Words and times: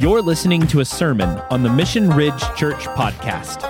You're 0.00 0.22
listening 0.22 0.66
to 0.68 0.80
a 0.80 0.84
sermon 0.86 1.28
on 1.50 1.62
the 1.62 1.68
Mission 1.68 2.08
Ridge 2.08 2.40
Church 2.56 2.86
podcast. 2.96 3.60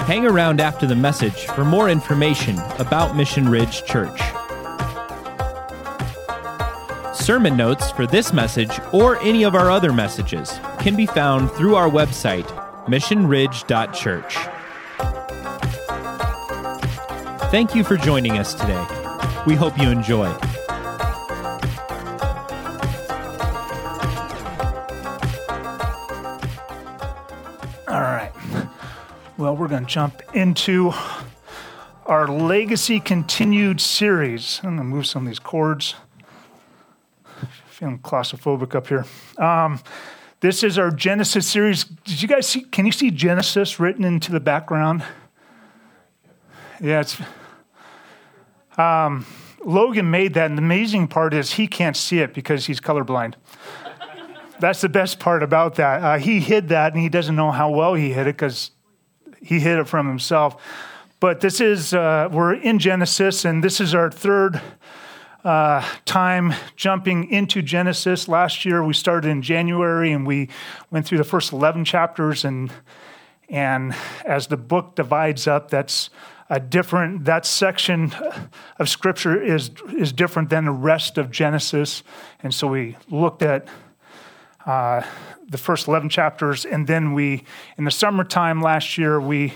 Hang 0.00 0.26
around 0.26 0.60
after 0.60 0.84
the 0.84 0.96
message 0.96 1.46
for 1.46 1.64
more 1.64 1.88
information 1.88 2.58
about 2.80 3.14
Mission 3.14 3.48
Ridge 3.48 3.84
Church. 3.84 4.20
Sermon 7.14 7.56
notes 7.56 7.92
for 7.92 8.04
this 8.04 8.32
message 8.32 8.80
or 8.92 9.20
any 9.20 9.44
of 9.44 9.54
our 9.54 9.70
other 9.70 9.92
messages 9.92 10.58
can 10.80 10.96
be 10.96 11.06
found 11.06 11.52
through 11.52 11.76
our 11.76 11.88
website, 11.88 12.48
missionridge.church. 12.86 14.34
Thank 17.52 17.76
you 17.76 17.84
for 17.84 17.96
joining 17.96 18.38
us 18.38 18.54
today. 18.54 18.84
We 19.46 19.54
hope 19.54 19.78
you 19.78 19.88
enjoy. 19.88 20.36
Jump 29.88 30.22
into 30.34 30.92
our 32.04 32.28
Legacy 32.28 33.00
Continued 33.00 33.80
series. 33.80 34.60
I'm 34.62 34.76
going 34.76 34.78
to 34.78 34.84
move 34.84 35.06
some 35.06 35.22
of 35.22 35.28
these 35.28 35.38
cords. 35.38 35.94
Feeling 37.70 37.98
claustrophobic 38.00 38.74
up 38.74 38.88
here. 38.88 39.06
Um, 39.38 39.80
this 40.40 40.62
is 40.62 40.78
our 40.78 40.90
Genesis 40.90 41.48
series. 41.48 41.84
Did 41.84 42.20
you 42.20 42.28
guys 42.28 42.46
see? 42.46 42.62
Can 42.62 42.84
you 42.84 42.92
see 42.92 43.10
Genesis 43.10 43.80
written 43.80 44.04
into 44.04 44.30
the 44.30 44.40
background? 44.40 45.02
Yeah, 46.80 47.00
it's. 47.00 47.20
Um, 48.76 49.26
Logan 49.64 50.10
made 50.10 50.34
that, 50.34 50.50
and 50.50 50.58
the 50.58 50.62
amazing 50.62 51.08
part 51.08 51.32
is 51.34 51.52
he 51.52 51.66
can't 51.66 51.96
see 51.96 52.18
it 52.18 52.34
because 52.34 52.66
he's 52.66 52.80
colorblind. 52.80 53.34
That's 54.60 54.80
the 54.80 54.88
best 54.88 55.18
part 55.18 55.42
about 55.42 55.76
that. 55.76 56.02
Uh, 56.02 56.18
he 56.18 56.40
hid 56.40 56.68
that, 56.68 56.92
and 56.92 57.00
he 57.00 57.08
doesn't 57.08 57.34
know 57.34 57.50
how 57.50 57.70
well 57.70 57.94
he 57.94 58.12
hid 58.12 58.26
it 58.26 58.36
because 58.36 58.70
he 59.42 59.60
hid 59.60 59.78
it 59.78 59.88
from 59.88 60.06
himself. 60.06 60.60
But 61.20 61.40
this 61.40 61.60
is, 61.60 61.94
uh, 61.94 62.28
we're 62.30 62.54
in 62.54 62.78
Genesis, 62.78 63.44
and 63.44 63.62
this 63.62 63.80
is 63.80 63.94
our 63.94 64.10
third 64.10 64.60
uh, 65.44 65.84
time 66.04 66.54
jumping 66.76 67.30
into 67.30 67.62
Genesis. 67.62 68.28
Last 68.28 68.64
year 68.64 68.84
we 68.84 68.94
started 68.94 69.28
in 69.28 69.42
January, 69.42 70.12
and 70.12 70.26
we 70.26 70.48
went 70.90 71.06
through 71.06 71.18
the 71.18 71.24
first 71.24 71.52
11 71.52 71.84
chapters. 71.84 72.44
And, 72.44 72.70
and 73.48 73.94
as 74.24 74.46
the 74.46 74.56
book 74.56 74.94
divides 74.94 75.46
up, 75.46 75.70
that's 75.70 76.10
a 76.50 76.60
different, 76.60 77.24
that 77.24 77.44
section 77.44 78.14
of 78.78 78.88
scripture 78.88 79.40
is, 79.40 79.70
is 79.96 80.12
different 80.12 80.50
than 80.50 80.64
the 80.64 80.72
rest 80.72 81.18
of 81.18 81.30
Genesis. 81.30 82.02
And 82.42 82.54
so 82.54 82.68
we 82.68 82.96
looked 83.10 83.42
at 83.42 83.66
uh, 84.68 85.02
the 85.48 85.56
first 85.56 85.88
11 85.88 86.10
chapters. 86.10 86.66
And 86.66 86.86
then 86.86 87.14
we, 87.14 87.44
in 87.78 87.84
the 87.84 87.90
summertime 87.90 88.60
last 88.60 88.98
year, 88.98 89.18
we 89.18 89.54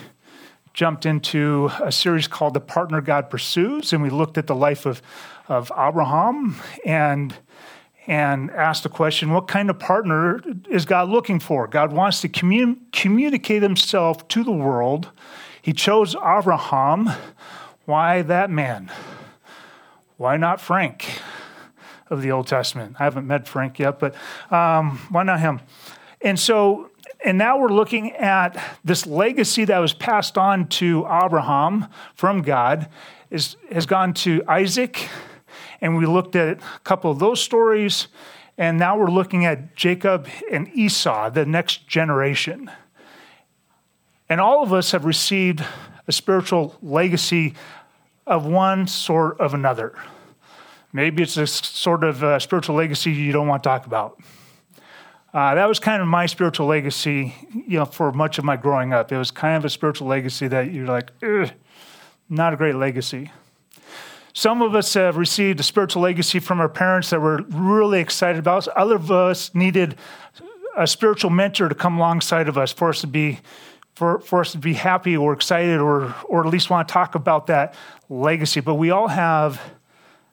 jumped 0.72 1.04
into 1.04 1.70
a 1.82 1.92
series 1.92 2.26
called 2.26 2.54
The 2.54 2.60
Partner 2.60 3.02
God 3.02 3.28
Pursues. 3.28 3.92
And 3.92 4.02
we 4.02 4.08
looked 4.08 4.38
at 4.38 4.46
the 4.46 4.54
life 4.54 4.86
of, 4.86 5.02
of 5.48 5.70
Abraham 5.78 6.56
and, 6.86 7.34
and 8.06 8.50
asked 8.52 8.84
the 8.84 8.88
question 8.88 9.32
what 9.32 9.48
kind 9.48 9.68
of 9.68 9.78
partner 9.78 10.40
is 10.70 10.86
God 10.86 11.10
looking 11.10 11.40
for? 11.40 11.68
God 11.68 11.92
wants 11.92 12.22
to 12.22 12.28
commun- 12.28 12.80
communicate 12.92 13.62
himself 13.62 14.26
to 14.28 14.42
the 14.42 14.50
world. 14.50 15.10
He 15.60 15.74
chose 15.74 16.16
Abraham. 16.16 17.10
Why 17.84 18.22
that 18.22 18.48
man? 18.48 18.90
Why 20.16 20.38
not 20.38 20.58
Frank? 20.58 21.20
Of 22.12 22.20
the 22.20 22.30
Old 22.30 22.46
Testament. 22.46 22.96
I 23.00 23.04
haven't 23.04 23.26
met 23.26 23.48
Frank 23.48 23.78
yet, 23.78 23.98
but 23.98 24.14
um, 24.50 24.98
why 25.10 25.22
not 25.22 25.40
him? 25.40 25.60
And 26.20 26.38
so, 26.38 26.90
and 27.24 27.38
now 27.38 27.58
we're 27.58 27.72
looking 27.72 28.12
at 28.12 28.62
this 28.84 29.06
legacy 29.06 29.64
that 29.64 29.78
was 29.78 29.94
passed 29.94 30.36
on 30.36 30.68
to 30.68 31.06
Abraham 31.10 31.86
from 32.14 32.42
God, 32.42 32.88
is, 33.30 33.56
has 33.72 33.86
gone 33.86 34.12
to 34.14 34.42
Isaac, 34.46 35.08
and 35.80 35.96
we 35.96 36.04
looked 36.04 36.36
at 36.36 36.58
a 36.58 36.78
couple 36.84 37.10
of 37.10 37.18
those 37.18 37.42
stories, 37.42 38.08
and 38.58 38.78
now 38.78 38.98
we're 38.98 39.10
looking 39.10 39.46
at 39.46 39.74
Jacob 39.74 40.28
and 40.50 40.68
Esau, 40.74 41.30
the 41.30 41.46
next 41.46 41.88
generation. 41.88 42.70
And 44.28 44.40
all 44.40 44.62
of 44.62 44.72
us 44.72 44.92
have 44.92 45.06
received 45.06 45.64
a 46.06 46.12
spiritual 46.12 46.76
legacy 46.82 47.54
of 48.26 48.44
one 48.46 48.86
sort 48.86 49.40
of 49.40 49.54
another. 49.54 49.94
Maybe 50.92 51.22
it's 51.22 51.36
a 51.36 51.46
sort 51.46 52.04
of 52.04 52.22
uh, 52.22 52.38
spiritual 52.38 52.76
legacy 52.76 53.12
you 53.12 53.32
don't 53.32 53.48
want 53.48 53.62
to 53.62 53.68
talk 53.68 53.86
about. 53.86 54.20
Uh, 55.32 55.54
that 55.54 55.66
was 55.66 55.78
kind 55.78 56.02
of 56.02 56.08
my 56.08 56.26
spiritual 56.26 56.66
legacy, 56.66 57.34
you 57.54 57.78
know, 57.78 57.86
for 57.86 58.12
much 58.12 58.36
of 58.38 58.44
my 58.44 58.56
growing 58.56 58.92
up. 58.92 59.10
It 59.10 59.16
was 59.16 59.30
kind 59.30 59.56
of 59.56 59.64
a 59.64 59.70
spiritual 59.70 60.06
legacy 60.06 60.46
that 60.48 60.70
you're 60.72 60.86
like, 60.86 61.10
not 62.28 62.52
a 62.52 62.56
great 62.56 62.74
legacy. 62.74 63.32
Some 64.34 64.60
of 64.60 64.74
us 64.74 64.92
have 64.94 65.16
received 65.16 65.60
a 65.60 65.62
spiritual 65.62 66.02
legacy 66.02 66.38
from 66.38 66.60
our 66.60 66.68
parents 66.68 67.10
that 67.10 67.20
we're 67.20 67.42
really 67.48 68.00
excited 68.00 68.38
about. 68.38 68.68
Other 68.68 68.96
of 68.96 69.10
us 69.10 69.54
needed 69.54 69.96
a 70.76 70.86
spiritual 70.86 71.30
mentor 71.30 71.68
to 71.68 71.74
come 71.74 71.96
alongside 71.98 72.48
of 72.48 72.58
us 72.58 72.72
for 72.72 72.90
us 72.90 73.00
to 73.00 73.06
be 73.06 73.40
for, 73.94 74.20
for 74.20 74.40
us 74.40 74.52
to 74.52 74.58
be 74.58 74.72
happy 74.72 75.16
or 75.16 75.34
excited 75.34 75.78
or 75.78 76.14
or 76.24 76.46
at 76.46 76.50
least 76.50 76.70
want 76.70 76.88
to 76.88 76.92
talk 76.92 77.14
about 77.14 77.46
that 77.48 77.74
legacy. 78.08 78.60
But 78.60 78.76
we 78.76 78.90
all 78.90 79.08
have 79.08 79.60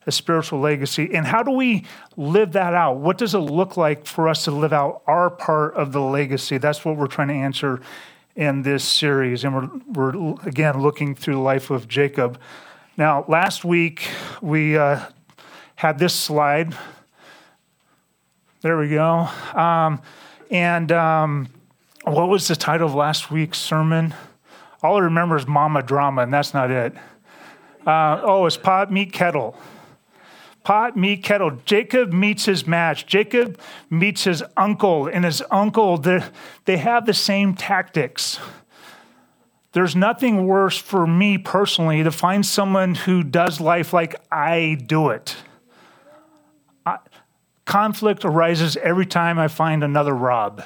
a 0.05 0.11
spiritual 0.11 0.59
legacy. 0.59 1.13
And 1.13 1.25
how 1.25 1.43
do 1.43 1.51
we 1.51 1.85
live 2.15 2.53
that 2.53 2.73
out? 2.73 2.97
What 2.97 3.17
does 3.17 3.35
it 3.35 3.39
look 3.39 3.77
like 3.77 4.05
for 4.05 4.27
us 4.27 4.45
to 4.45 4.51
live 4.51 4.73
out 4.73 5.01
our 5.07 5.29
part 5.29 5.73
of 5.75 5.91
the 5.91 6.01
legacy? 6.01 6.57
That's 6.57 6.85
what 6.85 6.97
we're 6.97 7.07
trying 7.07 7.27
to 7.29 7.33
answer 7.33 7.81
in 8.35 8.61
this 8.61 8.83
series. 8.83 9.43
And 9.43 9.53
we're, 9.53 10.13
we're 10.13 10.35
again 10.45 10.81
looking 10.81 11.15
through 11.15 11.35
the 11.35 11.41
life 11.41 11.69
of 11.69 11.87
Jacob. 11.87 12.39
Now, 12.97 13.25
last 13.27 13.65
week 13.65 14.09
we 14.41 14.77
uh, 14.77 15.01
had 15.75 15.99
this 15.99 16.13
slide. 16.13 16.75
There 18.61 18.77
we 18.77 18.89
go. 18.89 19.27
Um, 19.53 20.01
and 20.49 20.91
um, 20.91 21.49
what 22.03 22.29
was 22.29 22.47
the 22.47 22.55
title 22.55 22.87
of 22.87 22.95
last 22.95 23.29
week's 23.29 23.59
sermon? 23.59 24.13
All 24.81 24.95
I 24.95 25.01
remember 25.01 25.35
is 25.35 25.45
Mama 25.45 25.83
Drama, 25.83 26.23
and 26.23 26.33
that's 26.33 26.53
not 26.53 26.71
it. 26.71 26.93
Uh, 27.85 28.21
oh, 28.23 28.45
it's 28.45 28.57
Pot 28.57 28.91
Meet 28.91 29.11
Kettle 29.11 29.57
pot, 30.63 30.97
meet, 30.97 31.23
kettle. 31.23 31.51
Jacob 31.65 32.13
meets 32.13 32.45
his 32.45 32.67
match. 32.67 33.05
Jacob 33.05 33.59
meets 33.89 34.23
his 34.23 34.43
uncle, 34.57 35.07
and 35.07 35.25
his 35.25 35.41
uncle, 35.51 35.97
they 35.97 36.77
have 36.77 37.05
the 37.05 37.13
same 37.13 37.53
tactics. 37.55 38.39
There's 39.71 39.95
nothing 39.95 40.47
worse 40.47 40.77
for 40.77 41.05
me 41.05 41.37
personally 41.37 42.03
to 42.03 42.11
find 42.11 42.45
someone 42.45 42.95
who 42.95 43.23
does 43.23 43.61
life 43.61 43.93
like 43.93 44.15
I 44.31 44.77
do 44.83 45.09
it. 45.09 45.35
I, 46.85 46.97
conflict 47.65 48.25
arises 48.25 48.77
every 48.77 49.05
time 49.05 49.37
I 49.37 49.47
find 49.47 49.83
another 49.83 50.15
Rob. 50.15 50.63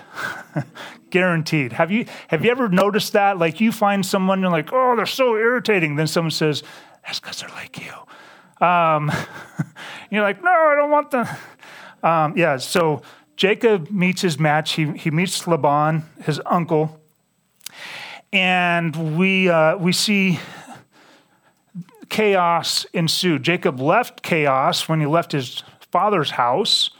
Guaranteed. 1.09 1.73
Have 1.73 1.91
you 1.91 2.05
have 2.29 2.45
you 2.45 2.51
ever 2.51 2.69
noticed 2.69 3.11
that? 3.11 3.37
Like 3.37 3.59
you 3.59 3.73
find 3.73 4.05
someone, 4.05 4.39
you're 4.39 4.49
like, 4.49 4.71
oh, 4.71 4.95
they're 4.95 5.05
so 5.05 5.35
irritating. 5.35 5.97
Then 5.97 6.07
someone 6.07 6.31
says, 6.31 6.63
that's 7.05 7.19
because 7.19 7.41
they're 7.41 7.49
like 7.49 7.77
you. 7.83 7.91
Um, 8.61 9.11
you're 10.09 10.21
like, 10.21 10.43
no, 10.43 10.51
I 10.51 10.75
don't 10.75 10.91
want 10.91 11.11
the. 11.11 11.37
Um, 12.03 12.37
yeah, 12.37 12.57
so 12.57 13.01
Jacob 13.35 13.89
meets 13.89 14.21
his 14.21 14.39
match. 14.39 14.73
He, 14.73 14.91
he 14.91 15.11
meets 15.11 15.47
Laban, 15.47 16.03
his 16.23 16.41
uncle, 16.45 16.99
and 18.31 19.17
we, 19.17 19.49
uh, 19.49 19.77
we 19.77 19.91
see 19.91 20.39
chaos 22.09 22.85
ensue. 22.93 23.39
Jacob 23.39 23.79
left 23.79 24.21
chaos 24.21 24.87
when 24.87 24.99
he 24.99 25.05
left 25.05 25.31
his 25.31 25.63
father's 25.91 26.31
house. 26.31 26.91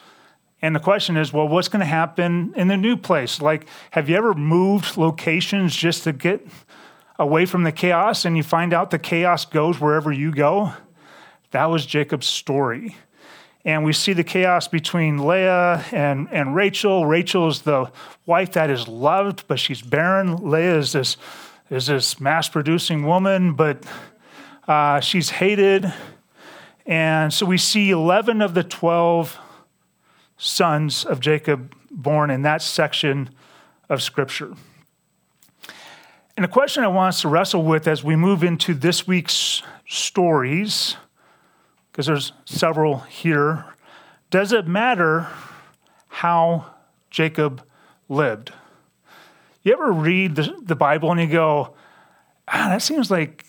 And 0.61 0.75
the 0.75 0.79
question 0.79 1.17
is, 1.17 1.33
well, 1.33 1.47
what's 1.47 1.67
going 1.67 1.81
to 1.81 1.85
happen 1.85 2.53
in 2.55 2.67
the 2.67 2.77
new 2.77 2.95
place? 2.95 3.41
Like, 3.41 3.67
have 3.91 4.09
you 4.09 4.15
ever 4.15 4.33
moved 4.33 4.97
locations 4.97 5.75
just 5.75 6.05
to 6.05 6.13
get 6.13 6.47
away 7.19 7.45
from 7.45 7.63
the 7.63 7.71
chaos 7.71 8.25
and 8.25 8.37
you 8.37 8.43
find 8.43 8.73
out 8.73 8.89
the 8.89 8.97
chaos 8.97 9.45
goes 9.45 9.79
wherever 9.79 10.11
you 10.11 10.31
go? 10.31 10.71
That 11.53 11.69
was 11.69 11.85
Jacob's 11.85 12.25
story. 12.25 12.95
And 13.63 13.85
we 13.85 13.93
see 13.93 14.13
the 14.13 14.23
chaos 14.23 14.67
between 14.67 15.23
Leah 15.23 15.85
and, 15.91 16.27
and 16.31 16.55
Rachel. 16.55 17.05
Rachel 17.05 17.47
is 17.47 17.61
the 17.61 17.91
wife 18.25 18.53
that 18.53 18.71
is 18.71 18.87
loved, 18.87 19.47
but 19.47 19.59
she's 19.59 19.79
barren. 19.79 20.49
Leah 20.49 20.79
is 20.79 20.93
this, 20.93 21.15
is 21.69 21.85
this 21.85 22.19
mass 22.19 22.49
producing 22.49 23.05
woman, 23.05 23.53
but 23.53 23.83
uh, 24.67 24.99
she's 24.99 25.29
hated. 25.29 25.93
And 26.87 27.31
so 27.31 27.45
we 27.45 27.59
see 27.59 27.91
11 27.91 28.41
of 28.41 28.55
the 28.55 28.63
12 28.63 29.37
sons 30.37 31.05
of 31.05 31.19
Jacob 31.19 31.75
born 31.91 32.31
in 32.31 32.41
that 32.41 32.63
section 32.63 33.29
of 33.89 34.01
Scripture. 34.01 34.55
And 36.35 36.43
the 36.43 36.47
question 36.47 36.83
I 36.83 36.87
want 36.87 37.09
us 37.09 37.21
to 37.21 37.27
wrestle 37.27 37.61
with 37.61 37.87
as 37.87 38.03
we 38.03 38.15
move 38.15 38.43
into 38.43 38.73
this 38.73 39.05
week's 39.05 39.61
stories 39.87 40.95
because 41.93 42.07
there's 42.07 42.33
several 42.43 42.99
here. 42.99 43.63
Does 44.29 44.51
it 44.51 44.67
matter 44.67 45.29
how 46.13 46.73
Jacob 47.09 47.63
lived. 48.07 48.53
You 49.63 49.73
ever 49.73 49.91
read 49.91 50.35
the, 50.35 50.53
the 50.61 50.75
Bible 50.75 51.11
and 51.11 51.19
you 51.19 51.27
go, 51.27 51.75
ah, 52.47 52.69
that 52.69 52.81
seems 52.81 53.09
like 53.09 53.45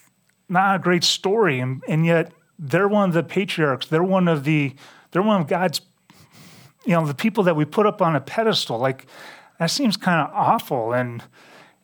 not 0.48 0.76
a 0.76 0.78
great 0.78 1.04
story, 1.04 1.60
and, 1.60 1.82
and 1.88 2.06
yet 2.06 2.32
they're 2.58 2.88
one 2.88 3.08
of 3.08 3.14
the 3.14 3.22
patriarchs. 3.22 3.86
They're 3.86 4.02
one 4.02 4.28
of 4.28 4.44
the 4.44 4.74
they're 5.10 5.22
one 5.22 5.40
of 5.40 5.46
God's 5.46 5.80
you 6.84 6.92
know 6.92 7.06
the 7.06 7.14
people 7.14 7.44
that 7.44 7.56
we 7.56 7.64
put 7.64 7.86
up 7.86 8.00
on 8.00 8.14
a 8.14 8.20
pedestal. 8.20 8.78
Like 8.78 9.06
that 9.58 9.70
seems 9.70 9.96
kind 9.96 10.20
of 10.20 10.30
awful. 10.34 10.92
And 10.92 11.24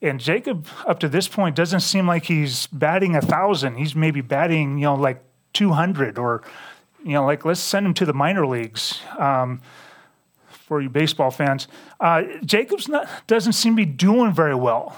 and 0.00 0.20
Jacob 0.20 0.68
up 0.86 1.00
to 1.00 1.08
this 1.08 1.26
point 1.28 1.56
doesn't 1.56 1.80
seem 1.80 2.06
like 2.06 2.26
he's 2.26 2.68
batting 2.68 3.16
a 3.16 3.20
thousand. 3.20 3.76
He's 3.76 3.96
maybe 3.96 4.20
batting 4.20 4.78
you 4.78 4.84
know 4.84 4.94
like 4.94 5.22
two 5.52 5.72
hundred 5.72 6.18
or 6.18 6.42
you 7.04 7.12
know 7.12 7.24
like 7.24 7.44
let's 7.44 7.60
send 7.60 7.86
him 7.86 7.94
to 7.94 8.06
the 8.06 8.14
minor 8.14 8.46
leagues. 8.46 9.00
Um, 9.18 9.60
for 10.48 10.80
you 10.80 10.88
baseball 10.88 11.32
fans, 11.32 11.66
uh, 11.98 12.22
Jacob's 12.44 12.88
not 12.88 13.08
doesn't 13.26 13.54
seem 13.54 13.72
to 13.72 13.84
be 13.84 13.86
doing 13.86 14.32
very 14.32 14.54
well. 14.54 14.96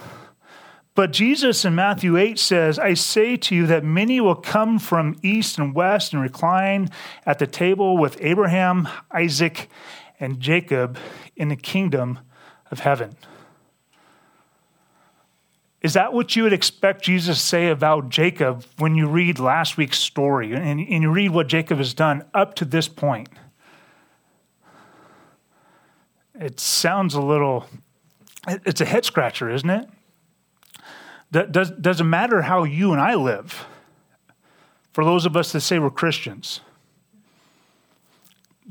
But 0.95 1.13
Jesus 1.13 1.65
in 1.65 1.75
Matthew 1.75 2.19
8 2.19 2.39
says, 2.39 2.79
I 2.79 2.93
say 2.93 3.39
to 3.39 3.55
you 3.55 3.67
that 3.67 3.83
many 3.83 4.21
will 4.21 4.35
come 4.35 4.79
from 4.79 5.17
east 5.23 5.59
and 5.59 5.75
west 5.75 6.13
and 6.13 6.21
recline 6.21 6.91
at 7.25 7.39
the 7.39 7.47
table 7.47 7.97
with 7.97 8.19
Abraham, 8.21 8.87
Isaac, 9.11 9.71
and 10.21 10.39
Jacob 10.39 10.99
in 11.35 11.49
the 11.49 11.57
kingdom 11.57 12.19
of 12.71 12.81
heaven. 12.81 13.17
Is 15.83 15.95
that 15.95 16.13
what 16.13 16.37
you 16.37 16.45
would 16.45 16.53
expect 16.53 17.03
Jesus 17.03 17.39
to 17.39 17.45
say 17.45 17.69
about 17.69 18.09
Jacob 18.09 18.65
when 18.79 18.95
you 18.95 19.09
read 19.09 19.41
last 19.41 19.77
week's 19.77 19.99
story 19.99 20.53
and, 20.53 20.81
and 20.81 21.03
you 21.03 21.11
read 21.11 21.33
what 21.33 21.49
Jacob 21.49 21.79
has 21.79 21.93
done 21.93 22.25
up 22.33 22.55
to 22.55 22.65
this 22.65 22.87
point? 22.87 23.29
It 26.39 26.61
sounds 26.61 27.15
a 27.15 27.21
little, 27.21 27.67
it's 28.47 28.81
a 28.81 28.85
head 28.85 29.05
scratcher, 29.05 29.51
isn't 29.51 29.69
it? 29.69 29.89
Does, 31.51 31.71
does 31.71 32.01
it 32.01 32.05
matter 32.05 32.43
how 32.43 32.63
you 32.63 32.93
and 32.93 33.01
I 33.01 33.15
live? 33.15 33.67
For 34.93 35.05
those 35.05 35.27
of 35.27 35.37
us 35.37 35.51
that 35.53 35.63
say 35.63 35.79
we're 35.79 35.91
Christians, 35.91 36.61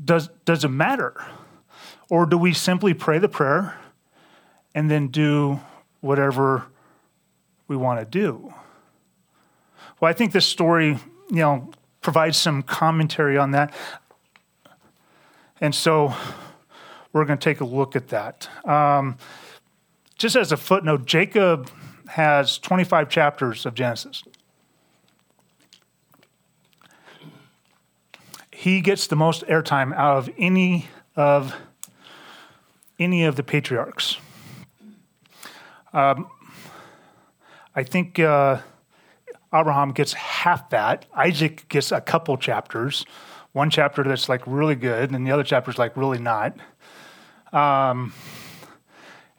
does, 0.02 0.28
does 0.44 0.64
it 0.64 0.68
matter? 0.68 1.22
Or 2.08 2.24
do 2.24 2.38
we 2.38 2.54
simply 2.54 2.94
pray 2.94 3.18
the 3.18 3.28
prayer 3.28 3.76
and 4.74 4.90
then 4.90 5.08
do 5.08 5.60
whatever 6.00 6.66
we 7.72 7.76
want 7.78 7.98
to 7.98 8.04
do? 8.04 8.52
Well, 9.98 10.10
I 10.10 10.12
think 10.12 10.32
this 10.32 10.44
story, 10.44 10.98
you 11.30 11.36
know, 11.36 11.70
provides 12.02 12.36
some 12.36 12.62
commentary 12.62 13.38
on 13.38 13.52
that. 13.52 13.72
And 15.58 15.74
so 15.74 16.14
we're 17.12 17.24
going 17.24 17.38
to 17.38 17.44
take 17.44 17.60
a 17.60 17.64
look 17.64 17.96
at 17.96 18.08
that. 18.08 18.48
Um, 18.68 19.16
just 20.18 20.36
as 20.36 20.52
a 20.52 20.56
footnote, 20.56 21.06
Jacob 21.06 21.70
has 22.08 22.58
25 22.58 23.08
chapters 23.08 23.64
of 23.64 23.74
Genesis. 23.74 24.22
He 28.50 28.82
gets 28.82 29.06
the 29.06 29.16
most 29.16 29.46
airtime 29.46 29.94
out 29.94 30.18
of 30.18 30.30
any 30.36 30.88
of 31.16 31.56
any 32.98 33.24
of 33.24 33.36
the 33.36 33.42
patriarchs. 33.42 34.18
Um, 35.92 36.28
I 37.74 37.82
think 37.82 38.18
uh, 38.18 38.60
Abraham 39.52 39.92
gets 39.92 40.12
half 40.12 40.70
that. 40.70 41.06
Isaac 41.14 41.68
gets 41.68 41.92
a 41.92 42.00
couple 42.00 42.36
chapters. 42.36 43.04
One 43.52 43.70
chapter 43.70 44.02
that's 44.02 44.28
like 44.28 44.42
really 44.46 44.74
good, 44.74 45.12
and 45.12 45.26
the 45.26 45.30
other 45.30 45.44
chapter 45.44 45.70
is 45.70 45.78
like 45.78 45.96
really 45.96 46.18
not. 46.18 46.56
Um, 47.52 48.14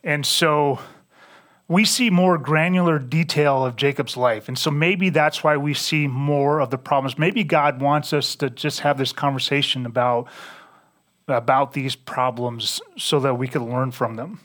and 0.04 0.26
so 0.26 0.80
we 1.68 1.86
see 1.86 2.10
more 2.10 2.38
granular 2.38 3.00
detail 3.00 3.66
of 3.66 3.76
Jacob's 3.76 4.18
life. 4.18 4.48
And 4.48 4.58
so 4.58 4.70
maybe 4.70 5.10
that's 5.10 5.44
why 5.44 5.58
we 5.58 5.74
see 5.74 6.08
more 6.08 6.60
of 6.60 6.70
the 6.70 6.78
problems. 6.78 7.18
Maybe 7.18 7.44
God 7.44 7.82
wants 7.82 8.14
us 8.14 8.36
to 8.36 8.50
just 8.50 8.82
have 8.82 8.98
this 8.98 9.14
conversation 9.14 9.86
about, 9.86 10.28
about 11.28 11.74
these 11.74 11.96
problems 11.96 12.82
so 12.98 13.20
that 13.22 13.36
we 13.36 13.48
can 13.48 13.72
learn 13.72 13.92
from 13.92 14.16
them. 14.16 14.42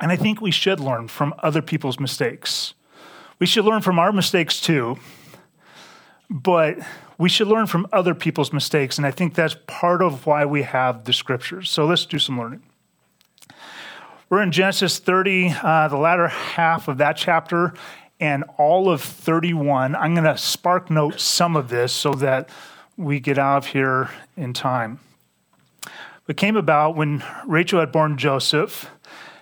And 0.00 0.12
I 0.12 0.16
think 0.16 0.40
we 0.40 0.50
should 0.50 0.80
learn 0.80 1.08
from 1.08 1.34
other 1.42 1.62
people's 1.62 1.98
mistakes. 1.98 2.74
We 3.44 3.48
should 3.48 3.66
learn 3.66 3.82
from 3.82 3.98
our 3.98 4.10
mistakes 4.10 4.58
too, 4.58 4.98
but 6.30 6.78
we 7.18 7.28
should 7.28 7.46
learn 7.46 7.66
from 7.66 7.86
other 7.92 8.14
people's 8.14 8.54
mistakes. 8.54 8.96
And 8.96 9.06
I 9.06 9.10
think 9.10 9.34
that's 9.34 9.54
part 9.66 10.00
of 10.00 10.24
why 10.24 10.46
we 10.46 10.62
have 10.62 11.04
the 11.04 11.12
scriptures. 11.12 11.68
So 11.68 11.84
let's 11.84 12.06
do 12.06 12.18
some 12.18 12.38
learning. 12.38 12.62
We're 14.30 14.40
in 14.40 14.50
Genesis 14.50 14.98
30, 14.98 15.56
uh, 15.62 15.88
the 15.88 15.98
latter 15.98 16.28
half 16.28 16.88
of 16.88 16.96
that 16.96 17.18
chapter, 17.18 17.74
and 18.18 18.44
all 18.56 18.88
of 18.88 19.02
31. 19.02 19.94
I'm 19.94 20.14
going 20.14 20.24
to 20.24 20.38
spark 20.38 20.88
note 20.88 21.20
some 21.20 21.54
of 21.54 21.68
this 21.68 21.92
so 21.92 22.12
that 22.14 22.48
we 22.96 23.20
get 23.20 23.36
out 23.36 23.58
of 23.58 23.66
here 23.66 24.08
in 24.38 24.54
time. 24.54 25.00
It 26.26 26.38
came 26.38 26.56
about 26.56 26.96
when 26.96 27.22
Rachel 27.46 27.80
had 27.80 27.92
borne 27.92 28.16
Joseph 28.16 28.88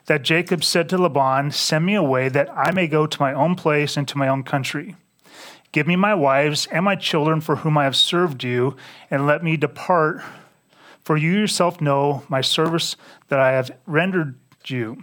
that 0.07 0.23
Jacob 0.23 0.65
said 0.65 0.89
to 0.89 0.99
Laban, 0.99 1.51
Send 1.51 1.87
me 1.87 1.95
away 1.95 2.29
that 2.29 2.51
I 2.57 2.73
may 2.73 2.87
go 2.87 3.07
to 3.07 3.21
my 3.21 3.33
own 3.33 3.55
place 3.55 3.97
and 3.97 4.07
to 4.09 4.19
my 4.19 4.29
own 4.29 4.43
country. 4.43 4.97
Give 5.73 5.87
me 5.87 5.97
my 5.97 6.15
wives 6.15 6.69
and 6.71 6.85
my 6.85 6.97
children 6.97 7.41
for 7.41 7.57
whom 7.57 7.79
I 7.79 7.85
have 7.85 7.97
served 7.97 8.45
you, 8.45 8.77
and 9.11 9.27
let 9.27 9.43
me 9.43 9.57
depart. 9.57 10.23
For 11.03 11.17
you 11.17 11.33
yourself 11.33 11.81
know 11.81 12.23
my 12.29 12.43
service 12.43 12.97
that 13.29 13.41
I 13.41 13.53
have 13.53 13.71
rendered 13.87 14.39
you. 14.67 15.03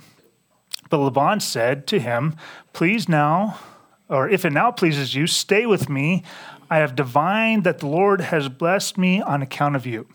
But 0.89 0.99
Laban 0.99 1.39
said 1.39 1.87
to 1.87 1.99
him, 1.99 2.35
Please 2.73 3.09
now, 3.09 3.59
or 4.07 4.29
if 4.29 4.45
it 4.45 4.53
now 4.53 4.71
pleases 4.71 5.15
you, 5.15 5.27
stay 5.27 5.65
with 5.65 5.89
me. 5.89 6.23
I 6.69 6.77
have 6.77 6.95
divined 6.95 7.63
that 7.63 7.79
the 7.79 7.87
Lord 7.87 8.21
has 8.21 8.47
blessed 8.47 8.97
me 8.97 9.21
on 9.21 9.41
account 9.41 9.75
of 9.75 9.85
you. 9.85 10.07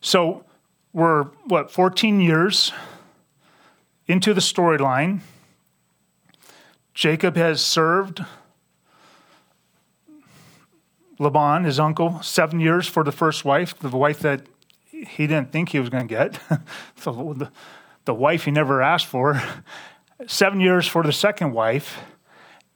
So 0.00 0.44
we're, 0.92 1.24
what, 1.46 1.70
14 1.70 2.20
years 2.20 2.72
into 4.06 4.32
the 4.34 4.40
storyline. 4.40 5.20
Jacob 6.94 7.36
has 7.36 7.60
served 7.60 8.24
Laban, 11.18 11.64
his 11.64 11.80
uncle, 11.80 12.22
seven 12.22 12.60
years 12.60 12.86
for 12.86 13.02
the 13.02 13.12
first 13.12 13.44
wife, 13.44 13.78
the 13.78 13.88
wife 13.88 14.20
that 14.20 14.42
he 14.90 15.26
didn't 15.26 15.52
think 15.52 15.70
he 15.70 15.80
was 15.80 15.88
going 15.88 16.06
to 16.06 16.14
get. 16.14 16.38
so 16.96 17.36
the 18.04 18.14
wife 18.14 18.44
he 18.44 18.50
never 18.50 18.82
asked 18.82 19.06
for, 19.06 19.42
seven 20.26 20.60
years 20.60 20.86
for 20.86 21.02
the 21.02 21.12
second 21.12 21.52
wife, 21.52 21.98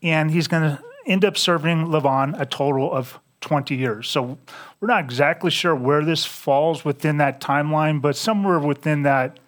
and 0.03 0.31
he's 0.31 0.49
going 0.49 0.63
to 0.63 0.83
end 1.07 1.25
up 1.25 1.37
serving 1.37 1.91
Laban 1.91 2.35
a 2.35 2.47
total 2.47 2.93
of 2.93 3.19
20 3.41 3.75
years. 3.75 4.09
So 4.09 4.39
we're 4.81 4.89
not 4.89 5.03
exactly 5.03 5.51
sure 5.51 5.75
where 5.75 6.05
this 6.05 6.25
falls 6.25 6.85
within 6.85 7.19
that 7.19 7.41
timeline, 7.41 8.01
but 8.01 8.17
somewhere 8.17 8.59
within 8.59 9.03
that 9.03 9.39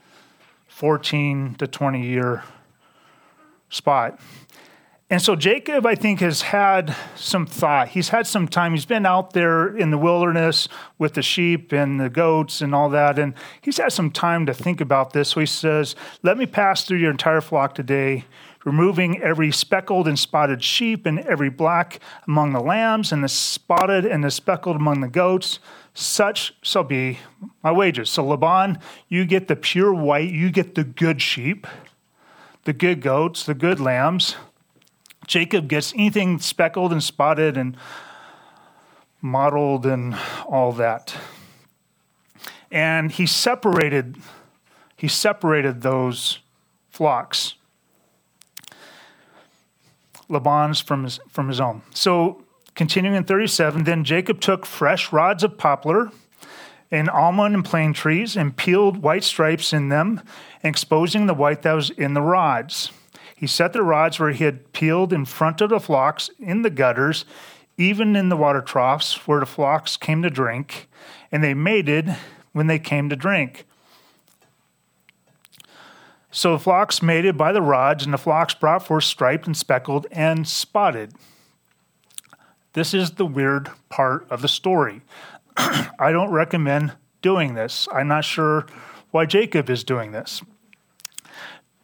14 0.82 1.54
to 1.60 1.68
20 1.68 2.04
year 2.04 2.42
spot. 3.70 4.18
And 5.08 5.22
so 5.22 5.36
Jacob, 5.36 5.86
I 5.86 5.94
think, 5.94 6.18
has 6.18 6.42
had 6.42 6.96
some 7.14 7.46
thought. 7.46 7.90
He's 7.90 8.08
had 8.08 8.26
some 8.26 8.48
time. 8.48 8.72
He's 8.72 8.84
been 8.84 9.06
out 9.06 9.32
there 9.32 9.76
in 9.76 9.92
the 9.92 9.96
wilderness 9.98 10.66
with 10.98 11.14
the 11.14 11.22
sheep 11.22 11.70
and 11.70 12.00
the 12.00 12.10
goats 12.10 12.60
and 12.60 12.74
all 12.74 12.88
that. 12.88 13.16
And 13.16 13.34
he's 13.60 13.76
had 13.76 13.92
some 13.92 14.10
time 14.10 14.44
to 14.46 14.52
think 14.52 14.80
about 14.80 15.12
this. 15.12 15.28
So 15.28 15.38
he 15.38 15.46
says, 15.46 15.94
Let 16.24 16.36
me 16.36 16.46
pass 16.46 16.84
through 16.84 16.98
your 16.98 17.12
entire 17.12 17.40
flock 17.40 17.76
today, 17.76 18.24
removing 18.64 19.20
every 19.20 19.50
speckled 19.50 20.06
and 20.06 20.18
spotted 20.18 20.62
sheep 20.62 21.06
and 21.06 21.20
every 21.20 21.50
black 21.50 22.00
among 22.26 22.52
the 22.52 22.60
lambs 22.60 23.12
and 23.12 23.24
the 23.24 23.28
spotted 23.28 24.04
and 24.04 24.22
the 24.22 24.30
speckled 24.30 24.76
among 24.76 25.00
the 25.00 25.08
goats. 25.08 25.58
Such 25.94 26.54
shall 26.62 26.84
be 26.84 27.18
my 27.62 27.72
wages. 27.72 28.08
So, 28.08 28.24
Laban, 28.24 28.78
you 29.08 29.24
get 29.24 29.48
the 29.48 29.56
pure 29.56 29.92
white, 29.92 30.30
you 30.30 30.50
get 30.50 30.74
the 30.74 30.84
good 30.84 31.20
sheep, 31.20 31.66
the 32.64 32.72
good 32.72 33.02
goats, 33.02 33.44
the 33.44 33.54
good 33.54 33.80
lambs 33.80 34.36
Jacob 35.26 35.68
gets 35.68 35.92
anything 35.94 36.38
speckled 36.38 36.92
and 36.92 37.02
spotted 37.02 37.56
and 37.56 37.76
mottled 39.20 39.86
and 39.86 40.16
all 40.46 40.72
that. 40.72 41.14
And 42.70 43.12
he 43.12 43.26
separated 43.26 44.16
he 44.96 45.08
separated 45.08 45.82
those 45.82 46.38
flocks. 46.90 47.54
Laban's 50.32 50.80
from 50.80 51.04
his, 51.04 51.20
from 51.28 51.48
his 51.48 51.60
own. 51.60 51.82
So 51.94 52.42
continuing 52.74 53.16
in 53.16 53.24
37, 53.24 53.84
then 53.84 54.02
Jacob 54.02 54.40
took 54.40 54.66
fresh 54.66 55.12
rods 55.12 55.44
of 55.44 55.58
poplar 55.58 56.10
and 56.90 57.08
almond 57.08 57.54
and 57.54 57.64
plane 57.64 57.92
trees 57.92 58.36
and 58.36 58.56
peeled 58.56 59.02
white 59.02 59.24
stripes 59.24 59.72
in 59.72 59.88
them, 59.88 60.20
exposing 60.62 61.26
the 61.26 61.34
white 61.34 61.62
that 61.62 61.72
was 61.72 61.90
in 61.90 62.14
the 62.14 62.22
rods. 62.22 62.90
He 63.34 63.46
set 63.46 63.72
the 63.72 63.82
rods 63.82 64.20
where 64.20 64.30
he 64.30 64.44
had 64.44 64.72
peeled 64.72 65.12
in 65.12 65.24
front 65.24 65.60
of 65.60 65.70
the 65.70 65.80
flocks 65.80 66.30
in 66.38 66.62
the 66.62 66.70
gutters, 66.70 67.24
even 67.76 68.14
in 68.14 68.28
the 68.28 68.36
water 68.36 68.60
troughs 68.60 69.26
where 69.26 69.40
the 69.40 69.46
flocks 69.46 69.96
came 69.96 70.22
to 70.22 70.30
drink, 70.30 70.88
and 71.30 71.42
they 71.42 71.54
mated 71.54 72.14
when 72.52 72.66
they 72.66 72.78
came 72.78 73.08
to 73.08 73.16
drink. 73.16 73.64
So 76.34 76.52
the 76.52 76.58
flocks 76.58 77.02
mated 77.02 77.36
by 77.36 77.52
the 77.52 77.60
rods, 77.60 78.04
and 78.04 78.12
the 78.12 78.18
flocks 78.18 78.54
brought 78.54 78.86
forth 78.86 79.04
striped 79.04 79.46
and 79.46 79.56
speckled 79.56 80.06
and 80.10 80.48
spotted. 80.48 81.12
This 82.72 82.94
is 82.94 83.12
the 83.12 83.26
weird 83.26 83.70
part 83.90 84.26
of 84.30 84.40
the 84.40 84.48
story. 84.48 85.02
I 85.56 86.10
don't 86.10 86.30
recommend 86.30 86.94
doing 87.20 87.54
this. 87.54 87.86
I'm 87.92 88.08
not 88.08 88.24
sure 88.24 88.66
why 89.10 89.26
Jacob 89.26 89.68
is 89.68 89.84
doing 89.84 90.12
this. 90.12 90.40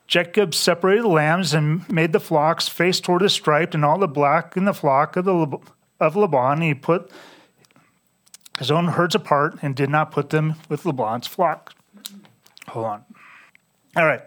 Jacob 0.06 0.54
separated 0.54 1.04
the 1.04 1.08
lambs 1.08 1.52
and 1.52 1.86
made 1.90 2.14
the 2.14 2.20
flocks 2.20 2.66
face 2.66 2.98
toward 2.98 3.20
the 3.20 3.28
striped 3.28 3.74
and 3.74 3.84
all 3.84 3.98
the 3.98 4.08
black 4.08 4.56
in 4.56 4.64
the 4.64 4.72
flock 4.72 5.16
of, 5.16 5.26
the, 5.26 5.58
of 6.00 6.16
Laban. 6.16 6.62
He 6.62 6.72
put 6.72 7.10
his 8.58 8.70
own 8.70 8.88
herds 8.88 9.14
apart 9.14 9.58
and 9.60 9.76
did 9.76 9.90
not 9.90 10.10
put 10.10 10.30
them 10.30 10.54
with 10.70 10.86
Laban's 10.86 11.26
flock. 11.26 11.74
Hold 12.68 12.86
on. 12.86 13.04
All 13.96 14.04
right. 14.04 14.22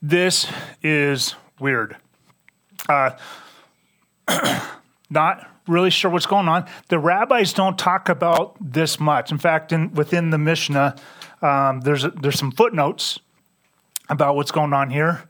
This 0.00 0.46
is 0.82 1.34
weird. 1.58 1.96
Uh, 2.88 3.10
not 5.10 5.48
really 5.66 5.90
sure 5.90 6.10
what's 6.10 6.26
going 6.26 6.48
on. 6.48 6.66
The 6.88 6.98
rabbis 6.98 7.52
don't 7.52 7.78
talk 7.78 8.08
about 8.08 8.56
this 8.60 9.00
much. 9.00 9.32
In 9.32 9.38
fact, 9.38 9.72
in, 9.72 9.92
within 9.94 10.30
the 10.30 10.38
Mishnah, 10.38 10.96
um, 11.42 11.80
there's 11.80 12.04
a, 12.04 12.10
there's 12.10 12.38
some 12.38 12.52
footnotes 12.52 13.18
about 14.08 14.36
what's 14.36 14.52
going 14.52 14.72
on 14.72 14.90
here 14.90 15.28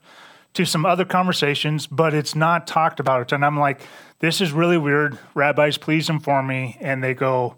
to 0.54 0.64
some 0.64 0.84
other 0.86 1.04
conversations, 1.04 1.86
but 1.86 2.14
it's 2.14 2.34
not 2.34 2.66
talked 2.66 3.00
about. 3.00 3.32
And 3.32 3.44
I'm 3.44 3.58
like, 3.58 3.80
this 4.18 4.40
is 4.40 4.52
really 4.52 4.78
weird. 4.78 5.18
Rabbis, 5.34 5.78
please 5.78 6.08
inform 6.08 6.46
me. 6.46 6.76
And 6.80 7.02
they 7.02 7.14
go, 7.14 7.56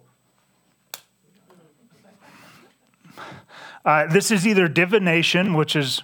uh, 3.85 4.07
this 4.07 4.31
is 4.31 4.47
either 4.47 4.69
divination, 4.69 5.55
which 5.55 5.77
is 5.77 6.03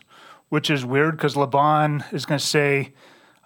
which 0.48 0.70
is 0.70 0.84
weird 0.84 1.16
because 1.16 1.36
Laban 1.36 2.04
is 2.12 2.26
going 2.26 2.38
to 2.38 2.44
say, 2.44 2.92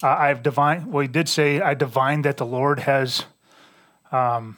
uh, 0.03 0.09
"I've 0.09 0.43
divine." 0.43 0.91
Well, 0.91 1.03
he 1.03 1.09
did 1.09 1.29
say, 1.29 1.61
"I 1.61 1.75
divined 1.75 2.25
that 2.25 2.37
the 2.37 2.47
Lord 2.47 2.81
has 2.81 3.25
um, 4.13 4.57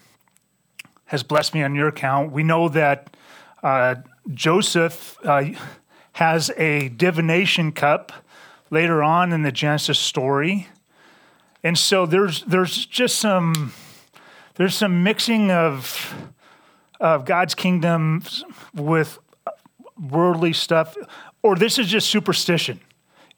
has 1.07 1.23
blessed 1.23 1.55
me 1.55 1.63
on 1.63 1.75
your 1.75 1.89
account." 1.89 2.33
We 2.33 2.43
know 2.43 2.69
that 2.69 3.17
uh, 3.63 3.97
Joseph 4.33 5.19
uh, 5.25 5.45
has 6.13 6.51
a 6.57 6.89
divination 6.91 7.73
cup 7.73 8.13
later 8.71 9.03
on 9.03 9.33
in 9.33 9.43
the 9.43 9.53
Genesis 9.53 9.99
story. 9.99 10.69
And 11.63 11.77
so 11.77 12.07
there's 12.07 12.43
there's 12.43 12.87
just 12.87 13.19
some 13.19 13.73
there's 14.55 14.75
some 14.75 15.03
mixing 15.03 15.51
of 15.51 16.15
of 17.01 17.25
God's 17.25 17.55
kingdom 17.55 18.23
with 18.75 19.19
worldly 20.01 20.53
stuff, 20.53 20.97
or 21.43 21.57
this 21.57 21.79
is 21.79 21.89
just 21.89 22.09
superstition. 22.09 22.81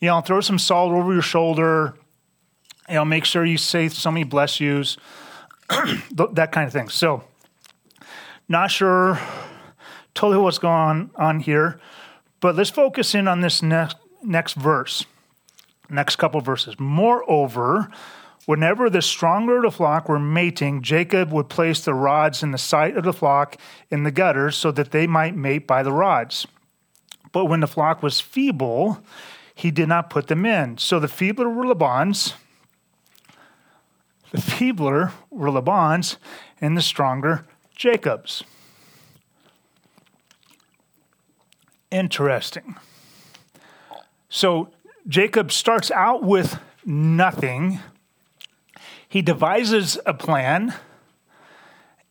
You 0.01 0.09
know, 0.09 0.21
throw 0.21 0.41
some 0.41 0.59
salt 0.59 0.93
over 0.93 1.13
your 1.13 1.23
shoulder. 1.23 1.95
You 2.89 2.97
know, 2.97 3.05
make 3.05 3.25
sure 3.25 3.45
you 3.45 3.59
say 3.59 3.89
so 3.89 4.11
many 4.11 4.25
bless 4.25 4.61
yous, 4.61 4.97
that 5.69 6.51
kind 6.53 6.67
of 6.67 6.73
thing. 6.73 6.89
So, 6.89 7.25
not 8.49 8.71
sure 8.71 9.19
totally 10.15 10.43
what's 10.43 10.59
going 10.59 11.11
on, 11.17 11.41
here. 11.41 11.81
But 12.41 12.57
let's 12.57 12.71
focus 12.71 13.15
in 13.15 13.29
on 13.29 13.41
this 13.41 13.63
next, 13.63 13.97
next 14.23 14.55
verse, 14.55 15.07
next 15.89 16.17
couple 16.17 16.41
verses. 16.41 16.79
Moreover, 16.79 17.91
whenever 18.47 18.89
the 18.89 19.03
stronger 19.03 19.59
of 19.59 19.63
the 19.63 19.71
flock 19.71 20.09
were 20.09 20.19
mating, 20.19 20.83
Jacob 20.83 21.31
would 21.33 21.49
place 21.49 21.85
the 21.85 21.95
rods 21.95 22.43
in 22.43 22.51
the 22.51 22.59
sight 22.59 22.97
of 22.97 23.05
the 23.05 23.13
flock 23.13 23.57
in 23.91 24.03
the 24.03 24.11
gutters 24.11 24.57
so 24.57 24.71
that 24.73 24.91
they 24.91 25.07
might 25.07 25.37
mate 25.37 25.67
by 25.67 25.83
the 25.83 25.93
rods. 25.93 26.47
But 27.33 27.47
when 27.47 27.61
the 27.61 27.67
flock 27.67 28.03
was 28.03 28.21
feeble, 28.21 29.03
he 29.55 29.71
did 29.71 29.89
not 29.89 30.11
put 30.11 30.29
them 30.29 30.45
in. 30.45 30.79
So 30.79 30.99
the 31.01 31.09
feebler 31.09 31.49
were 31.49 31.67
Laban's, 31.67 32.35
the 34.31 34.41
feebler 34.41 35.13
were 35.31 35.51
Laban's, 35.51 36.17
and 36.61 36.77
the 36.77 36.83
stronger 36.83 37.47
Jacob's. 37.75 38.45
interesting. 41.93 42.77
So 44.29 44.71
Jacob 45.07 45.53
starts 45.53 45.91
out 45.91 46.25
with 46.25 46.59
nothing. 46.85 47.79
He 49.13 49.21
devises 49.21 49.99
a 50.07 50.15
plan, 50.15 50.75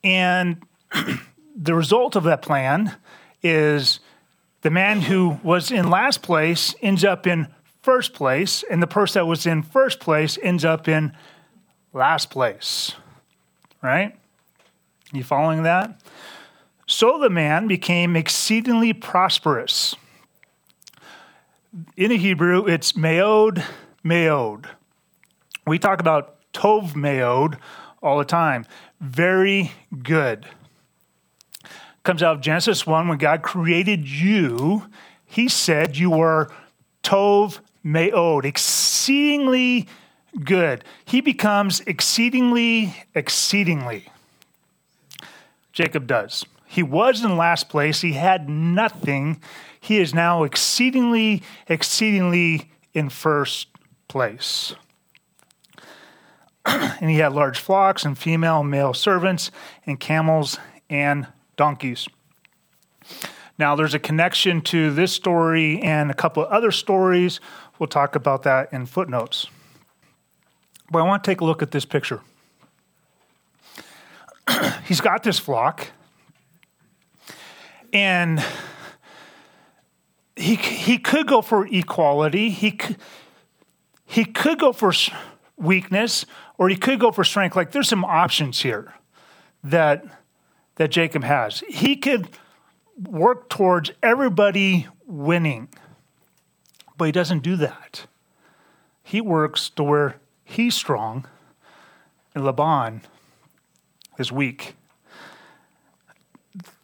and 0.03 0.62
the 1.55 1.74
result 1.74 2.15
of 2.15 2.25
that 2.25 2.43
plan 2.43 2.96
is 3.41 4.01
the 4.62 4.70
man 4.70 5.01
who 5.01 5.39
was 5.41 5.72
in 5.72 5.89
last 5.89 6.22
place 6.22 6.75
ends 6.79 7.03
up 7.03 7.25
in 7.25 7.48
first 7.81 8.13
place, 8.13 8.63
and 8.70 8.84
the 8.84 8.88
person 8.88 9.20
that 9.20 9.25
was 9.25 9.48
in 9.48 9.63
first 9.63 10.00
place 10.00 10.38
ends 10.43 10.63
up 10.63 10.88
in 10.88 11.12
last 11.91 12.29
place. 12.29 12.93
Right? 13.81 14.15
You 15.12 15.24
following 15.24 15.63
that? 15.63 16.00
So 16.86 17.17
the 17.17 17.31
man 17.31 17.65
became 17.65 18.15
exceedingly 18.15 18.93
prosperous. 18.93 19.96
In 21.98 22.10
the 22.12 22.17
Hebrew, 22.17 22.67
it's 22.67 22.91
meod, 22.91 23.63
meod. 24.05 24.67
We 25.65 25.79
talk 25.79 26.00
about 26.00 26.36
tov 26.53 26.93
meod 26.93 27.58
all 28.01 28.17
the 28.17 28.25
time. 28.25 28.65
Very 29.00 29.72
good. 30.03 30.46
Comes 32.03 32.24
out 32.24 32.38
of 32.38 32.41
Genesis 32.41 32.88
1 32.88 33.08
when 33.08 33.17
God 33.17 33.43
created 33.43 34.08
you, 34.08 34.88
he 35.25 35.48
said 35.48 35.98
you 35.98 36.10
were 36.10 36.51
tov 37.03 37.60
meod, 37.86 38.43
exceedingly 38.43 39.88
good. 40.43 40.84
He 41.05 41.22
becomes 41.22 41.81
exceedingly, 41.81 42.96
exceedingly. 43.13 44.10
Jacob 45.74 46.08
does. 46.08 46.46
He 46.65 46.84
was 46.84 47.24
in 47.24 47.38
last 47.38 47.70
place. 47.70 48.01
He 48.01 48.13
had 48.13 48.50
nothing. 48.50 49.41
He 49.79 49.98
is 49.98 50.13
now 50.13 50.43
exceedingly, 50.43 51.43
exceedingly 51.67 52.72
in 52.93 53.10
first 53.10 53.67
place. 54.08 54.74
and 56.65 57.10
he 57.10 57.18
had 57.18 57.34
large 57.34 57.60
flocks 57.60 58.06
and 58.06 58.18
female 58.18 58.62
and 58.62 58.70
male 58.70 58.94
servants 58.94 59.51
and 59.86 60.00
camels 60.00 60.60
and 60.89 61.27
donkeys. 61.56 62.08
Now, 63.58 63.75
there's 63.75 63.94
a 63.94 64.00
connection 64.00 64.62
to 64.62 64.91
this 64.91 65.12
story 65.12 65.82
and 65.82 66.10
a 66.10 66.13
couple 66.13 66.44
of 66.44 66.51
other 66.51 66.72
stories. 66.72 67.39
We'll 67.80 67.88
talk 67.88 68.15
about 68.15 68.44
that 68.44 68.72
in 68.74 68.86
footnotes. 68.86 69.48
But 70.91 71.00
I 71.00 71.03
want 71.03 71.24
to 71.24 71.32
take 71.32 71.41
a 71.41 71.46
look 71.46 71.62
at 71.62 71.72
this 71.72 71.86
picture. 71.86 72.22
He's 74.86 75.01
got 75.01 75.24
this 75.24 75.39
flock 75.39 75.88
and 77.94 78.44
he 80.36 80.56
he 80.56 80.98
could 80.98 81.27
go 81.27 81.41
for 81.41 81.68
equality. 81.68 82.50
He 82.50 82.80
he 84.06 84.25
could 84.25 84.60
go 84.60 84.74
for 84.74 84.94
weakness, 85.58 86.25
or 86.62 86.70
he 86.70 86.75
could 86.75 87.00
go 87.00 87.12
for 87.12 87.24
strength. 87.24 87.56
Like 87.56 87.72
there's 87.72 87.89
some 87.89 88.06
options 88.06 88.62
here 88.62 88.94
that 89.63 90.06
that 90.75 90.91
Jacob 90.91 91.24
has. 91.24 91.63
He 91.68 91.96
could 91.96 92.30
work 93.10 93.50
towards 93.50 93.91
everybody 94.03 94.88
winning, 95.08 95.70
but 96.98 97.06
he 97.06 97.12
doesn't 97.12 97.41
do 97.41 97.56
that. 97.56 98.06
He 99.01 99.22
works 99.22 99.72
to 99.72 99.84
where 99.84 100.18
he's 100.44 100.75
strong, 100.75 101.25
and 102.36 102.46
Laban 102.46 103.01
is 104.20 104.32
weak 104.32 104.75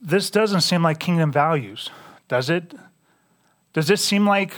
this 0.01 0.29
doesn't 0.29 0.61
seem 0.61 0.81
like 0.81 0.99
kingdom 0.99 1.31
values, 1.31 1.89
does 2.29 2.49
it? 2.49 2.73
Does 3.73 3.87
this 3.87 4.03
seem 4.03 4.25
like 4.25 4.53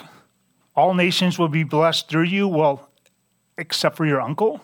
all 0.75 0.93
nations 0.93 1.39
will 1.39 1.49
be 1.49 1.63
blessed 1.63 2.07
through 2.07 2.23
you? 2.23 2.47
Well, 2.47 2.89
except 3.57 3.97
for 3.97 4.05
your 4.05 4.21
uncle? 4.21 4.61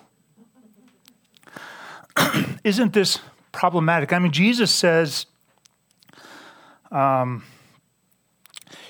Isn't 2.64 2.94
this 2.94 3.20
problematic? 3.52 4.14
I 4.14 4.20
mean, 4.20 4.32
Jesus 4.32 4.72
says, 4.72 5.26
um, 6.92 7.44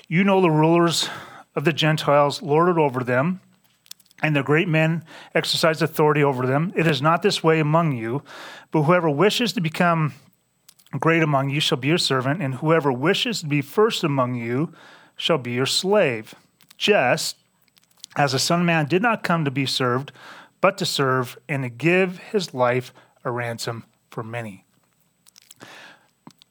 You 0.08 0.24
know 0.24 0.40
the 0.40 0.50
rulers 0.50 1.08
of 1.54 1.64
the 1.64 1.72
Gentiles 1.72 2.42
lord 2.42 2.68
it 2.68 2.80
over 2.80 3.02
them, 3.02 3.40
and 4.22 4.34
the 4.34 4.42
great 4.42 4.68
men 4.68 5.04
exercise 5.34 5.82
authority 5.82 6.22
over 6.22 6.46
them. 6.46 6.72
It 6.76 6.86
is 6.86 7.02
not 7.02 7.22
this 7.22 7.42
way 7.42 7.60
among 7.60 7.92
you, 7.92 8.22
but 8.70 8.82
whoever 8.82 9.10
wishes 9.10 9.52
to 9.54 9.60
become 9.60 10.14
Great 10.98 11.22
among 11.22 11.50
you 11.50 11.60
shall 11.60 11.78
be 11.78 11.88
your 11.88 11.98
servant, 11.98 12.40
and 12.40 12.56
whoever 12.56 12.92
wishes 12.92 13.40
to 13.40 13.46
be 13.46 13.60
first 13.60 14.04
among 14.04 14.34
you 14.34 14.72
shall 15.16 15.38
be 15.38 15.52
your 15.52 15.66
slave. 15.66 16.34
Just 16.78 17.36
as 18.16 18.32
the 18.32 18.38
Son 18.38 18.60
of 18.60 18.66
Man 18.66 18.86
did 18.86 19.02
not 19.02 19.22
come 19.22 19.44
to 19.44 19.50
be 19.50 19.66
served, 19.66 20.12
but 20.60 20.78
to 20.78 20.86
serve 20.86 21.38
and 21.48 21.64
to 21.64 21.68
give 21.68 22.18
his 22.18 22.54
life 22.54 22.92
a 23.26 23.30
ransom 23.30 23.84
for 24.10 24.22
many. 24.22 24.64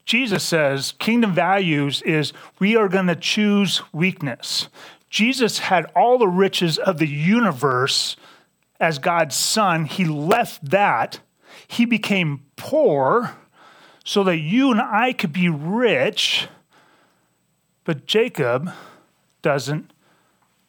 Jesus 0.06 0.44
says 0.44 0.94
kingdom 1.00 1.34
values 1.34 2.04
is 2.04 2.32
we 2.60 2.76
are 2.76 2.88
going 2.88 3.08
to 3.08 3.16
choose 3.16 3.82
weakness, 3.92 4.68
Jesus 5.10 5.60
had 5.60 5.86
all 5.96 6.18
the 6.18 6.28
riches 6.28 6.78
of 6.78 6.98
the 6.98 7.08
universe 7.08 8.18
as 8.82 9.00
God's 9.00 9.34
son. 9.36 9.86
He 9.86 10.04
left 10.04 10.70
that. 10.72 11.22
He 11.70 11.86
became 11.86 12.42
poor 12.58 13.38
so 14.04 14.26
that 14.26 14.40
you 14.40 14.72
and 14.72 14.82
I 14.82 15.14
could 15.14 15.32
be 15.32 15.48
rich. 15.48 16.50
But 17.86 18.06
Jacob 18.06 18.74
doesn't 19.42 19.92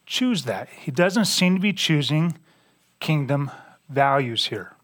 choose 0.07 0.45
that. 0.45 0.69
He 0.69 0.93
doesn't 0.93 1.25
seem 1.25 1.57
to 1.57 1.61
be 1.61 1.73
choosing 1.73 2.39
kingdom 3.01 3.51
values 3.89 4.47
here. 4.47 4.76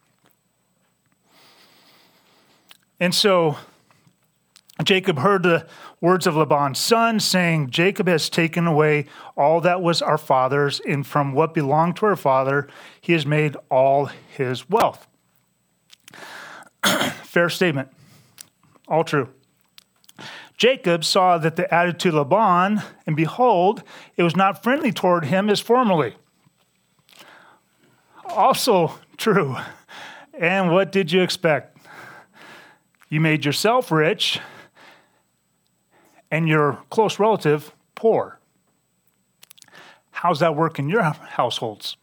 And 3.02 3.12
so 3.12 3.56
Jacob 4.85 5.18
heard 5.18 5.42
the 5.42 5.66
words 6.00 6.25
of 6.25 6.37
Laban's 6.37 6.78
son, 6.78 7.18
saying, 7.18 7.71
Jacob 7.71 8.06
has 8.06 8.28
taken 8.28 8.64
away 8.68 9.06
all 9.37 9.61
that 9.62 9.82
was 9.82 10.00
our 10.00 10.16
father's, 10.16 10.78
and 10.78 11.04
from 11.04 11.32
what 11.32 11.52
belonged 11.52 11.97
to 11.97 12.06
our 12.06 12.14
father, 12.14 12.68
he 13.00 13.12
has 13.12 13.26
made 13.26 13.56
all 13.73 14.06
his 14.06 14.71
wealth. 14.71 15.09
Fair 17.25 17.50
statement. 17.50 17.88
All 18.87 19.02
true. 19.02 19.30
Jacob 20.56 21.04
saw 21.04 21.38
that 21.38 21.56
the 21.56 21.75
attitude 21.75 22.14
of 22.14 22.30
Laban, 22.30 22.82
and 23.04 23.16
behold, 23.16 23.82
it 24.16 24.23
was 24.23 24.37
not 24.37 24.62
friendly 24.62 24.92
toward 24.92 25.25
him 25.25 25.50
as 25.50 25.59
formerly. 25.59 26.14
Also 28.26 28.94
true. 29.16 29.56
And 30.38 30.71
what 30.71 30.92
did 30.92 31.11
you 31.11 31.21
expect? 31.21 31.72
You 33.12 33.21
made 33.21 33.45
yourself 33.45 33.92
rich 33.92 34.40
and 36.31 36.49
your 36.49 36.78
close 36.88 37.19
relative 37.19 37.75
poor. 37.95 38.38
How's 40.12 40.40
that 40.40 40.57
work 40.57 40.78
in 40.78 40.88
your 40.88 41.02
households? 41.02 41.99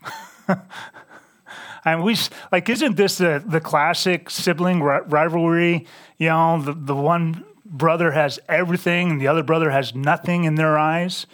and 1.84 2.04
we 2.04 2.16
like, 2.52 2.70
isn't 2.70 2.96
this 2.96 3.18
the, 3.18 3.44
the 3.44 3.60
classic 3.60 4.30
sibling 4.30 4.84
rivalry? 4.84 5.88
You 6.20 6.30
know, 6.30 6.62
the, 6.62 6.74
the 6.74 6.96
one 6.96 7.44
brother 7.66 8.12
has 8.12 8.40
everything 8.48 9.10
and 9.10 9.20
the 9.20 9.28
other 9.28 9.42
brother 9.42 9.72
has 9.72 9.96
nothing 9.96 10.44
in 10.44 10.54
their 10.54 10.78
eyes, 10.78 11.26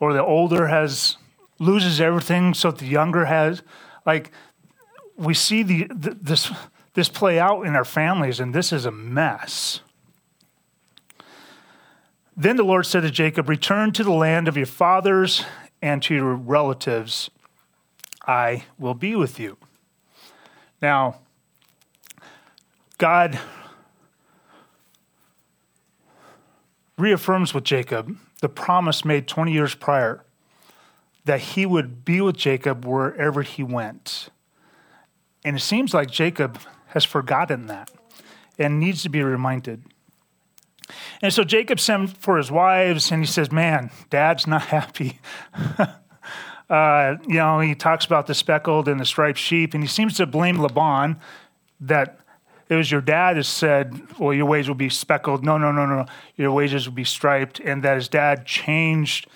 or 0.00 0.12
the 0.12 0.22
older 0.22 0.66
has 0.66 1.16
loses 1.58 1.98
everything 1.98 2.52
so 2.52 2.70
the 2.70 2.84
younger 2.84 3.24
has 3.24 3.62
like 4.04 4.32
we 5.16 5.32
see 5.32 5.62
the, 5.62 5.84
the 5.84 6.14
this 6.20 6.52
this 6.94 7.08
play 7.08 7.38
out 7.38 7.62
in 7.62 7.74
our 7.74 7.84
families 7.84 8.40
and 8.40 8.54
this 8.54 8.72
is 8.72 8.84
a 8.84 8.90
mess. 8.90 9.80
Then 12.36 12.56
the 12.56 12.62
Lord 12.62 12.86
said 12.86 13.00
to 13.02 13.10
Jacob, 13.10 13.48
Return 13.48 13.92
to 13.92 14.04
the 14.04 14.10
land 14.10 14.48
of 14.48 14.56
your 14.56 14.66
fathers 14.66 15.44
and 15.80 16.02
to 16.02 16.14
your 16.14 16.34
relatives. 16.34 17.30
I 18.26 18.64
will 18.78 18.94
be 18.94 19.16
with 19.16 19.38
you. 19.38 19.58
Now, 20.80 21.20
God 22.98 23.38
reaffirms 26.96 27.52
with 27.52 27.64
Jacob 27.64 28.16
the 28.40 28.48
promise 28.48 29.04
made 29.04 29.26
20 29.28 29.52
years 29.52 29.74
prior 29.74 30.24
that 31.24 31.40
he 31.40 31.66
would 31.66 32.04
be 32.04 32.20
with 32.20 32.36
Jacob 32.36 32.84
wherever 32.84 33.42
he 33.42 33.62
went. 33.62 34.28
And 35.44 35.56
it 35.56 35.60
seems 35.60 35.94
like 35.94 36.10
Jacob 36.10 36.58
has 36.92 37.04
forgotten 37.04 37.66
that 37.66 37.90
and 38.58 38.78
needs 38.78 39.02
to 39.02 39.08
be 39.08 39.22
reminded. 39.22 39.82
And 41.20 41.32
so 41.32 41.44
Jacob 41.44 41.80
sent 41.80 42.16
for 42.16 42.36
his 42.36 42.50
wives 42.50 43.10
and 43.10 43.22
he 43.22 43.26
says, 43.26 43.50
Man, 43.50 43.90
dad's 44.10 44.46
not 44.46 44.62
happy. 44.66 45.20
uh, 46.70 47.16
you 47.26 47.34
know, 47.34 47.60
he 47.60 47.74
talks 47.74 48.04
about 48.04 48.26
the 48.26 48.34
speckled 48.34 48.88
and 48.88 49.00
the 49.00 49.06
striped 49.06 49.38
sheep, 49.38 49.74
and 49.74 49.82
he 49.82 49.88
seems 49.88 50.16
to 50.16 50.26
blame 50.26 50.58
Laban 50.58 51.20
that 51.80 52.18
it 52.68 52.76
was 52.76 52.90
your 52.90 53.00
dad 53.00 53.36
who 53.36 53.42
said, 53.42 54.00
Well, 54.18 54.32
your 54.32 54.46
wages 54.46 54.68
will 54.68 54.74
be 54.74 54.88
speckled. 54.88 55.44
No, 55.44 55.58
no, 55.58 55.72
no, 55.72 55.86
no. 55.86 56.06
Your 56.36 56.52
wages 56.52 56.86
will 56.86 56.94
be 56.94 57.04
striped. 57.04 57.60
And 57.60 57.82
that 57.82 57.96
his 57.96 58.08
dad 58.08 58.46
changed 58.46 59.28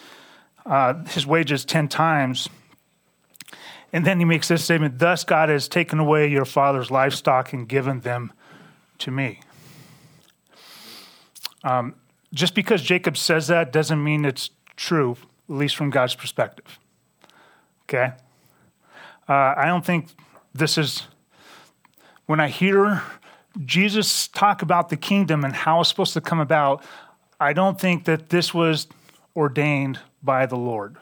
uh, 0.64 1.04
his 1.04 1.26
wages 1.26 1.64
10 1.64 1.88
times. 1.88 2.48
And 3.92 4.04
then 4.04 4.18
he 4.18 4.24
makes 4.24 4.48
this 4.48 4.64
statement 4.64 4.98
Thus 4.98 5.24
God 5.24 5.48
has 5.48 5.68
taken 5.68 5.98
away 5.98 6.28
your 6.28 6.44
father's 6.44 6.90
livestock 6.90 7.52
and 7.52 7.68
given 7.68 8.00
them 8.00 8.32
to 8.98 9.10
me. 9.10 9.40
Um, 11.64 11.94
just 12.32 12.54
because 12.54 12.82
Jacob 12.82 13.16
says 13.16 13.48
that 13.48 13.72
doesn't 13.72 14.02
mean 14.02 14.24
it's 14.24 14.50
true, 14.76 15.16
at 15.48 15.54
least 15.54 15.76
from 15.76 15.90
God's 15.90 16.14
perspective. 16.14 16.78
Okay? 17.84 18.12
Uh, 19.28 19.54
I 19.56 19.66
don't 19.66 19.84
think 19.84 20.08
this 20.54 20.78
is, 20.78 21.04
when 22.26 22.40
I 22.40 22.48
hear 22.48 23.02
Jesus 23.64 24.28
talk 24.28 24.62
about 24.62 24.88
the 24.88 24.96
kingdom 24.96 25.44
and 25.44 25.54
how 25.54 25.80
it's 25.80 25.88
supposed 25.88 26.12
to 26.14 26.20
come 26.20 26.40
about, 26.40 26.84
I 27.40 27.52
don't 27.52 27.80
think 27.80 28.04
that 28.04 28.28
this 28.28 28.52
was 28.52 28.86
ordained 29.34 29.98
by 30.22 30.46
the 30.46 30.56
Lord. 30.56 30.96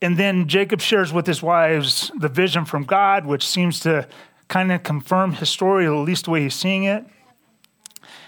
And 0.00 0.16
then 0.16 0.46
Jacob 0.46 0.80
shares 0.80 1.12
with 1.12 1.26
his 1.26 1.42
wives 1.42 2.10
the 2.18 2.28
vision 2.28 2.64
from 2.64 2.84
God, 2.84 3.26
which 3.26 3.46
seems 3.46 3.80
to 3.80 4.06
kind 4.46 4.70
of 4.72 4.82
confirm 4.82 5.32
his 5.34 5.50
story, 5.50 5.86
at 5.86 5.90
least 5.90 6.26
the 6.26 6.30
way 6.30 6.42
he's 6.42 6.54
seeing 6.54 6.84
it. 6.84 7.04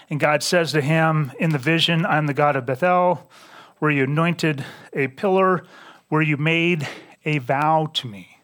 And 0.09 0.19
God 0.19 0.43
says 0.43 0.73
to 0.73 0.81
him 0.81 1.31
in 1.39 1.51
the 1.51 1.57
vision, 1.57 2.05
I'm 2.05 2.27
the 2.27 2.33
God 2.33 2.57
of 2.57 2.65
Bethel, 2.65 3.29
where 3.79 3.91
you 3.91 4.03
anointed 4.03 4.65
a 4.93 5.07
pillar, 5.07 5.63
where 6.09 6.21
you 6.21 6.35
made 6.35 6.87
a 7.23 7.37
vow 7.37 7.89
to 7.93 8.07
me. 8.07 8.37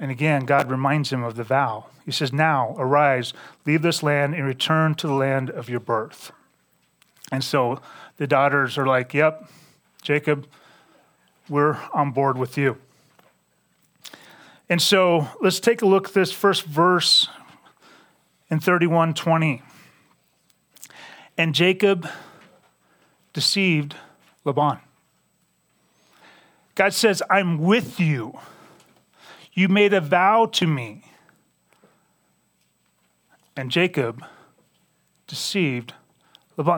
And 0.00 0.10
again, 0.10 0.46
God 0.46 0.70
reminds 0.70 1.12
him 1.12 1.22
of 1.22 1.36
the 1.36 1.44
vow. 1.44 1.86
He 2.04 2.10
says, 2.10 2.32
Now 2.32 2.74
arise, 2.76 3.32
leave 3.64 3.82
this 3.82 4.02
land, 4.02 4.34
and 4.34 4.44
return 4.44 4.94
to 4.96 5.06
the 5.06 5.14
land 5.14 5.50
of 5.50 5.68
your 5.68 5.78
birth. 5.78 6.32
And 7.30 7.44
so 7.44 7.80
the 8.16 8.26
daughters 8.26 8.76
are 8.76 8.86
like, 8.86 9.14
Yep, 9.14 9.48
Jacob, 10.02 10.48
we're 11.50 11.76
on 11.92 12.12
board 12.12 12.38
with 12.38 12.56
you. 12.56 12.78
And 14.68 14.80
so 14.80 15.28
let's 15.40 15.58
take 15.58 15.82
a 15.82 15.86
look 15.86 16.08
at 16.08 16.14
this 16.14 16.30
first 16.30 16.64
verse 16.64 17.28
in 18.48 18.60
3120. 18.60 19.62
And 21.36 21.54
Jacob 21.54 22.08
deceived 23.32 23.96
Laban. 24.44 24.78
God 26.76 26.94
says, 26.94 27.22
I'm 27.28 27.58
with 27.58 27.98
you. 27.98 28.38
You 29.52 29.68
made 29.68 29.92
a 29.92 30.00
vow 30.00 30.46
to 30.52 30.66
me. 30.66 31.04
And 33.56 33.70
Jacob 33.70 34.24
deceived 35.26 35.94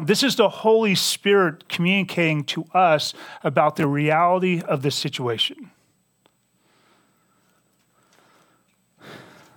This 0.05 0.23
is 0.23 0.37
the 0.37 0.49
Holy 0.49 0.95
Spirit 0.95 1.68
communicating 1.68 2.45
to 2.45 2.64
us 2.73 3.14
about 3.42 3.77
the 3.77 3.87
reality 3.87 4.61
of 4.61 4.83
this 4.83 4.95
situation. 4.95 5.71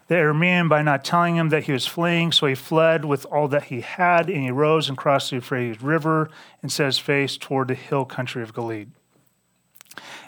The 0.08 0.16
Aramean 0.16 0.70
by 0.70 0.84
not 0.84 1.04
telling 1.04 1.36
him 1.36 1.50
that 1.50 1.64
he 1.64 1.72
was 1.72 1.88
fleeing, 1.88 2.32
so 2.32 2.46
he 2.46 2.56
fled 2.56 3.06
with 3.06 3.26
all 3.26 3.48
that 3.48 3.66
he 3.66 3.82
had, 3.82 4.30
and 4.30 4.44
he 4.44 4.52
rose 4.52 4.88
and 4.88 4.98
crossed 4.98 5.32
the 5.32 5.38
Euphrates 5.38 5.82
River 5.82 6.30
and 6.62 6.72
set 6.72 6.86
his 6.86 7.00
face 7.00 7.38
toward 7.38 7.70
the 7.70 7.76
hill 7.76 8.06
country 8.06 8.44
of 8.44 8.54
Gilead. 8.54 8.92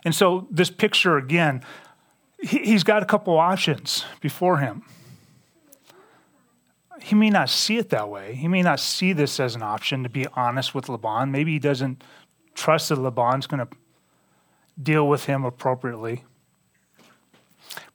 And 0.04 0.16
so, 0.16 0.48
this 0.50 0.72
picture 0.72 1.18
again, 1.18 1.64
he's 2.42 2.84
got 2.84 3.04
a 3.04 3.06
couple 3.06 3.38
options 3.38 4.06
before 4.22 4.58
him. 4.58 4.84
He 7.02 7.16
may 7.16 7.30
not 7.30 7.50
see 7.50 7.78
it 7.78 7.90
that 7.90 8.10
way. 8.10 8.36
He 8.36 8.48
may 8.48 8.62
not 8.62 8.80
see 8.80 9.14
this 9.14 9.40
as 9.40 9.56
an 9.56 9.64
option, 9.64 10.04
to 10.04 10.10
be 10.10 10.28
honest 10.34 10.74
with 10.76 10.90
Laban. 10.90 11.32
Maybe 11.32 11.54
he 11.54 11.60
doesn't 11.60 12.04
trust 12.56 12.90
that 12.90 12.98
Laban's 12.98 13.48
going 13.48 13.66
to 13.66 13.68
deal 14.82 15.08
with 15.08 15.26
him 15.26 15.46
appropriately. 15.46 16.24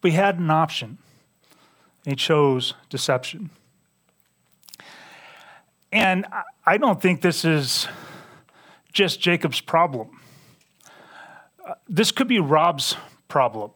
But 0.01 0.13
he 0.13 0.17
had 0.17 0.39
an 0.39 0.51
option. 0.51 0.99
He 2.05 2.15
chose 2.15 2.75
deception. 2.89 3.51
And 5.93 6.27
I 6.65 6.79
don't 6.79 7.01
think 7.01 7.21
this 7.21 7.45
is 7.45 7.87
just 8.93 9.21
Jacob's 9.21 9.61
problem. 9.61 10.19
Uh, 11.67 11.75
this 11.89 12.11
could 12.11 12.29
be 12.29 12.41
Rob's 12.41 12.97
problem. 13.29 13.73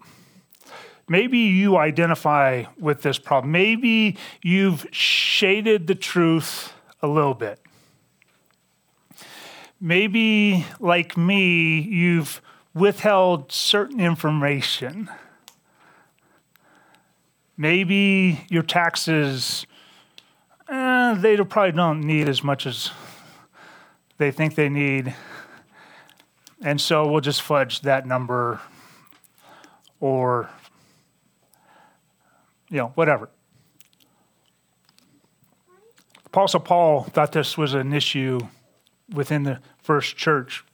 Maybe 1.09 1.39
you 1.39 1.77
identify 1.77 2.65
with 2.79 3.03
this 3.03 3.19
problem. 3.19 3.53
Maybe 3.53 4.17
you've 4.43 4.87
shaded 4.91 5.87
the 5.87 5.95
truth 5.95 6.73
a 7.01 7.07
little 7.07 7.35
bit. 7.35 7.61
Maybe, 9.81 10.67
like 10.81 11.17
me, 11.17 11.81
you've 11.81 12.41
withheld 12.75 13.53
certain 13.53 14.01
information. 14.01 15.09
Maybe 17.57 18.45
your 18.49 18.63
taxes, 18.63 19.67
eh, 20.69 21.15
they 21.15 21.37
probably 21.37 21.73
don't 21.73 22.01
need 22.01 22.29
as 22.29 22.43
much 22.43 22.67
as 22.67 22.91
they 24.19 24.31
think 24.31 24.55
they 24.57 24.69
need. 24.69 25.15
And 26.63 26.81
so 26.81 27.07
we'll 27.07 27.21
just 27.21 27.43
fudge 27.43 27.83
that 27.83 28.07
number 28.07 28.61
or, 30.01 30.49
you 32.69 32.79
know, 32.79 32.93
whatever. 32.95 33.29
Apostle 36.27 36.61
Paul 36.61 37.05
thought 37.05 37.33
this 37.33 37.57
was 37.57 37.75
an 37.75 37.93
issue 37.93 38.41
within 39.13 39.45
the 39.45 39.61
first 39.79 40.17
church. 40.17 40.65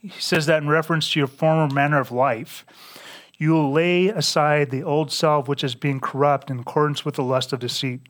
He 0.00 0.10
says 0.20 0.46
that 0.46 0.62
in 0.62 0.68
reference 0.68 1.12
to 1.12 1.20
your 1.20 1.26
former 1.26 1.72
manner 1.72 2.00
of 2.00 2.12
life. 2.12 2.64
You 3.36 3.52
will 3.52 3.72
lay 3.72 4.08
aside 4.08 4.70
the 4.70 4.82
old 4.82 5.12
self, 5.12 5.48
which 5.48 5.62
is 5.62 5.74
being 5.74 6.00
corrupt 6.00 6.50
in 6.50 6.60
accordance 6.60 7.04
with 7.04 7.16
the 7.16 7.22
lust 7.22 7.52
of 7.52 7.60
deceit, 7.60 8.00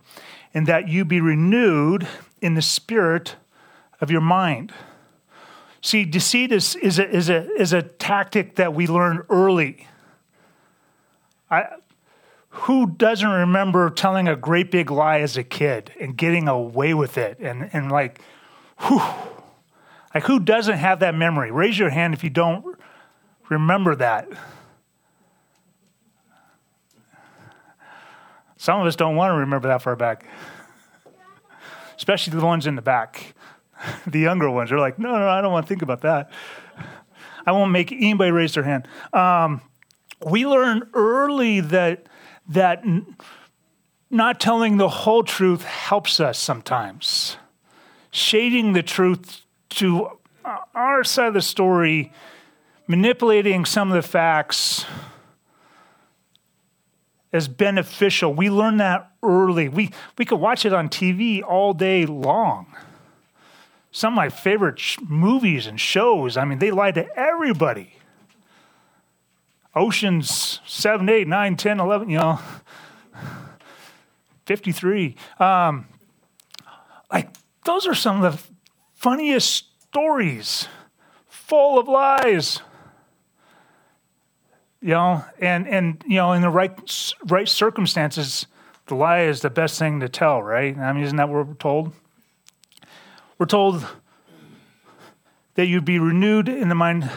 and 0.55 0.67
that 0.67 0.89
you 0.89 1.05
be 1.05 1.21
renewed 1.21 2.07
in 2.41 2.55
the 2.55 2.63
spirit 2.63 3.37
of 4.01 4.11
your 4.11 4.21
mind. 4.21 4.73
See, 5.83 6.05
deceit 6.05 6.51
is, 6.51 6.77
is, 6.77 6.99
a, 6.99 7.09
is, 7.09 7.29
a, 7.29 7.51
is 7.53 7.73
a 7.73 7.83
tactic 7.83 8.57
that 8.57 8.75
we 8.75 8.87
learn 8.87 9.23
early. 9.29 9.87
I, 11.51 11.67
who 12.51 12.91
doesn't 12.91 13.29
remember 13.29 13.91
telling 13.91 14.29
a 14.29 14.37
great 14.37 14.71
big 14.71 14.91
lie 14.91 15.21
as 15.21 15.37
a 15.37 15.45
kid 15.45 15.93
and 16.01 16.17
getting 16.17 16.49
away 16.49 16.95
with 16.95 17.19
it? 17.19 17.39
And, 17.39 17.69
and 17.73 17.93
like, 17.93 18.21
whew, 18.81 19.03
like, 20.15 20.25
who 20.25 20.41
doesn't 20.41 20.79
have 20.79 21.01
that 21.01 21.15
memory? 21.15 21.51
Raise 21.51 21.79
your 21.79 21.91
hand 21.91 22.15
if 22.15 22.25
you 22.25 22.31
don't 22.31 22.77
remember 23.49 23.95
that. 23.97 24.29
Some 28.57 28.81
of 28.81 28.87
us 28.87 28.97
don't 28.97 29.15
want 29.15 29.31
to 29.31 29.37
remember 29.37 29.69
that 29.69 29.83
far 29.83 29.95
back, 29.95 30.27
especially 31.97 32.37
the 32.37 32.45
ones 32.45 32.67
in 32.67 32.75
the 32.75 32.83
back. 32.83 33.35
the 34.07 34.19
younger 34.19 34.51
ones 34.51 34.73
are 34.73 34.81
like, 34.81 34.99
no, 34.99 35.17
no, 35.17 35.29
I 35.29 35.41
don't 35.41 35.53
want 35.53 35.67
to 35.67 35.69
think 35.69 35.83
about 35.83 36.01
that. 36.01 36.31
I 37.47 37.53
won't 37.53 37.71
make 37.71 37.93
anybody 37.93 38.31
raise 38.31 38.55
their 38.55 38.65
hand. 38.65 38.89
Um, 39.13 39.63
we 40.27 40.47
learn 40.47 40.91
early 40.93 41.61
that 41.61 42.08
that 42.49 42.83
not 44.11 44.41
telling 44.41 44.77
the 44.77 44.89
whole 44.89 45.23
truth 45.23 45.65
helps 45.65 46.19
us 46.21 46.39
sometimes. 46.39 47.37
Shading 48.11 48.73
the 48.73 48.83
truth 48.83 49.43
to 49.71 50.07
uh, 50.45 50.57
our 50.75 51.05
side 51.05 51.29
of 51.29 51.35
the 51.35 51.43
story, 51.43 52.13
manipulating 52.87 53.65
some 53.65 53.91
of 53.91 53.95
the 53.95 54.09
facts 54.09 54.87
is 57.33 57.49
beneficial. 57.49 58.33
We 58.33 58.49
learn 58.49 58.79
that 58.79 59.13
early. 59.23 59.69
We, 59.69 59.91
we 60.17 60.25
could 60.25 60.41
watch 60.41 60.65
it 60.65 60.73
on 60.73 60.89
TV 60.89 61.43
all 61.43 61.75
day 61.75 62.07
long. 62.07 62.67
Some 63.91 64.15
of 64.15 64.17
my 64.17 64.31
favorite 64.31 64.79
sh- 64.79 64.99
movies 65.07 65.67
and 65.67 65.79
shows, 65.79 66.37
I 66.37 66.45
mean, 66.45 66.59
they 66.59 66.71
lie 66.71 66.93
to 66.93 67.07
everybody. 67.19 67.93
Oceans 69.79 70.61
7, 70.67 71.09
8, 71.09 71.29
9, 71.29 71.57
10, 71.57 71.81
11, 71.81 72.11
you 72.11 72.19
know, 72.19 72.39
53. 74.47 75.17
Um, 75.39 75.87
like, 77.13 77.31
those 77.65 77.87
are 77.87 77.95
some 77.95 78.23
of 78.23 78.33
the 78.33 78.43
funniest 78.95 79.67
stories, 79.89 80.69
full 81.29 81.79
of 81.79 81.89
lies 81.89 82.61
you 84.81 84.91
know, 84.91 85.25
and 85.41 85.67
and 85.67 86.03
you 86.07 86.17
know, 86.17 86.33
in 86.33 86.43
the 86.43 86.51
right 86.51 87.13
right 87.27 87.49
circumstances, 87.49 88.47
the 88.87 88.95
lie 88.95 89.23
is 89.23 89.41
the 89.41 89.51
best 89.51 89.79
thing 89.79 90.01
to 90.01 90.09
tell, 90.09 90.43
right? 90.43 90.77
I 90.77 90.93
mean, 90.93 91.03
isn't 91.05 91.17
that 91.17 91.29
what 91.29 91.47
we're 91.47 91.55
told? 91.55 91.93
We're 93.39 93.47
told 93.47 93.87
that 95.55 95.67
you'd 95.67 95.85
be 95.85 95.99
renewed 95.99 96.49
in 96.49 96.69
the 96.69 96.75
mind, 96.75 97.11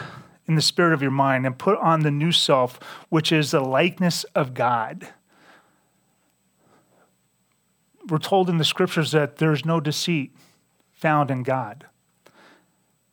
in 0.46 0.54
the 0.54 0.62
spirit 0.62 0.92
of 0.92 1.02
your 1.02 1.10
mind, 1.10 1.46
and 1.46 1.58
put 1.58 1.78
on 1.78 2.00
the 2.00 2.10
new 2.10 2.32
self, 2.32 2.78
which 3.08 3.30
is 3.30 3.52
the 3.52 3.60
likeness 3.60 4.24
of 4.34 4.54
God. 4.54 5.08
We're 8.08 8.18
told 8.18 8.50
in 8.50 8.58
the 8.58 8.64
scriptures 8.64 9.12
that 9.12 9.36
there's 9.36 9.64
no 9.64 9.78
deceit 9.78 10.34
found 10.90 11.30
in 11.30 11.42
God. 11.42 11.86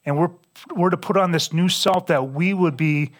And 0.06 0.18
we're, 0.18 0.32
we're 0.76 0.90
to 0.90 0.98
put 0.98 1.18
on 1.18 1.32
this 1.32 1.54
new 1.54 1.70
self 1.70 2.08
that 2.08 2.32
we 2.32 2.54
would 2.54 2.76
be 2.76 3.12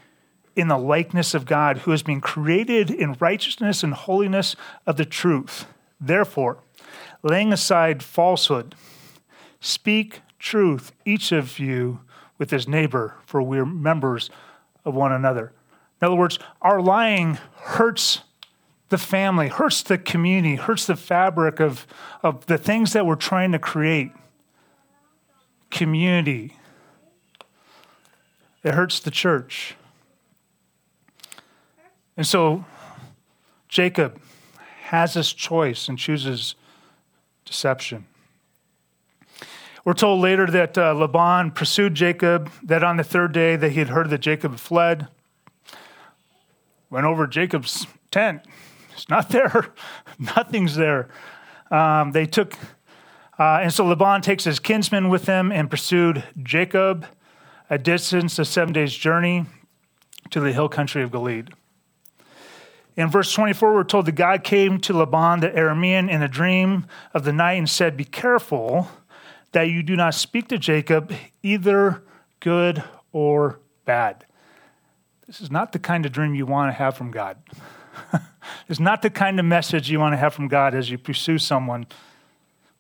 in 0.56 0.68
the 0.68 0.78
likeness 0.78 1.34
of 1.34 1.46
God, 1.46 1.80
who 1.80 1.92
has 1.92 2.04
been 2.04 2.20
created 2.20 2.90
in 2.90 3.14
righteousness 3.20 3.84
and 3.84 3.94
holiness 3.94 4.56
of 4.86 4.98
the 4.98 5.06
truth. 5.06 5.66
Therefore, 6.02 6.58
laying 7.24 7.54
aside 7.54 8.04
falsehood, 8.04 8.76
speak 9.60 10.22
truth, 10.40 10.92
each 11.06 11.32
of 11.32 11.60
you 11.60 12.02
with 12.40 12.50
his 12.50 12.68
neighbor, 12.68 13.16
for 13.28 13.44
we 13.44 13.60
are 13.60 13.66
members 13.66 14.32
of 14.86 14.96
one 14.96 15.12
another. 15.12 15.54
In 16.02 16.08
other 16.08 16.16
words, 16.16 16.40
our 16.62 16.82
lying 16.82 17.38
hurts 17.56 18.22
the 18.88 18.98
family, 18.98 19.50
hurts 19.50 19.84
the 19.84 20.00
community, 20.00 20.56
hurts 20.56 20.88
the 20.88 20.96
fabric 20.96 21.60
of, 21.60 21.86
of 22.24 22.48
the 22.48 22.58
things 22.58 22.94
that 22.94 23.06
we're 23.06 23.16
trying 23.16 23.52
to 23.52 23.60
create. 23.60 24.12
Community. 25.70 26.56
It 28.64 28.74
hurts 28.74 29.00
the 29.00 29.12
church. 29.12 29.76
And 32.18 32.26
so 32.26 32.66
Jacob 33.68 34.20
has 34.84 35.14
this 35.14 35.32
choice 35.32 35.88
and 35.88 35.98
chooses 35.98 36.56
deception. 37.46 38.08
We're 39.86 39.94
told 39.94 40.22
later 40.22 40.46
that 40.48 40.78
uh, 40.78 40.94
Laban 40.94 41.52
pursued 41.52 41.96
Jacob, 41.96 42.52
that 42.64 42.84
on 42.84 42.98
the 42.98 43.04
third 43.04 43.32
day 43.32 43.56
that 43.56 43.72
he 43.72 43.80
had 43.80 43.90
heard 43.90 44.10
that 44.10 44.20
Jacob 44.20 44.58
fled, 44.58 45.08
went 46.90 47.06
over 47.06 47.28
Jacob's 47.28 47.88
tent. 48.12 48.42
It's 48.94 49.10
not 49.10 49.30
there. 49.30 49.74
Nothing's 50.20 50.76
there. 50.76 51.08
Um, 51.72 52.12
they 52.12 52.26
took, 52.26 52.56
uh, 53.38 53.60
and 53.62 53.74
so 53.74 53.86
Laban 53.86 54.22
takes 54.22 54.44
his 54.44 54.60
kinsmen 54.60 55.08
with 55.08 55.28
him 55.28 55.52
and 55.52 55.70
pursued 55.70 56.24
Jacob 56.42 57.06
a 57.70 57.78
distance 57.78 58.40
of 58.40 58.48
seven 58.48 58.74
days' 58.74 58.94
journey 58.94 59.46
to 60.32 60.40
the 60.40 60.52
hill 60.52 60.68
country 60.68 61.04
of 61.04 61.12
Gilead. 61.12 61.52
In 62.98 63.08
verse 63.08 63.32
24, 63.32 63.74
we're 63.74 63.84
told 63.86 64.08
that 64.08 64.14
God 64.14 64.44
came 64.44 64.80
to 64.82 64.94
Laban 64.94 65.40
the 65.40 65.50
Aramean 65.50 66.10
in 66.10 66.22
a 66.22 66.28
dream 66.28 66.86
of 67.14 67.24
the 67.24 67.32
night 67.32 67.54
and 67.54 67.70
said, 67.70 67.96
Be 67.96 68.04
careful 68.04 68.90
that 69.52 69.64
you 69.64 69.84
do 69.84 69.96
not 69.96 70.14
speak 70.14 70.48
to 70.50 70.58
Jacob 70.58 71.14
either 71.44 72.04
good 72.40 72.84
or 73.12 73.60
bad. 73.86 74.26
This 75.28 75.42
is 75.42 75.52
not 75.52 75.72
the 75.72 75.80
kind 75.80 76.06
of 76.06 76.12
dream 76.12 76.36
you 76.36 76.46
want 76.46 76.70
to 76.70 76.74
have 76.74 76.96
from 76.96 77.12
God. 77.12 77.38
it's 78.68 78.80
not 78.80 79.02
the 79.02 79.10
kind 79.10 79.40
of 79.40 79.46
message 79.46 79.90
you 79.90 80.00
want 80.00 80.14
to 80.14 80.18
have 80.18 80.34
from 80.34 80.48
God 80.48 80.74
as 80.74 80.90
you 80.90 80.98
pursue 80.98 81.38
someone 81.38 81.88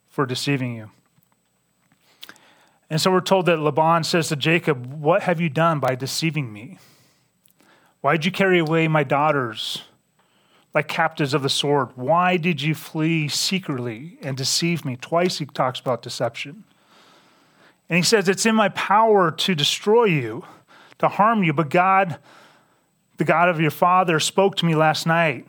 for 0.08 0.26
deceiving 0.26 0.76
you. 0.76 0.90
And 2.90 3.00
so 3.00 3.12
we're 3.12 3.22
told 3.22 3.46
that 3.46 3.60
Laban 3.60 4.04
says 4.04 4.30
to 4.30 4.36
Jacob, 4.36 4.94
What 4.94 5.24
have 5.24 5.40
you 5.40 5.50
done 5.50 5.80
by 5.80 5.96
deceiving 5.96 6.52
me? 6.52 6.80
Why 8.02 8.14
did 8.14 8.26
you 8.26 8.32
carry 8.32 8.60
away 8.60 8.88
my 8.88 9.04
daughters? 9.04 9.84
Like 10.74 10.88
captives 10.88 11.34
of 11.34 11.42
the 11.42 11.50
sword. 11.50 11.90
Why 11.96 12.38
did 12.38 12.62
you 12.62 12.76
flee 12.76 13.28
secretly 13.28 14.18
and 14.22 14.38
deceive 14.38 14.86
me? 14.86 14.96
Twice 14.96 15.40
he 15.40 15.46
talks 15.46 15.80
about 15.80 16.02
deception. 16.02 16.64
And 17.90 17.98
he 17.98 18.04
says, 18.04 18.30
It's 18.30 18.46
in 18.46 18.56
my 18.56 18.70
power 18.70 19.32
to 19.32 19.56
destroy 19.56 20.06
you, 20.06 20.46
to 21.00 21.08
harm 21.08 21.44
you, 21.44 21.54
but 21.54 21.70
God, 21.70 22.20
the 23.18 23.24
God 23.24 23.50
of 23.50 23.60
your 23.60 23.72
father, 23.72 24.20
spoke 24.20 24.56
to 24.58 24.66
me 24.66 24.76
last 24.76 25.08
night. 25.08 25.48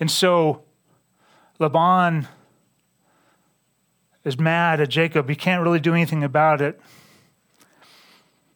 And 0.00 0.10
so 0.10 0.62
Laban 1.58 2.26
is 4.24 4.38
mad 4.38 4.80
at 4.80 4.88
Jacob. 4.88 5.28
He 5.28 5.36
can't 5.36 5.62
really 5.62 5.80
do 5.80 5.92
anything 5.92 6.24
about 6.24 6.62
it. 6.62 6.80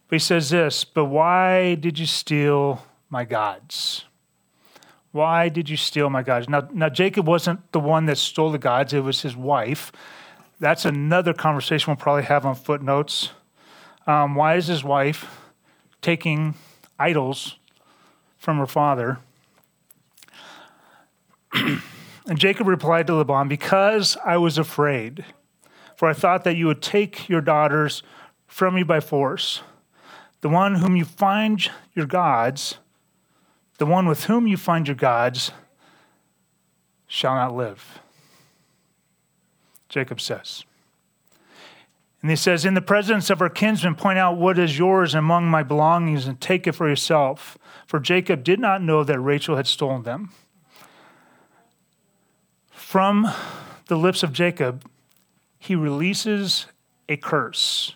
But 0.08 0.14
he 0.14 0.18
says 0.18 0.48
this, 0.48 0.84
But 0.84 1.06
why 1.06 1.74
did 1.74 1.98
you 1.98 2.06
steal 2.06 2.84
my 3.10 3.26
gods? 3.26 4.06
Why 5.12 5.48
did 5.48 5.68
you 5.68 5.76
steal 5.76 6.10
my 6.10 6.22
gods? 6.22 6.48
Now, 6.48 6.68
now 6.72 6.88
Jacob 6.88 7.26
wasn't 7.26 7.72
the 7.72 7.80
one 7.80 8.06
that 8.06 8.18
stole 8.18 8.50
the 8.50 8.58
gods, 8.58 8.92
it 8.92 9.00
was 9.00 9.22
his 9.22 9.36
wife. 9.36 9.90
That's 10.60 10.84
another 10.84 11.32
conversation 11.32 11.90
we'll 11.90 11.96
probably 11.96 12.24
have 12.24 12.44
on 12.44 12.54
footnotes. 12.54 13.30
Um, 14.06 14.34
why 14.34 14.56
is 14.56 14.66
his 14.66 14.82
wife 14.82 15.26
taking 16.02 16.54
idols 16.98 17.56
from 18.38 18.58
her 18.58 18.66
father? 18.66 19.18
and 21.54 21.80
Jacob 22.36 22.66
replied 22.66 23.06
to 23.06 23.14
Laban, 23.14 23.48
Because 23.48 24.16
I 24.24 24.36
was 24.36 24.58
afraid, 24.58 25.24
for 25.96 26.08
I 26.08 26.12
thought 26.12 26.44
that 26.44 26.56
you 26.56 26.66
would 26.66 26.82
take 26.82 27.28
your 27.28 27.40
daughters 27.40 28.02
from 28.46 28.74
me 28.74 28.82
by 28.82 29.00
force. 29.00 29.62
The 30.40 30.48
one 30.48 30.76
whom 30.76 30.96
you 30.96 31.04
find 31.04 31.70
your 31.94 32.06
gods, 32.06 32.78
the 33.78 33.86
one 33.86 34.06
with 34.06 34.24
whom 34.24 34.46
you 34.46 34.56
find 34.56 34.86
your 34.86 34.96
gods 34.96 35.52
shall 37.06 37.34
not 37.34 37.54
live. 37.54 38.00
Jacob 39.88 40.20
says. 40.20 40.64
And 42.20 42.30
he 42.30 42.36
says, 42.36 42.64
In 42.64 42.74
the 42.74 42.82
presence 42.82 43.30
of 43.30 43.38
her 43.38 43.48
kinsmen, 43.48 43.94
point 43.94 44.18
out 44.18 44.36
what 44.36 44.58
is 44.58 44.78
yours 44.78 45.14
among 45.14 45.46
my 45.46 45.62
belongings 45.62 46.26
and 46.26 46.40
take 46.40 46.66
it 46.66 46.72
for 46.72 46.88
yourself. 46.88 47.56
For 47.86 48.00
Jacob 48.00 48.44
did 48.44 48.58
not 48.58 48.82
know 48.82 49.04
that 49.04 49.18
Rachel 49.20 49.56
had 49.56 49.66
stolen 49.66 50.02
them. 50.02 50.30
From 52.70 53.28
the 53.86 53.96
lips 53.96 54.22
of 54.22 54.32
Jacob, 54.32 54.84
he 55.58 55.74
releases 55.74 56.66
a 57.08 57.16
curse. 57.16 57.94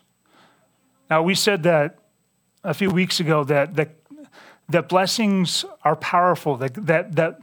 Now, 1.10 1.22
we 1.22 1.34
said 1.34 1.62
that 1.64 1.98
a 2.64 2.74
few 2.74 2.90
weeks 2.90 3.18
ago 3.18 3.44
that, 3.44 3.74
that, 3.74 3.96
that 4.72 4.88
blessings 4.88 5.64
are 5.82 5.96
powerful, 5.96 6.56
that, 6.56 6.74
that, 6.86 7.16
that 7.16 7.40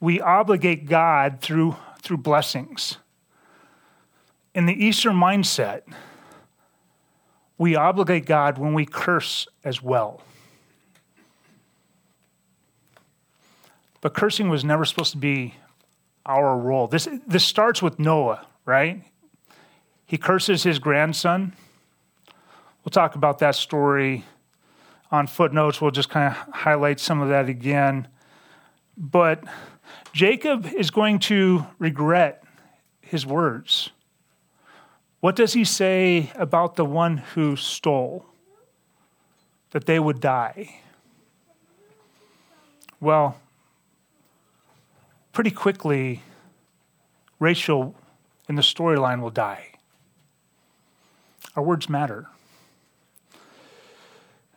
we 0.00 0.20
obligate 0.20 0.86
God 0.86 1.40
through, 1.40 1.76
through 2.02 2.18
blessings. 2.18 2.98
In 4.54 4.66
the 4.66 4.72
Eastern 4.72 5.14
mindset, 5.14 5.82
we 7.58 7.76
obligate 7.76 8.24
God 8.26 8.58
when 8.58 8.74
we 8.74 8.86
curse 8.86 9.46
as 9.64 9.82
well. 9.82 10.22
But 14.00 14.14
cursing 14.14 14.48
was 14.48 14.64
never 14.64 14.84
supposed 14.84 15.12
to 15.12 15.18
be 15.18 15.54
our 16.24 16.56
role. 16.56 16.86
This, 16.86 17.06
this 17.26 17.44
starts 17.44 17.82
with 17.82 17.98
Noah, 17.98 18.46
right? 18.64 19.02
He 20.06 20.16
curses 20.16 20.62
his 20.62 20.78
grandson. 20.78 21.54
We'll 22.82 22.90
talk 22.90 23.14
about 23.14 23.40
that 23.40 23.54
story 23.54 24.24
on 25.10 25.26
footnotes. 25.26 25.80
We'll 25.80 25.90
just 25.90 26.10
kind 26.10 26.34
of 26.34 26.54
highlight 26.54 27.00
some 27.00 27.20
of 27.20 27.28
that 27.28 27.48
again. 27.48 28.08
But 28.96 29.44
Jacob 30.12 30.66
is 30.66 30.90
going 30.90 31.18
to 31.20 31.66
regret 31.78 32.42
his 33.00 33.26
words. 33.26 33.90
What 35.20 35.36
does 35.36 35.52
he 35.52 35.64
say 35.64 36.32
about 36.34 36.76
the 36.76 36.84
one 36.84 37.18
who 37.18 37.56
stole? 37.56 38.26
That 39.72 39.86
they 39.86 40.00
would 40.00 40.20
die. 40.20 40.80
Well, 43.00 43.38
pretty 45.32 45.52
quickly, 45.52 46.22
Rachel 47.38 47.94
in 48.48 48.56
the 48.56 48.62
storyline 48.62 49.20
will 49.20 49.30
die. 49.30 49.68
Our 51.54 51.62
words 51.62 51.88
matter. 51.88 52.26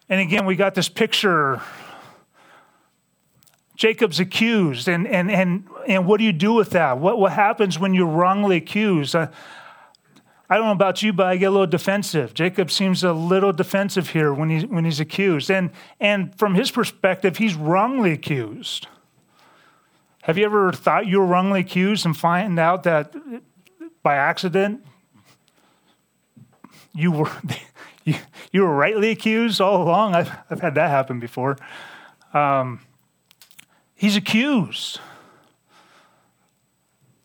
And 0.09 0.19
again, 0.19 0.45
we 0.45 0.55
got 0.55 0.75
this 0.75 0.89
picture. 0.89 1.61
Jacob's 3.75 4.19
accused, 4.19 4.87
and, 4.87 5.07
and, 5.07 5.31
and, 5.31 5.67
and 5.87 6.05
what 6.05 6.19
do 6.19 6.23
you 6.23 6.33
do 6.33 6.53
with 6.53 6.71
that? 6.71 6.99
What, 6.99 7.19
what 7.19 7.31
happens 7.31 7.79
when 7.79 7.93
you're 7.93 8.05
wrongly 8.05 8.57
accused? 8.57 9.15
Uh, 9.15 9.27
I 10.49 10.57
don't 10.57 10.65
know 10.65 10.71
about 10.73 11.01
you, 11.01 11.13
but 11.13 11.25
I 11.25 11.37
get 11.37 11.47
a 11.47 11.51
little 11.51 11.65
defensive. 11.65 12.33
Jacob 12.33 12.69
seems 12.69 13.03
a 13.03 13.13
little 13.13 13.51
defensive 13.51 14.09
here 14.09 14.33
when 14.33 14.49
he's, 14.49 14.65
when 14.65 14.85
he's 14.85 14.99
accused. 14.99 15.49
And, 15.49 15.71
and 15.99 16.35
from 16.37 16.53
his 16.53 16.69
perspective, 16.69 17.37
he's 17.37 17.55
wrongly 17.55 18.11
accused. 18.11 18.87
Have 20.23 20.37
you 20.37 20.45
ever 20.45 20.71
thought 20.71 21.07
you 21.07 21.19
were 21.19 21.25
wrongly 21.25 21.61
accused 21.61 22.05
and 22.05 22.15
find 22.15 22.59
out 22.59 22.83
that 22.83 23.15
by 24.03 24.15
accident 24.15 24.85
you 26.93 27.11
were, 27.11 27.31
you, 28.03 28.15
you 28.51 28.61
were 28.61 28.75
rightly 28.75 29.09
accused 29.11 29.61
all 29.61 29.81
along? 29.81 30.15
I've, 30.15 30.31
I've 30.49 30.61
had 30.61 30.75
that 30.75 30.89
happen 30.89 31.19
before. 31.19 31.57
Um, 32.33 32.81
he's 33.95 34.15
accused. 34.15 34.99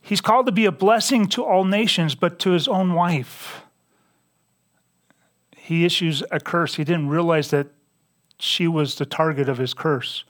He's 0.01 0.21
called 0.21 0.47
to 0.47 0.53
be 0.53 0.65
a 0.65 0.73
blessing 0.73 1.27
to 1.29 1.45
all 1.45 1.65
nations, 1.65 2.15
but 2.15 2.39
to 2.41 2.51
his 2.51 2.67
own 2.67 2.95
wife. 2.95 3.63
He 5.57 5.85
issues 5.85 6.23
a 6.31 6.41
curse. 6.41 6.77
He 6.77 6.85
didn't 6.85 7.09
realize 7.09 7.51
that 7.51 7.67
she 8.39 8.67
was 8.67 8.95
the 8.95 9.05
target 9.05 9.49
of 9.49 9.59
his 9.59 9.75
curse. 9.75 10.25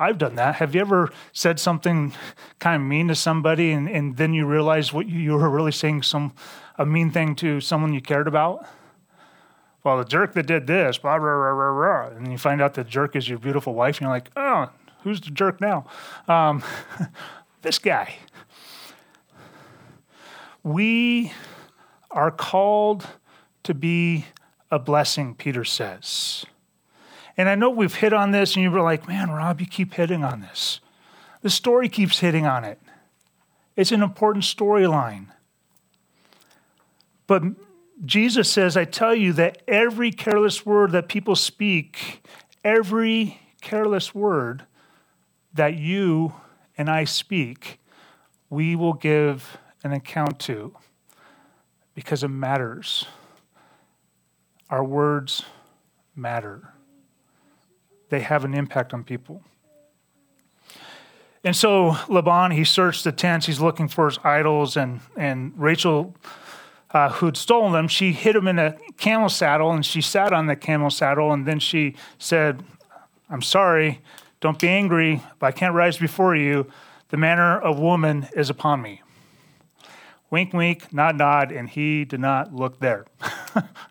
I've 0.00 0.16
done 0.16 0.36
that. 0.36 0.56
Have 0.56 0.74
you 0.74 0.80
ever 0.80 1.10
said 1.32 1.60
something 1.60 2.14
kind 2.58 2.82
of 2.82 2.88
mean 2.88 3.08
to 3.08 3.14
somebody 3.14 3.70
and, 3.70 3.86
and 3.86 4.16
then 4.16 4.32
you 4.32 4.46
realize 4.46 4.94
what 4.94 5.06
you, 5.06 5.32
were 5.32 5.50
really 5.50 5.72
saying 5.72 6.02
some 6.04 6.32
a 6.78 6.86
mean 6.86 7.10
thing 7.10 7.34
to 7.36 7.60
someone 7.60 7.92
you 7.92 8.00
cared 8.00 8.26
about? 8.26 8.66
Well, 9.84 9.98
the 9.98 10.06
jerk 10.06 10.32
that 10.32 10.46
did 10.46 10.66
this, 10.66 10.96
blah, 10.96 11.18
blah, 11.18 11.36
blah, 11.36 11.54
blah, 11.54 11.74
blah. 11.74 12.16
And 12.16 12.32
you 12.32 12.38
find 12.38 12.62
out 12.62 12.72
the 12.72 12.82
jerk 12.82 13.14
is 13.14 13.28
your 13.28 13.38
beautiful 13.38 13.74
wife, 13.74 13.96
and 13.96 14.02
you're 14.02 14.10
like, 14.10 14.30
oh, 14.36 14.70
who's 15.02 15.20
the 15.20 15.30
jerk 15.30 15.60
now? 15.60 15.86
Um, 16.28 16.62
this 17.62 17.78
guy. 17.78 18.14
We 20.62 21.32
are 22.10 22.30
called 22.30 23.06
to 23.64 23.74
be 23.74 24.26
a 24.70 24.78
blessing, 24.78 25.34
Peter 25.34 25.64
says. 25.64 26.46
And 27.40 27.48
I 27.48 27.54
know 27.54 27.70
we've 27.70 27.94
hit 27.94 28.12
on 28.12 28.32
this, 28.32 28.54
and 28.54 28.62
you 28.62 28.70
were 28.70 28.82
like, 28.82 29.08
man, 29.08 29.30
Rob, 29.30 29.62
you 29.62 29.66
keep 29.66 29.94
hitting 29.94 30.22
on 30.22 30.42
this. 30.42 30.80
The 31.40 31.48
story 31.48 31.88
keeps 31.88 32.18
hitting 32.18 32.44
on 32.44 32.64
it. 32.64 32.78
It's 33.76 33.92
an 33.92 34.02
important 34.02 34.44
storyline. 34.44 35.28
But 37.26 37.44
Jesus 38.04 38.50
says, 38.50 38.76
I 38.76 38.84
tell 38.84 39.14
you 39.14 39.32
that 39.32 39.62
every 39.66 40.12
careless 40.12 40.66
word 40.66 40.92
that 40.92 41.08
people 41.08 41.34
speak, 41.34 42.28
every 42.62 43.40
careless 43.62 44.14
word 44.14 44.66
that 45.54 45.78
you 45.78 46.34
and 46.76 46.90
I 46.90 47.04
speak, 47.04 47.80
we 48.50 48.76
will 48.76 48.92
give 48.92 49.56
an 49.82 49.92
account 49.92 50.40
to 50.40 50.76
because 51.94 52.22
it 52.22 52.28
matters. 52.28 53.06
Our 54.68 54.84
words 54.84 55.42
matter, 56.14 56.74
they 58.10 58.20
have 58.20 58.44
an 58.44 58.54
impact 58.54 58.92
on 58.92 59.04
people. 59.04 59.42
And 61.42 61.56
so 61.56 61.96
Laban, 62.08 62.50
he 62.50 62.64
searched 62.64 63.04
the 63.04 63.12
tents, 63.12 63.46
he's 63.46 63.60
looking 63.60 63.88
for 63.88 64.06
his 64.06 64.18
idols, 64.22 64.76
and, 64.76 65.00
and 65.16 65.52
Rachel, 65.56 66.14
uh, 66.90 67.08
who'd 67.10 67.36
stolen 67.36 67.72
them, 67.72 67.88
she 67.88 68.12
hid 68.12 68.36
him 68.36 68.46
in 68.46 68.58
a 68.58 68.76
camel 68.98 69.28
saddle, 69.28 69.70
and 69.70 69.86
she 69.86 70.02
sat 70.02 70.32
on 70.32 70.46
the 70.46 70.56
camel 70.56 70.90
saddle, 70.90 71.32
and 71.32 71.46
then 71.46 71.58
she 71.58 71.94
said, 72.18 72.62
I'm 73.30 73.42
sorry, 73.42 74.02
don't 74.40 74.58
be 74.58 74.68
angry, 74.68 75.22
but 75.38 75.46
I 75.46 75.52
can't 75.52 75.74
rise 75.74 75.96
before 75.96 76.34
you. 76.36 76.66
The 77.08 77.16
manner 77.16 77.58
of 77.58 77.78
woman 77.78 78.28
is 78.34 78.50
upon 78.50 78.82
me. 78.82 79.02
Wink, 80.30 80.52
wink, 80.52 80.92
nod, 80.92 81.16
nod, 81.16 81.52
and 81.52 81.68
he 81.68 82.04
did 82.04 82.20
not 82.20 82.54
look 82.54 82.80
there. 82.80 83.06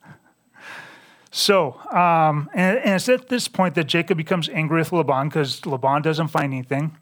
so, 1.31 1.79
um, 1.91 2.49
and, 2.53 2.79
and, 2.79 2.95
it's 2.95 3.07
at 3.07 3.29
this 3.29 3.47
point 3.47 3.75
that 3.75 3.85
Jacob 3.85 4.17
becomes 4.17 4.49
angry 4.49 4.79
with 4.79 4.91
Laban 4.91 5.29
because 5.29 5.63
Laban 5.65 6.01
doesn't 6.01 6.29
find 6.29 6.53
anything. 6.53 6.97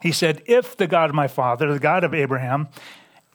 He 0.00 0.10
said, 0.10 0.42
If 0.46 0.76
the 0.76 0.86
God 0.86 1.10
of 1.10 1.14
my 1.14 1.28
father, 1.28 1.72
the 1.72 1.78
God 1.78 2.02
of 2.02 2.14
Abraham, 2.14 2.68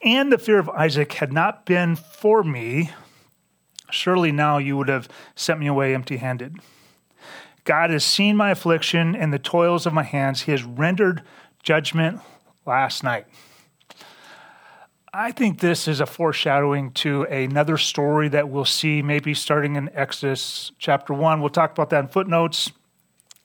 and 0.02 0.32
the 0.32 0.38
fear 0.38 0.58
of 0.58 0.68
Isaac 0.70 1.12
had 1.14 1.32
not 1.32 1.64
been 1.64 1.94
for 1.94 2.42
me, 2.42 2.90
surely 3.90 4.32
now 4.32 4.58
you 4.58 4.76
would 4.76 4.88
have 4.88 5.08
sent 5.36 5.60
me 5.60 5.68
away 5.68 5.94
empty 5.94 6.16
handed. 6.16 6.56
God 7.64 7.90
has 7.90 8.04
seen 8.04 8.36
my 8.36 8.50
affliction 8.50 9.14
and 9.14 9.32
the 9.32 9.38
toils 9.38 9.86
of 9.86 9.92
my 9.92 10.02
hands. 10.02 10.42
He 10.42 10.50
has 10.50 10.64
rendered 10.64 11.22
judgment 11.62 12.20
last 12.66 13.04
night. 13.04 13.26
I 15.14 15.30
think 15.30 15.60
this 15.60 15.88
is 15.88 16.00
a 16.00 16.06
foreshadowing 16.06 16.92
to 16.92 17.24
another 17.24 17.76
story 17.76 18.28
that 18.28 18.48
we'll 18.48 18.64
see 18.64 19.02
maybe 19.02 19.34
starting 19.34 19.76
in 19.76 19.90
Exodus 19.92 20.72
chapter 20.78 21.12
1. 21.12 21.42
We'll 21.42 21.50
talk 21.50 21.70
about 21.70 21.90
that 21.90 22.04
in 22.04 22.08
footnotes. 22.08 22.72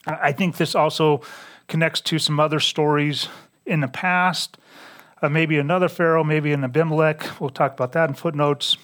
I 0.06 0.32
think 0.32 0.56
this 0.56 0.74
also 0.74 1.20
connects 1.66 2.00
to 2.00 2.18
some 2.18 2.40
other 2.40 2.58
stories 2.58 3.28
in 3.66 3.80
the 3.80 3.88
past. 3.88 4.56
Uh, 5.20 5.28
maybe 5.28 5.58
another 5.58 5.90
Pharaoh, 5.90 6.24
maybe 6.24 6.54
an 6.54 6.64
Abimelech. 6.64 7.38
We'll 7.38 7.50
talk 7.50 7.74
about 7.74 7.92
that 7.92 8.08
in 8.08 8.14
footnotes 8.14 8.78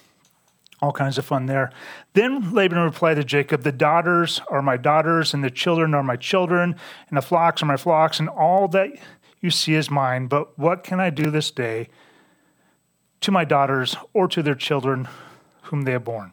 all 0.83 0.93
kinds 0.93 1.17
of 1.17 1.25
fun 1.25 1.47
there. 1.47 1.73
Then 2.13 2.53
Laban 2.53 2.77
replied 2.77 3.15
to 3.15 3.25
Jacob, 3.25 3.63
The 3.63 3.73
daughters 3.73 4.43
are 4.51 4.61
my 4.61 4.77
daughters, 4.77 5.33
and 5.33 5.43
the 5.43 5.51
children 5.51 5.95
are 5.95 6.03
my 6.03 6.17
children, 6.17 6.77
and 7.09 7.17
the 7.17 7.23
flocks 7.23 7.63
are 7.63 7.67
my 7.67 7.79
flocks, 7.79 8.21
and 8.21 8.29
all 8.29 8.69
that 8.69 8.91
you 9.41 9.51
see 9.51 9.73
is 9.73 9.91
mine. 9.91 10.27
But 10.27 10.59
what 10.59 10.85
can 10.85 11.01
I 11.01 11.09
do 11.09 11.31
this 11.31 11.51
day 11.51 11.89
to 13.25 13.33
my 13.33 13.45
daughters 13.45 13.97
or 14.13 14.29
to 14.29 14.43
their 14.43 14.55
children 14.55 15.09
whom 15.63 15.83
they 15.83 15.93
have 15.93 16.05
borne. 16.05 16.33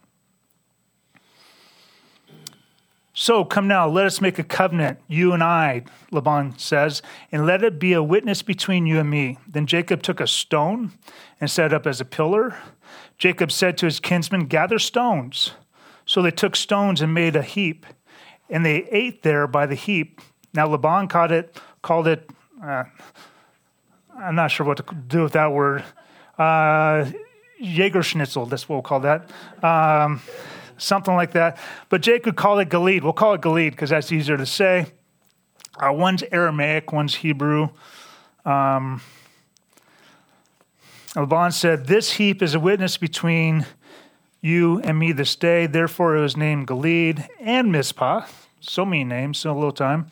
So 3.14 3.44
come 3.44 3.68
now, 3.68 3.88
let 3.88 4.06
us 4.06 4.22
make 4.22 4.40
a 4.40 4.44
covenant, 4.44 5.00
you 5.08 5.34
and 5.34 5.44
I, 5.44 5.84
Laban 6.12 6.58
says, 6.58 7.02
and 7.32 7.46
let 7.46 7.64
it 7.64 7.78
be 7.78 7.94
a 7.94 8.02
witness 8.02 8.42
between 8.42 8.86
you 8.86 9.00
and 9.00 9.10
me. 9.10 9.38
Then 9.48 9.68
Jacob 9.68 10.02
took 10.02 10.20
a 10.20 10.28
stone 10.28 10.92
and 11.40 11.52
set 11.52 11.68
it 11.68 11.74
up 11.74 11.86
as 11.86 12.00
a 12.02 12.06
pillar. 12.06 12.58
Jacob 13.18 13.52
said 13.52 13.78
to 13.78 13.86
his 13.86 14.00
kinsmen, 14.00 14.46
Gather 14.48 14.80
stones. 14.80 15.52
So 16.06 16.22
they 16.22 16.32
took 16.32 16.56
stones 16.56 17.02
and 17.02 17.14
made 17.14 17.36
a 17.36 17.44
heap, 17.44 17.86
and 18.50 18.66
they 18.66 18.86
ate 18.86 19.24
there 19.24 19.46
by 19.46 19.66
the 19.66 19.76
heap. 19.76 20.20
Now 20.54 20.68
Laban 20.68 21.08
called 21.08 21.32
it, 21.32 21.60
called 21.82 22.08
it 22.08 22.30
uh, 22.64 22.84
I'm 24.18 24.36
not 24.36 24.52
sure 24.52 24.66
what 24.66 24.78
to 24.78 24.96
do 25.08 25.24
with 25.24 25.34
that 25.34 25.52
word. 25.52 25.84
Uh, 26.42 27.12
Jaeger 27.60 28.04
Schnitzel, 28.04 28.48
that's 28.48 28.68
what 28.68 28.78
we'll 28.78 28.84
call 28.84 29.02
that. 29.02 29.30
Um, 29.64 30.22
something 30.78 31.16
like 31.16 31.34
that. 31.34 31.60
But 31.90 32.02
Jake 32.02 32.26
would 32.26 32.36
call 32.36 32.60
it 32.60 32.70
Gilead. 32.70 33.04
We'll 33.04 33.14
call 33.14 33.34
it 33.36 33.42
Gilead 33.42 33.72
because 33.72 33.92
that's 33.92 34.12
easier 34.12 34.38
to 34.38 34.46
say. 34.46 34.88
Uh, 35.80 35.94
one's 35.94 36.24
Aramaic, 36.32 36.92
one's 36.92 37.16
Hebrew. 37.16 37.70
Um, 38.46 39.02
Laban 41.16 41.52
said, 41.52 41.86
This 41.86 42.14
heap 42.14 42.42
is 42.42 42.56
a 42.56 42.60
witness 42.60 42.98
between 42.98 43.66
you 44.42 44.80
and 44.82 44.98
me 44.98 45.12
this 45.12 45.36
day. 45.36 45.68
Therefore, 45.68 46.18
it 46.18 46.22
was 46.22 46.36
named 46.36 46.68
Gilead 46.68 47.28
and 47.40 47.72
Mizpah. 47.72 48.26
So 48.60 48.86
many 48.86 49.04
names, 49.04 49.38
so 49.38 49.54
little 49.54 49.72
time. 49.72 50.08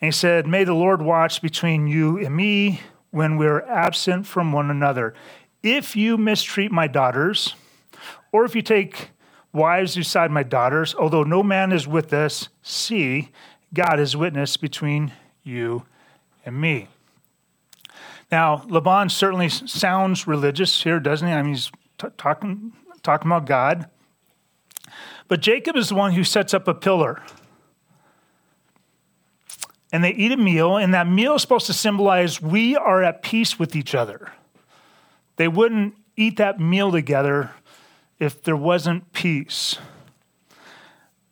And 0.00 0.08
he 0.08 0.12
said, 0.12 0.46
May 0.46 0.64
the 0.64 0.74
Lord 0.74 1.02
watch 1.02 1.42
between 1.42 1.86
you 1.86 2.18
and 2.18 2.34
me 2.34 2.80
when 3.12 3.36
we're 3.36 3.60
absent 3.62 4.26
from 4.26 4.52
one 4.52 4.70
another. 4.70 5.14
If 5.62 5.94
you 5.94 6.16
mistreat 6.16 6.72
my 6.72 6.88
daughters, 6.88 7.54
or 8.32 8.44
if 8.44 8.56
you 8.56 8.62
take 8.62 9.10
wives 9.52 9.94
beside 9.94 10.32
my 10.32 10.42
daughters, 10.42 10.94
although 10.94 11.22
no 11.22 11.42
man 11.42 11.70
is 11.70 11.86
with 11.86 12.12
us, 12.12 12.48
see, 12.62 13.30
God 13.72 14.00
is 14.00 14.16
witness 14.16 14.56
between 14.56 15.12
you 15.44 15.84
and 16.44 16.60
me. 16.60 16.88
Now, 18.30 18.64
Laban 18.66 19.10
certainly 19.10 19.50
sounds 19.50 20.26
religious 20.26 20.82
here, 20.82 20.98
doesn't 20.98 21.28
he? 21.28 21.34
I 21.34 21.42
mean, 21.42 21.52
he's 21.52 21.70
t- 21.98 22.08
talking, 22.16 22.72
talking 23.02 23.30
about 23.30 23.44
God. 23.44 23.90
But 25.28 25.40
Jacob 25.40 25.76
is 25.76 25.90
the 25.90 25.94
one 25.94 26.12
who 26.12 26.24
sets 26.24 26.54
up 26.54 26.66
a 26.66 26.74
pillar. 26.74 27.22
And 29.92 30.02
they 30.02 30.10
eat 30.10 30.32
a 30.32 30.38
meal, 30.38 30.78
and 30.78 30.94
that 30.94 31.06
meal 31.06 31.34
is 31.34 31.42
supposed 31.42 31.66
to 31.66 31.74
symbolize 31.74 32.40
we 32.40 32.74
are 32.74 33.02
at 33.02 33.22
peace 33.22 33.58
with 33.58 33.76
each 33.76 33.94
other. 33.94 34.32
They 35.36 35.48
wouldn't 35.48 35.94
eat 36.16 36.38
that 36.38 36.58
meal 36.58 36.90
together 36.90 37.50
if 38.18 38.42
there 38.42 38.56
wasn't 38.56 39.12
peace. 39.12 39.76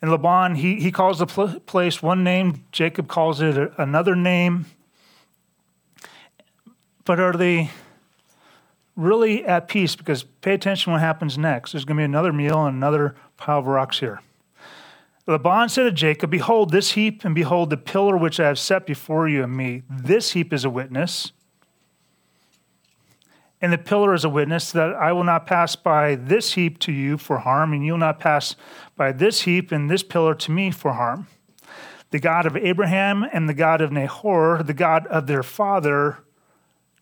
And 0.02 0.10
Laban, 0.10 0.56
he, 0.56 0.76
he 0.80 0.90
calls 0.90 1.18
the 1.18 1.26
place 1.26 2.02
one 2.02 2.24
name, 2.24 2.64
Jacob 2.72 3.08
calls 3.08 3.40
it 3.40 3.72
another 3.78 4.14
name. 4.14 4.66
But 7.04 7.18
are 7.18 7.32
they 7.32 7.70
really 8.94 9.44
at 9.44 9.68
peace? 9.68 9.96
Because 9.96 10.22
pay 10.22 10.54
attention 10.54 10.92
what 10.92 11.00
happens 11.00 11.36
next. 11.36 11.72
There's 11.72 11.84
going 11.84 11.96
to 11.96 12.00
be 12.00 12.04
another 12.04 12.32
meal 12.32 12.66
and 12.66 12.76
another 12.76 13.14
pile 13.36 13.58
of 13.58 13.66
rocks 13.66 14.00
here. 14.00 14.20
Laban 15.30 15.68
said 15.68 15.84
to 15.84 15.92
Jacob, 15.92 16.30
Behold 16.30 16.70
this 16.70 16.92
heap, 16.92 17.24
and 17.24 17.34
behold 17.34 17.70
the 17.70 17.76
pillar 17.76 18.16
which 18.16 18.40
I 18.40 18.48
have 18.48 18.58
set 18.58 18.86
before 18.86 19.28
you 19.28 19.44
and 19.44 19.56
me. 19.56 19.82
This 19.88 20.32
heap 20.32 20.52
is 20.52 20.64
a 20.64 20.70
witness 20.70 21.32
and 23.60 23.72
the 23.72 23.78
pillar 23.78 24.14
is 24.14 24.24
a 24.24 24.28
witness 24.28 24.72
that 24.72 24.94
I 24.94 25.12
will 25.12 25.24
not 25.24 25.46
pass 25.46 25.76
by 25.76 26.14
this 26.14 26.54
heap 26.54 26.78
to 26.80 26.92
you 26.92 27.18
for 27.18 27.38
harm, 27.38 27.72
and 27.72 27.84
you 27.84 27.92
will 27.92 27.98
not 27.98 28.18
pass 28.18 28.56
by 28.96 29.12
this 29.12 29.42
heap 29.42 29.70
and 29.70 29.90
this 29.90 30.02
pillar 30.02 30.34
to 30.34 30.50
me 30.50 30.70
for 30.70 30.94
harm. 30.94 31.26
The 32.10 32.18
God 32.18 32.46
of 32.46 32.56
Abraham 32.56 33.24
and 33.32 33.48
the 33.48 33.54
God 33.54 33.80
of 33.80 33.92
Nahor, 33.92 34.62
the 34.62 34.74
God 34.74 35.06
of 35.08 35.26
their 35.26 35.42
father, 35.42 36.18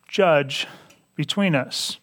judge 0.09 0.67
between 1.15 1.55
us. 1.55 1.99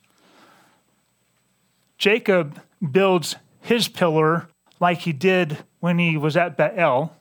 Jacob 1.97 2.61
builds 2.91 3.35
his 3.61 3.87
pillar 3.87 4.47
like 4.79 4.99
he 4.99 5.13
did 5.13 5.63
when 5.85 5.99
he 5.99 6.17
was 6.17 6.35
at 6.35 6.57
Bethel. 6.57 7.15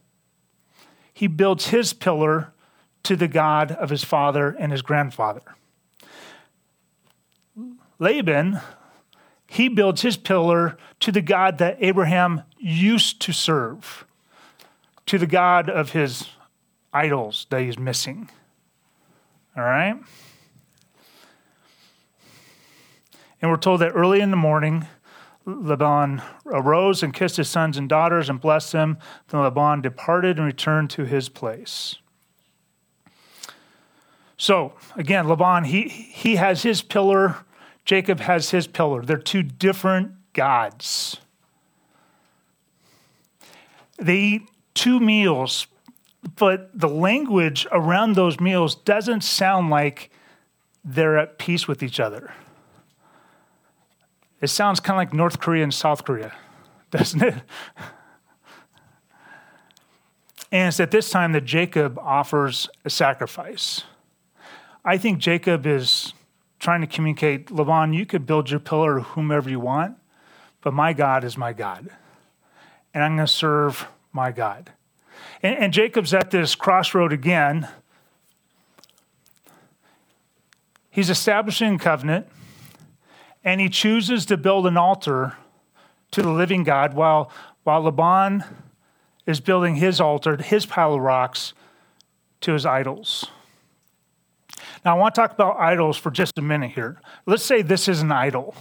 He 1.12 1.26
builds 1.26 1.66
his 1.66 1.92
pillar 1.92 2.54
to 3.02 3.14
the 3.14 3.28
God 3.28 3.72
of 3.72 3.90
his 3.90 4.02
father 4.02 4.56
and 4.58 4.72
his 4.72 4.80
grandfather. 4.80 5.42
Laban, 7.98 8.60
he 9.46 9.68
builds 9.68 10.00
his 10.00 10.16
pillar 10.16 10.78
to 11.00 11.12
the 11.12 11.20
God 11.20 11.58
that 11.58 11.76
Abraham 11.78 12.44
used 12.58 13.20
to 13.20 13.34
serve, 13.34 14.06
to 15.04 15.18
the 15.18 15.26
God 15.26 15.68
of 15.68 15.90
his 15.90 16.30
idols 16.90 17.46
that 17.50 17.60
he's 17.60 17.78
missing. 17.78 18.30
All 19.54 19.62
right? 19.62 19.96
And 23.42 23.50
we're 23.50 23.58
told 23.58 23.82
that 23.82 23.92
early 23.94 24.20
in 24.20 24.30
the 24.30 24.38
morning, 24.38 24.86
Laban 25.46 26.22
arose 26.46 27.02
and 27.02 27.12
kissed 27.12 27.36
his 27.36 27.48
sons 27.48 27.76
and 27.76 27.88
daughters 27.88 28.28
and 28.28 28.40
blessed 28.40 28.72
them. 28.72 28.98
Then 29.28 29.42
Laban 29.42 29.82
departed 29.82 30.38
and 30.38 30.46
returned 30.46 30.90
to 30.90 31.04
his 31.04 31.28
place. 31.28 31.96
So 34.36 34.72
again, 34.96 35.28
Laban, 35.28 35.64
he, 35.64 35.88
he 35.88 36.36
has 36.36 36.62
his 36.62 36.82
pillar 36.82 37.44
Jacob 37.84 38.20
has 38.20 38.50
his 38.50 38.66
pillar. 38.66 39.02
They're 39.02 39.16
two 39.16 39.42
different 39.42 40.12
gods. 40.32 41.18
They 43.98 44.16
eat 44.16 44.48
two 44.74 44.98
meals, 45.00 45.66
but 46.36 46.70
the 46.78 46.88
language 46.88 47.66
around 47.70 48.14
those 48.14 48.40
meals 48.40 48.74
doesn't 48.74 49.22
sound 49.22 49.70
like 49.70 50.10
they're 50.84 51.18
at 51.18 51.38
peace 51.38 51.68
with 51.68 51.82
each 51.82 52.00
other. 52.00 52.32
It 54.44 54.48
sounds 54.48 54.78
kind 54.78 54.94
of 54.94 54.98
like 54.98 55.14
North 55.14 55.40
Korea 55.40 55.62
and 55.62 55.72
South 55.72 56.04
Korea, 56.04 56.34
doesn't 56.90 57.22
it? 57.22 57.34
And 60.52 60.68
it's 60.68 60.78
at 60.80 60.90
this 60.90 61.08
time 61.08 61.32
that 61.32 61.46
Jacob 61.46 61.98
offers 61.98 62.68
a 62.84 62.90
sacrifice. 62.90 63.84
I 64.84 64.98
think 64.98 65.18
Jacob 65.18 65.66
is 65.66 66.12
trying 66.58 66.82
to 66.82 66.86
communicate, 66.86 67.50
Laban, 67.50 67.94
you 67.94 68.04
could 68.04 68.26
build 68.26 68.50
your 68.50 68.60
pillar 68.60 69.00
whomever 69.00 69.48
you 69.48 69.60
want, 69.60 69.96
but 70.60 70.74
my 70.74 70.92
God 70.92 71.24
is 71.24 71.38
my 71.38 71.54
God. 71.54 71.88
And 72.92 73.02
I'm 73.02 73.16
going 73.16 73.26
to 73.26 73.32
serve 73.32 73.86
my 74.12 74.30
God. 74.30 74.72
And, 75.42 75.56
and 75.56 75.72
Jacob's 75.72 76.12
at 76.12 76.30
this 76.30 76.54
crossroad 76.54 77.14
again. 77.14 77.66
He's 80.90 81.08
establishing 81.08 81.76
a 81.76 81.78
covenant, 81.78 82.26
and 83.44 83.60
he 83.60 83.68
chooses 83.68 84.26
to 84.26 84.36
build 84.36 84.66
an 84.66 84.76
altar 84.76 85.36
to 86.12 86.22
the 86.22 86.30
living 86.30 86.64
God 86.64 86.94
while, 86.94 87.30
while 87.62 87.82
Laban 87.82 88.42
is 89.26 89.40
building 89.40 89.76
his 89.76 90.00
altar, 90.00 90.36
his 90.36 90.66
pile 90.66 90.94
of 90.94 91.00
rocks, 91.00 91.52
to 92.40 92.52
his 92.52 92.66
idols. 92.66 93.30
Now, 94.84 94.96
I 94.96 94.98
want 94.98 95.14
to 95.14 95.20
talk 95.20 95.32
about 95.32 95.58
idols 95.58 95.96
for 95.96 96.10
just 96.10 96.38
a 96.38 96.42
minute 96.42 96.72
here. 96.72 97.00
Let's 97.26 97.42
say 97.42 97.62
this 97.62 97.88
is 97.88 98.02
an 98.02 98.12
idol. 98.12 98.54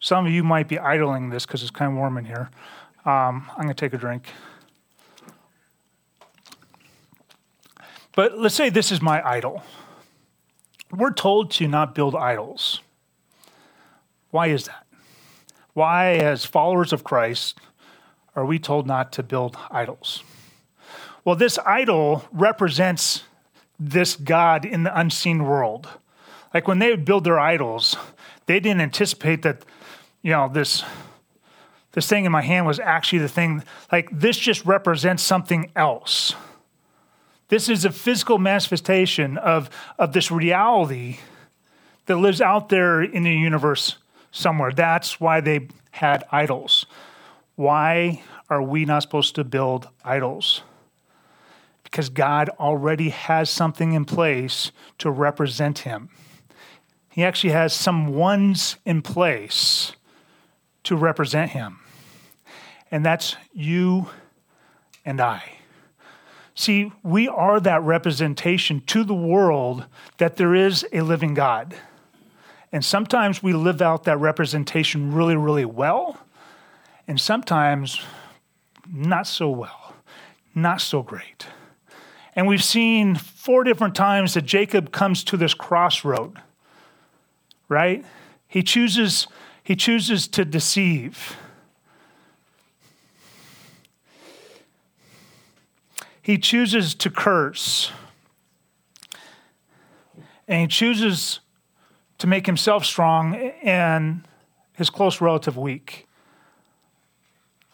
Some 0.00 0.26
of 0.26 0.32
you 0.32 0.42
might 0.42 0.66
be 0.66 0.78
idling 0.78 1.30
this 1.30 1.46
because 1.46 1.62
it's 1.62 1.70
kind 1.70 1.92
of 1.92 1.96
warm 1.96 2.18
in 2.18 2.24
here. 2.24 2.50
Um, 3.04 3.48
I'm 3.50 3.62
going 3.62 3.68
to 3.68 3.74
take 3.74 3.92
a 3.94 3.98
drink. 3.98 4.26
But 8.14 8.38
let's 8.38 8.54
say 8.54 8.68
this 8.68 8.92
is 8.92 9.00
my 9.00 9.26
idol. 9.26 9.62
We're 10.90 11.12
told 11.12 11.52
to 11.52 11.68
not 11.68 11.94
build 11.94 12.14
idols. 12.14 12.80
Why 14.32 14.48
is 14.48 14.64
that? 14.64 14.86
Why, 15.74 16.14
as 16.14 16.44
followers 16.44 16.92
of 16.92 17.04
Christ, 17.04 17.60
are 18.34 18.44
we 18.44 18.58
told 18.58 18.86
not 18.86 19.12
to 19.12 19.22
build 19.22 19.56
idols? 19.70 20.24
Well, 21.24 21.36
this 21.36 21.58
idol 21.58 22.24
represents 22.32 23.22
this 23.78 24.16
God 24.16 24.64
in 24.64 24.82
the 24.82 24.98
unseen 24.98 25.44
world. 25.44 25.88
Like 26.52 26.66
when 26.66 26.78
they 26.78 26.90
would 26.90 27.04
build 27.04 27.24
their 27.24 27.38
idols, 27.38 27.94
they 28.46 28.58
didn't 28.58 28.80
anticipate 28.80 29.42
that, 29.42 29.64
you 30.22 30.32
know, 30.32 30.50
this 30.52 30.82
this 31.92 32.08
thing 32.08 32.24
in 32.24 32.32
my 32.32 32.40
hand 32.40 32.66
was 32.66 32.80
actually 32.80 33.18
the 33.18 33.28
thing. 33.28 33.62
Like 33.90 34.08
this 34.10 34.38
just 34.38 34.64
represents 34.64 35.22
something 35.22 35.70
else. 35.76 36.34
This 37.48 37.68
is 37.68 37.84
a 37.84 37.90
physical 37.90 38.38
manifestation 38.38 39.36
of, 39.36 39.68
of 39.98 40.14
this 40.14 40.30
reality 40.30 41.18
that 42.06 42.16
lives 42.16 42.40
out 42.40 42.70
there 42.70 43.02
in 43.02 43.24
the 43.24 43.30
universe 43.30 43.98
somewhere. 44.32 44.72
That's 44.72 45.20
why 45.20 45.40
they 45.40 45.68
had 45.92 46.24
idols. 46.32 46.86
Why 47.54 48.22
are 48.50 48.62
we 48.62 48.84
not 48.84 49.02
supposed 49.02 49.36
to 49.36 49.44
build 49.44 49.88
idols? 50.04 50.62
because 51.92 52.08
God 52.08 52.48
already 52.58 53.10
has 53.10 53.50
something 53.50 53.92
in 53.92 54.06
place 54.06 54.72
to 54.96 55.10
represent 55.10 55.80
him. 55.80 56.08
He 57.10 57.22
actually 57.22 57.52
has 57.52 57.74
some 57.74 58.14
ones 58.14 58.76
in 58.86 59.02
place 59.02 59.92
to 60.84 60.96
represent 60.96 61.50
him. 61.50 61.80
And 62.90 63.04
that's 63.04 63.36
you 63.52 64.08
and 65.04 65.20
I. 65.20 65.42
See, 66.54 66.90
we 67.02 67.28
are 67.28 67.60
that 67.60 67.82
representation 67.82 68.80
to 68.86 69.04
the 69.04 69.14
world 69.14 69.84
that 70.16 70.36
there 70.36 70.54
is 70.54 70.86
a 70.94 71.02
living 71.02 71.34
God. 71.34 71.74
And 72.72 72.82
sometimes 72.82 73.42
we 73.42 73.52
live 73.52 73.82
out 73.82 74.04
that 74.04 74.18
representation 74.18 75.12
really, 75.12 75.36
really 75.36 75.66
well, 75.66 76.18
and 77.06 77.20
sometimes 77.20 78.00
not 78.90 79.26
so 79.26 79.50
well, 79.50 79.94
not 80.54 80.80
so 80.80 81.02
great. 81.02 81.46
And 82.34 82.48
we've 82.48 82.64
seen 82.64 83.14
four 83.14 83.62
different 83.62 83.94
times 83.94 84.34
that 84.34 84.42
Jacob 84.42 84.90
comes 84.90 85.22
to 85.24 85.36
this 85.36 85.52
crossroad, 85.52 86.38
right? 87.68 88.04
He 88.48 88.62
chooses, 88.62 89.26
he 89.62 89.76
chooses 89.76 90.26
to 90.28 90.44
deceive. 90.46 91.36
He 96.22 96.38
chooses 96.38 96.94
to 96.94 97.10
curse. 97.10 97.92
And 100.48 100.62
he 100.62 100.66
chooses 100.68 101.40
to 102.22 102.28
make 102.28 102.46
himself 102.46 102.86
strong 102.86 103.34
and 103.64 104.22
his 104.74 104.88
close 104.90 105.20
relative 105.20 105.56
weak. 105.56 106.06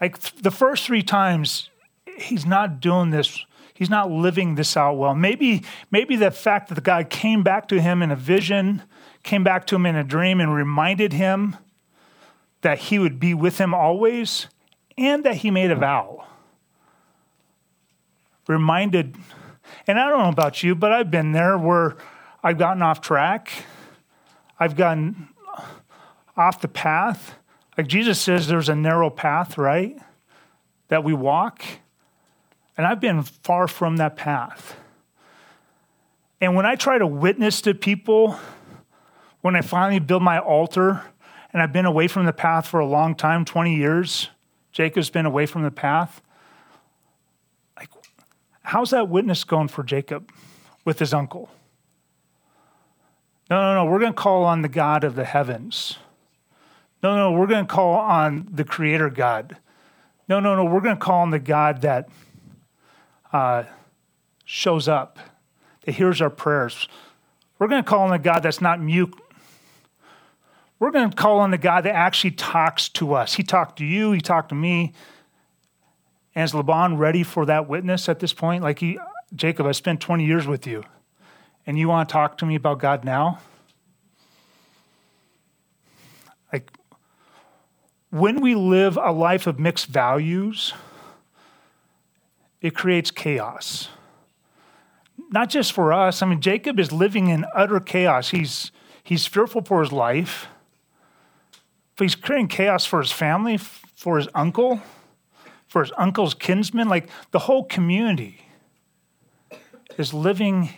Like 0.01 0.18
the 0.18 0.51
first 0.51 0.86
three 0.86 1.03
times, 1.03 1.68
he's 2.16 2.46
not 2.46 2.80
doing 2.80 3.11
this. 3.11 3.44
He's 3.74 3.90
not 3.90 4.11
living 4.11 4.55
this 4.55 4.74
out 4.74 4.94
well. 4.94 5.14
Maybe, 5.14 5.64
maybe 5.90 6.16
the 6.16 6.30
fact 6.30 6.70
that 6.70 6.76
the 6.76 6.80
guy 6.80 7.05
came 7.05 7.42
back 7.42 7.68
to 7.68 7.78
him 7.78 8.01
in 8.01 8.11
a 8.11 8.16
vision, 8.16 8.82
came 9.22 9.44
back 9.44 9.66
to 9.66 9.76
him 9.76 9.84
in 9.84 9.96
a 9.96 10.03
dream, 10.03 10.40
and 10.40 10.55
reminded 10.55 11.12
him 11.12 11.59
that 12.62 12.78
he 12.78 12.99
would 12.99 13.20
be 13.20 13.34
with 13.34 13.59
him 13.59 13.74
always, 13.74 14.46
and 14.96 15.24
that 15.24 15.36
he 15.36 15.51
made 15.51 15.70
a 15.70 15.76
vow. 15.76 16.24
Reminded, 18.46 19.14
and 19.86 20.01
I 20.01 20.09
don't 20.09 20.20
know 20.20 20.30
about 20.30 20.62
you, 20.62 20.74
but 20.74 20.90
I've 20.90 21.11
been 21.11 21.32
there 21.32 21.59
where 21.59 21.99
I've 22.42 22.57
gotten 22.57 22.80
off 22.80 23.03
track. 23.03 23.53
I've 24.59 24.76
gotten 24.76 25.28
off 26.36 26.61
the 26.61 26.68
path. 26.68 27.36
Like 27.76 27.86
Jesus 27.86 28.20
says, 28.20 28.46
there's 28.46 28.68
a 28.68 28.74
narrow 28.74 29.11
path, 29.11 29.56
right? 29.59 29.96
That 30.88 31.04
we 31.04 31.14
walk. 31.14 31.62
And 32.76 32.86
I've 32.86 33.00
been 33.00 33.22
far 33.22 33.68
from 33.68 33.96
that 33.96 34.16
path. 34.16 34.76
And 36.40 36.54
when 36.54 36.66
I 36.66 36.76
try 36.76 36.98
to 36.98 37.06
witness 37.06 37.61
to 37.62 37.74
people, 37.74 38.38
when 39.40 39.56
I 39.56 39.61
finally 39.61 39.98
build 39.98 40.22
my 40.22 40.38
altar, 40.38 41.02
and 41.52 41.62
I've 41.62 41.72
been 41.72 41.86
away 41.86 42.09
from 42.09 42.26
the 42.26 42.32
path 42.32 42.66
for 42.66 42.80
a 42.80 42.86
long 42.86 43.14
time 43.14 43.44
20 43.44 43.74
years, 43.74 44.28
Jacob's 44.72 45.11
been 45.11 45.26
away 45.26 45.46
from 45.46 45.62
the 45.62 45.70
path. 45.70 46.20
Like, 47.76 47.90
how's 48.62 48.90
that 48.90 49.09
witness 49.09 49.44
going 49.44 49.68
for 49.68 49.82
Jacob 49.82 50.30
with 50.84 50.98
his 50.98 51.14
uncle? 51.14 51.50
No, 53.51 53.61
no, 53.62 53.74
no, 53.74 53.90
we're 53.90 53.99
going 53.99 54.12
to 54.12 54.18
call 54.18 54.44
on 54.44 54.62
the 54.62 54.68
God 54.68 55.05
of 55.05 55.14
the 55.14 55.24
heavens. 55.24 55.99
No, 57.03 57.16
no, 57.16 57.32
we're 57.32 57.46
going 57.46 57.66
to 57.66 57.72
call 57.72 57.94
on 57.94 58.49
the 58.51 58.64
Creator 58.64 59.11
God. 59.11 59.57
No, 60.28 60.40
no, 60.40 60.55
no, 60.55 60.64
we're 60.64 60.80
going 60.80 60.96
to 60.96 61.01
call 61.01 61.20
on 61.20 61.30
the 61.30 61.38
God 61.38 61.80
that 61.82 62.09
uh, 63.32 63.64
shows 64.44 64.88
up, 64.88 65.18
that 65.84 65.92
hears 65.92 66.20
our 66.20 66.30
prayers. 66.30 66.88
We're 67.59 67.68
going 67.68 67.82
to 67.82 67.88
call 67.88 68.01
on 68.01 68.11
the 68.11 68.18
God 68.18 68.40
that's 68.40 68.61
not 68.61 68.80
mute. 68.80 69.14
We're 70.78 70.90
going 70.90 71.11
to 71.11 71.16
call 71.16 71.40
on 71.40 71.51
the 71.51 71.59
God 71.59 71.84
that 71.84 71.94
actually 71.94 72.32
talks 72.32 72.88
to 72.90 73.14
us. 73.14 73.34
He 73.34 73.42
talked 73.42 73.78
to 73.78 73.84
you, 73.84 74.12
he 74.12 74.20
talked 74.20 74.51
to 74.51 74.55
me. 74.55 74.92
And 76.34 76.44
is 76.44 76.55
Laban 76.55 76.99
ready 76.99 77.22
for 77.22 77.46
that 77.46 77.68
witness 77.68 78.09
at 78.09 78.20
this 78.20 78.32
point? 78.32 78.62
Like, 78.62 78.78
he, 78.78 78.99
Jacob, 79.34 79.66
I 79.66 79.72
spent 79.72 80.01
20 80.01 80.24
years 80.24 80.46
with 80.46 80.66
you, 80.66 80.84
and 81.68 81.78
you 81.78 81.86
want 81.86 82.08
to 82.08 82.12
talk 82.12 82.38
to 82.38 82.46
me 82.46 82.54
about 82.54 82.78
God 82.78 83.04
now? 83.04 83.40
Like, 86.50 86.72
when 88.08 88.40
we 88.40 88.54
live 88.54 88.96
a 88.96 89.12
life 89.12 89.46
of 89.46 89.60
mixed 89.60 89.86
values, 89.86 90.72
it 92.62 92.74
creates 92.74 93.10
chaos. 93.10 93.90
Not 95.30 95.50
just 95.50 95.74
for 95.74 95.92
us. 95.92 96.22
I 96.22 96.26
mean, 96.26 96.40
Jacob 96.40 96.80
is 96.80 96.90
living 96.90 97.28
in 97.28 97.44
utter 97.54 97.80
chaos. 97.80 98.30
He's, 98.30 98.72
he's 99.04 99.26
fearful 99.26 99.60
for 99.60 99.82
his 99.82 99.92
life, 99.92 100.46
but 101.96 102.04
he's 102.04 102.14
creating 102.14 102.48
chaos 102.48 102.86
for 102.86 103.00
his 103.02 103.12
family, 103.12 103.58
for 103.58 104.16
his 104.16 104.28
uncle, 104.34 104.80
for 105.66 105.82
his 105.82 105.92
uncle's 105.98 106.32
kinsmen. 106.32 106.88
Like 106.88 107.10
the 107.30 107.40
whole 107.40 107.64
community 107.64 108.46
is 109.98 110.14
living 110.14 110.70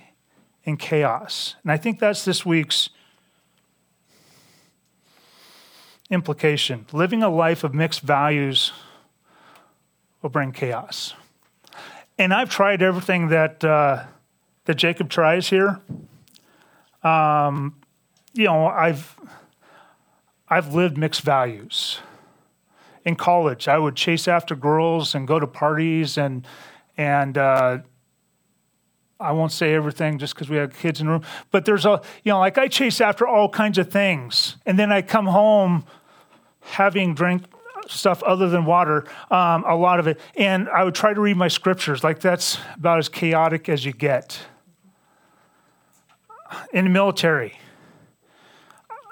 in 0.65 0.77
chaos. 0.77 1.57
And 1.63 1.73
I 1.73 1.77
think 1.77 1.99
that's 1.99 2.25
this 2.25 2.45
week's 2.45 2.91
implication 6.11 6.87
living 6.93 7.23
a 7.23 7.29
life 7.29 7.63
of 7.63 7.73
mixed 7.73 8.01
values 8.01 8.73
will 10.23 10.31
bring 10.31 10.53
chaos. 10.53 11.15
And 12.19 12.35
I've 12.35 12.51
tried 12.51 12.83
everything 12.83 13.29
that, 13.29 13.65
uh, 13.65 14.05
that 14.67 14.75
Jacob 14.75 15.09
tries 15.09 15.49
here. 15.49 15.81
Um, 17.03 17.77
you 18.35 18.45
know, 18.45 18.67
I've, 18.67 19.17
I've 20.49 20.75
lived 20.75 20.99
mixed 20.99 21.23
values. 21.23 22.01
In 23.07 23.17
college, 23.17 23.69
I 23.69 23.79
would 23.79 23.97
chase 23.97 24.29
after 24.29 24.55
girls 24.55 25.15
and 25.15 25.27
go 25.27 25.41
to 25.41 25.47
parties 25.47 26.19
and, 26.19 26.47
and 26.99 27.39
uh, 27.39 27.79
I 29.21 29.33
won't 29.33 29.53
say 29.53 29.75
everything 29.75 30.19
just 30.19 30.35
because 30.35 30.49
we 30.49 30.57
have 30.57 30.75
kids 30.75 31.01
in 31.01 31.07
the 31.07 31.13
room, 31.13 31.25
but 31.51 31.65
there's 31.65 31.85
a, 31.85 32.01
you 32.25 32.33
know, 32.33 32.39
like 32.39 32.57
I 32.57 32.69
chase 32.69 33.01
after 33.01 33.27
all 33.27 33.49
kinds 33.49 33.77
of 33.77 33.91
things. 33.91 34.57
And 34.65 34.79
then 34.79 34.91
I 34.91 35.03
come 35.03 35.27
home 35.27 35.85
having 36.61 37.15
drank 37.15 37.45
stuff 37.87 38.23
other 38.23 38.49
than 38.49 38.65
water, 38.65 39.05
um, 39.31 39.65
a 39.67 39.75
lot 39.75 40.01
of 40.01 40.07
it. 40.07 40.19
And 40.37 40.69
I 40.69 40.85
would 40.85 40.95
try 40.95 41.13
to 41.13 41.21
read 41.21 41.37
my 41.37 41.49
scriptures. 41.49 42.03
Like 42.03 42.21
that's 42.21 42.59
about 42.77 42.99
as 42.99 43.09
chaotic 43.09 43.69
as 43.69 43.85
you 43.85 43.93
get. 43.93 44.41
In 46.73 46.85
the 46.85 46.91
military, 46.91 47.59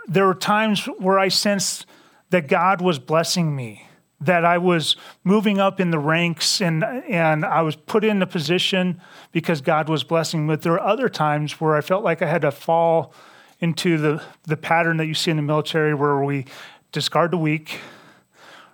there 0.09 0.27
were 0.27 0.35
times 0.35 0.87
where 0.99 1.19
I 1.19 1.29
sensed 1.29 1.87
that 2.31 2.49
God 2.49 2.81
was 2.81 2.99
blessing 2.99 3.55
me, 3.55 3.88
that 4.21 4.45
I 4.45 4.59
was 4.59 4.97
moving 5.23 5.59
up 5.61 5.79
in 5.79 5.91
the 5.91 5.99
ranks 5.99 6.61
and, 6.61 6.83
and 6.85 7.45
I 7.45 7.63
was 7.63 7.77
put 7.77 8.05
in 8.05 8.21
a 8.21 8.27
position 8.27 9.01
because 9.31 9.61
God 9.61 9.89
was 9.89 10.03
blessing. 10.03 10.47
But 10.47 10.63
there 10.63 10.73
were 10.73 10.81
other 10.81 11.09
times 11.09 11.61
where 11.61 11.77
I 11.77 11.81
felt 11.81 12.03
like 12.03 12.21
I 12.21 12.27
had 12.27 12.43
to 12.43 12.51
fall 12.51 13.15
into 13.61 13.97
the, 13.97 14.23
the 14.45 14.57
pattern 14.57 14.97
that 14.97 15.07
you 15.07 15.15
see 15.15 15.31
in 15.31 15.37
the 15.37 15.43
military 15.43 15.95
where 15.95 16.23
we 16.23 16.47
discard 16.91 17.31
the 17.31 17.39
weak, 17.39 17.79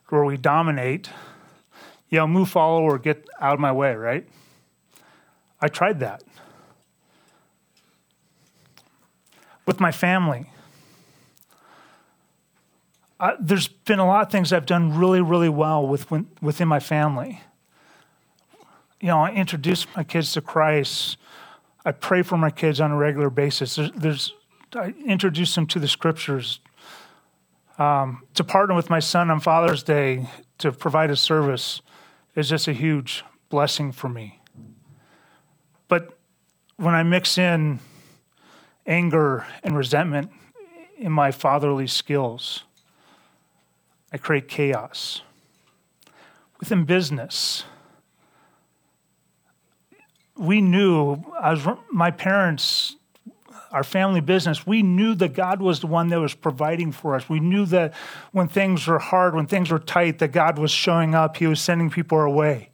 where 0.08 0.24
we 0.24 0.36
dominate, 0.36 1.10
you 2.08 2.18
know, 2.18 2.26
move, 2.26 2.48
follow, 2.48 2.82
or 2.82 2.98
get 2.98 3.26
out 3.40 3.54
of 3.54 3.60
my 3.60 3.72
way, 3.72 3.94
right? 3.94 4.26
I 5.60 5.68
tried 5.68 6.00
that. 6.00 6.22
With 9.66 9.80
my 9.80 9.92
family, 9.92 10.46
I, 13.20 13.34
there's 13.40 13.68
been 13.68 13.98
a 13.98 14.06
lot 14.06 14.26
of 14.26 14.32
things 14.32 14.52
I've 14.52 14.66
done 14.66 14.96
really, 14.96 15.20
really 15.20 15.48
well 15.48 15.86
with, 15.86 16.10
within 16.42 16.68
my 16.68 16.80
family. 16.80 17.40
You 19.00 19.08
know, 19.08 19.20
I 19.20 19.32
introduce 19.32 19.86
my 19.94 20.04
kids 20.04 20.32
to 20.32 20.40
Christ. 20.40 21.16
I 21.84 21.92
pray 21.92 22.22
for 22.22 22.36
my 22.36 22.50
kids 22.50 22.80
on 22.80 22.90
a 22.90 22.96
regular 22.96 23.30
basis. 23.30 23.76
There's, 23.76 23.90
there's 23.92 24.34
I 24.74 24.94
introduce 25.04 25.54
them 25.54 25.66
to 25.68 25.78
the 25.78 25.86
scriptures, 25.86 26.60
um, 27.78 28.22
to 28.34 28.44
partner 28.44 28.74
with 28.74 28.90
my 28.90 29.00
son 29.00 29.30
on 29.30 29.40
Father's 29.40 29.82
Day 29.82 30.28
to 30.58 30.72
provide 30.72 31.10
a 31.10 31.16
service 31.16 31.80
is 32.34 32.48
just 32.48 32.68
a 32.68 32.72
huge 32.72 33.24
blessing 33.48 33.92
for 33.92 34.08
me. 34.08 34.40
But 35.88 36.16
when 36.76 36.94
I 36.94 37.02
mix 37.02 37.38
in 37.38 37.80
anger 38.86 39.46
and 39.62 39.76
resentment 39.76 40.30
in 40.96 41.12
my 41.12 41.30
fatherly 41.30 41.86
skills, 41.86 42.64
I 44.14 44.16
create 44.16 44.46
chaos. 44.46 45.22
Within 46.60 46.84
business, 46.84 47.64
we 50.36 50.60
knew, 50.60 51.24
as 51.42 51.66
my 51.90 52.12
parents 52.12 52.94
our 53.72 53.82
family 53.82 54.20
business, 54.20 54.64
we 54.64 54.82
knew 54.82 55.16
that 55.16 55.34
God 55.34 55.60
was 55.60 55.80
the 55.80 55.88
one 55.88 56.06
that 56.10 56.20
was 56.20 56.32
providing 56.32 56.92
for 56.92 57.16
us. 57.16 57.28
We 57.28 57.40
knew 57.40 57.66
that 57.66 57.92
when 58.30 58.46
things 58.46 58.86
were 58.86 59.00
hard, 59.00 59.34
when 59.34 59.48
things 59.48 59.68
were 59.68 59.80
tight, 59.80 60.20
that 60.20 60.28
God 60.28 60.60
was 60.60 60.70
showing 60.70 61.12
up. 61.12 61.38
He 61.38 61.48
was 61.48 61.60
sending 61.60 61.90
people 61.90 62.16
our 62.16 62.30
way. 62.30 62.70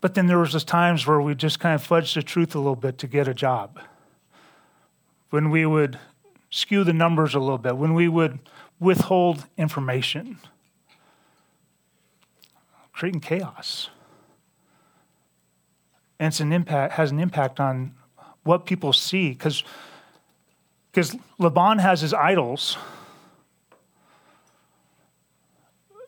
But 0.00 0.14
then 0.14 0.28
there 0.28 0.38
was 0.38 0.52
those 0.52 0.62
times 0.62 1.04
where 1.04 1.20
we 1.20 1.34
just 1.34 1.58
kind 1.58 1.74
of 1.74 1.84
fudged 1.84 2.14
the 2.14 2.22
truth 2.22 2.54
a 2.54 2.58
little 2.58 2.76
bit 2.76 2.96
to 2.98 3.08
get 3.08 3.26
a 3.26 3.34
job. 3.34 3.80
When 5.30 5.50
we 5.50 5.66
would 5.66 5.98
skew 6.48 6.84
the 6.84 6.92
numbers 6.92 7.34
a 7.34 7.40
little 7.40 7.58
bit, 7.58 7.76
when 7.76 7.92
we 7.94 8.06
would 8.06 8.38
withhold 8.80 9.46
information, 9.56 10.38
creating 12.92 13.20
chaos. 13.20 13.90
And 16.18 16.28
it's 16.28 16.40
an 16.40 16.52
impact 16.52 16.94
has 16.94 17.10
an 17.10 17.18
impact 17.18 17.60
on 17.60 17.94
what 18.44 18.66
people 18.66 18.92
see 18.92 19.30
because 19.30 19.64
because 20.94 21.16
Laban 21.38 21.78
has 21.78 22.02
his 22.02 22.14
idols. 22.14 22.78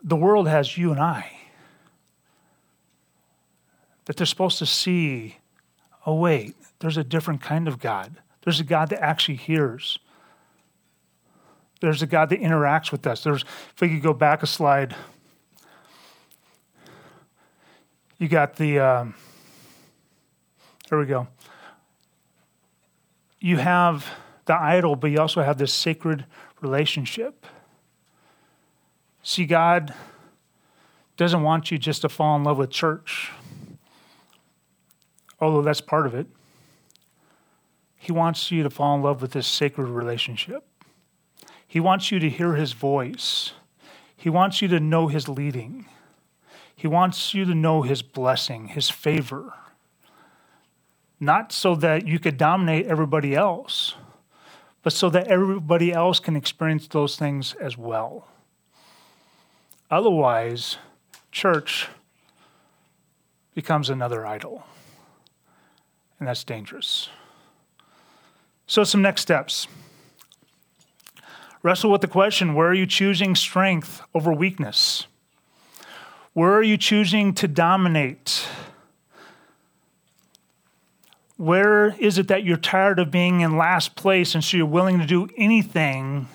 The 0.05 0.15
world 0.15 0.47
has 0.47 0.79
you 0.79 0.93
and 0.93 1.01
I. 1.01 1.33
That 4.05 4.17
they're 4.17 4.27
supposed 4.27 4.59
to 4.59 4.67
see, 4.67 5.39
oh, 6.07 6.15
wait, 6.15 6.55
there's 6.79 6.97
a 6.97 7.03
different 7.03 7.41
kind 7.41 7.67
of 7.67 7.81
God. 7.81 8.19
There's 8.45 8.61
a 8.61 8.65
God 8.65 8.91
that 8.91 9.03
actually 9.03 9.39
hears. 9.39 9.99
There's 11.81 12.03
a 12.03 12.07
God 12.07 12.31
that 12.31 12.41
interacts 12.41 12.91
with 12.91 13.07
us. 13.07 13.23
There's, 13.23 13.43
if 13.43 13.81
we 13.81 13.89
could 13.91 14.03
go 14.03 14.15
back 14.15 14.43
a 14.43 14.47
slide, 14.47 14.95
you 18.19 18.29
got 18.29 18.57
the, 18.57 18.79
um, 18.79 19.15
there 20.89 20.99
we 20.99 21.07
go. 21.07 21.29
You 23.41 23.59
have 23.59 24.11
the 24.47 24.55
idol, 24.55 24.97
but 24.97 25.11
you 25.11 25.19
also 25.19 25.43
have 25.43 25.59
this 25.59 25.73
sacred 25.73 26.25
relationship. 26.61 27.47
See, 29.23 29.45
God 29.45 29.93
doesn't 31.17 31.43
want 31.43 31.71
you 31.71 31.79
just 31.79 32.03
to 32.03 32.09
fall 32.09 32.37
in 32.37 32.45
love 32.45 32.59
with 32.59 32.71
church, 32.71 33.31
although 35.41 35.63
that's 35.63 35.81
part 35.81 36.07
of 36.07 36.15
it. 36.15 36.27
He 37.97 38.13
wants 38.13 38.51
you 38.51 38.63
to 38.63 38.71
fall 38.71 38.95
in 38.95 39.03
love 39.03 39.21
with 39.21 39.33
this 39.33 39.47
sacred 39.47 39.89
relationship. 39.89 40.65
He 41.67 41.81
wants 41.81 42.11
you 42.11 42.19
to 42.19 42.31
hear 42.31 42.55
his 42.55 42.73
voice. 42.73 43.53
He 44.17 44.31
wants 44.31 44.63
you 44.63 44.69
to 44.69 44.81
know 44.81 45.09
his 45.09 45.29
leading. 45.29 45.87
He 46.75 46.87
wants 46.87 47.35
you 47.35 47.45
to 47.45 47.55
know 47.55 47.83
his 47.83 48.03
blessing, 48.03 48.69
his 48.69 48.91
favor. 48.91 49.55
Not 51.19 51.53
so 51.53 51.75
that 51.77 52.07
you 52.07 52.19
could 52.19 52.37
dominate 52.37 52.87
everybody 52.87 53.35
else, 53.35 53.95
but 54.83 54.93
so 54.93 55.09
that 55.11 55.29
everybody 55.29 55.93
else 55.93 56.21
can 56.21 56.37
experience 56.37 56.87
those 56.87 57.17
things 57.17 57.55
as 57.55 57.79
well. 57.79 58.29
Otherwise, 59.91 60.77
church 61.33 61.89
becomes 63.55 63.89
another 63.89 64.27
idol. 64.27 64.65
And 66.19 66.29
that's 66.29 66.45
dangerous. 66.45 67.09
So, 68.67 68.85
some 68.85 69.03
next 69.03 69.23
steps. 69.23 69.67
Wrestle 71.67 71.91
with 71.91 72.01
the 72.01 72.07
question 72.07 72.55
where 72.55 72.69
are 72.69 72.75
you 72.75 72.87
choosing 72.87 73.35
strength 73.35 74.01
over 74.15 74.33
weakness? 74.33 75.09
Where 76.33 76.53
are 76.53 76.63
you 76.63 76.77
choosing 76.77 77.35
to 77.35 77.49
dominate? 77.49 78.47
Where 81.37 81.89
is 81.99 82.19
it 82.19 82.29
that 82.29 82.45
you're 82.45 82.57
tired 82.57 83.01
of 83.01 83.11
being 83.11 83.41
in 83.41 83.57
last 83.57 83.97
place 83.97 84.33
and 84.37 84.45
so 84.45 84.57
you're 84.57 84.65
willing 84.65 85.01
to 85.01 85.07
do 85.07 85.29
anything 85.37 86.29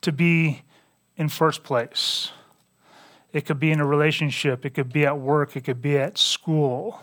to 0.00 0.10
be 0.10 0.62
in 1.18 1.28
first 1.28 1.64
place? 1.64 2.32
It 3.34 3.44
could 3.44 3.60
be 3.60 3.70
in 3.70 3.80
a 3.80 3.86
relationship, 3.86 4.64
it 4.64 4.70
could 4.70 4.90
be 4.90 5.04
at 5.04 5.18
work, 5.18 5.54
it 5.54 5.64
could 5.64 5.82
be 5.82 5.98
at 5.98 6.16
school. 6.16 7.02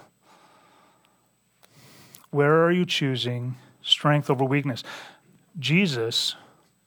Where 2.31 2.65
are 2.65 2.71
you 2.71 2.87
choosing 2.87 3.57
strength 3.83 4.31
over 4.31 4.43
weakness? 4.43 4.83
Jesus 5.59 6.35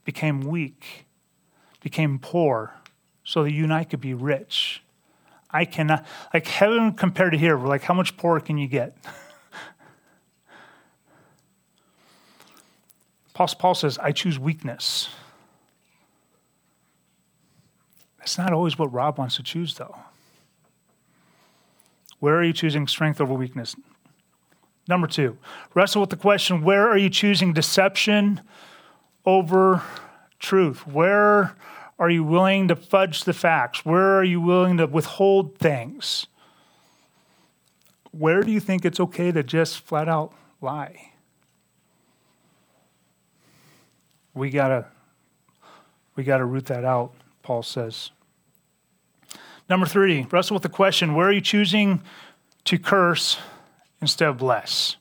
became 0.09 0.41
weak, 0.41 1.05
became 1.83 2.19
poor, 2.19 2.73
so 3.25 3.45
that 3.45 3.53
you 3.53 3.65
and 3.65 3.75
I 3.75 3.85
could 3.85 4.01
be 4.01 4.15
rich. 4.15 4.83
I 5.51 5.67
cannot, 5.67 6.07
like 6.33 6.47
heaven 6.47 6.95
compared 6.95 7.33
to 7.33 7.39
here, 7.39 7.59
like 7.59 7.83
how 7.83 7.93
much 7.93 8.17
poorer 8.17 8.41
can 8.41 8.57
you 8.57 8.69
get? 8.69 8.97
Paul 13.35 13.75
says, 13.75 13.99
I 13.99 14.13
choose 14.13 14.39
weakness. 14.39 15.11
That's 18.17 18.39
not 18.39 18.55
always 18.55 18.79
what 18.79 18.91
Rob 18.91 19.19
wants 19.19 19.37
to 19.37 19.43
choose, 19.43 19.75
though. 19.75 19.95
Where 22.19 22.35
are 22.35 22.45
you 22.45 22.55
choosing 22.55 22.87
strength 22.87 23.21
over 23.21 23.35
weakness? 23.35 23.77
Number 24.89 25.07
two, 25.07 25.37
wrestle 25.75 26.01
with 26.01 26.09
the 26.09 26.17
question 26.17 26.63
where 26.63 26.89
are 26.89 26.97
you 26.97 27.11
choosing 27.11 27.53
deception 27.53 28.41
over 29.25 29.83
truth? 30.39 30.87
Where 30.87 31.57
are 31.99 32.11
you 32.11 32.23
willing 32.23 32.69
to 32.69 32.77
fudge 32.77 33.25
the 33.25 33.33
facts? 33.33 33.85
Where 33.85 34.19
are 34.19 34.25
you 34.25 34.41
willing 34.41 34.77
to 34.77 34.87
withhold 34.87 35.59
things? 35.59 36.27
Where 38.13 38.43
do 38.43 38.51
you 38.51 38.61
think 38.61 38.85
it's 38.85 39.01
okay 39.01 39.33
to 39.33 39.43
just 39.43 39.81
flat 39.81 40.09
out 40.09 40.33
lie? 40.61 41.13
We 44.35 44.51
gotta 44.51 44.87
we 46.15 46.25
gotta 46.25 46.45
root 46.45 46.67
that 46.67 46.85
out, 46.85 47.15
Paul 47.43 47.63
says. 47.63 48.11
Number 49.69 49.87
three, 49.87 50.27
wrestle 50.31 50.55
with 50.55 50.63
the 50.63 50.69
question 50.69 51.15
where 51.15 51.29
are 51.29 51.33
you 51.33 51.41
choosing 51.41 52.03
to 52.65 52.79
curse 52.79 53.39
instead 54.01 54.29
of 54.29 54.39
bless? 54.39 54.97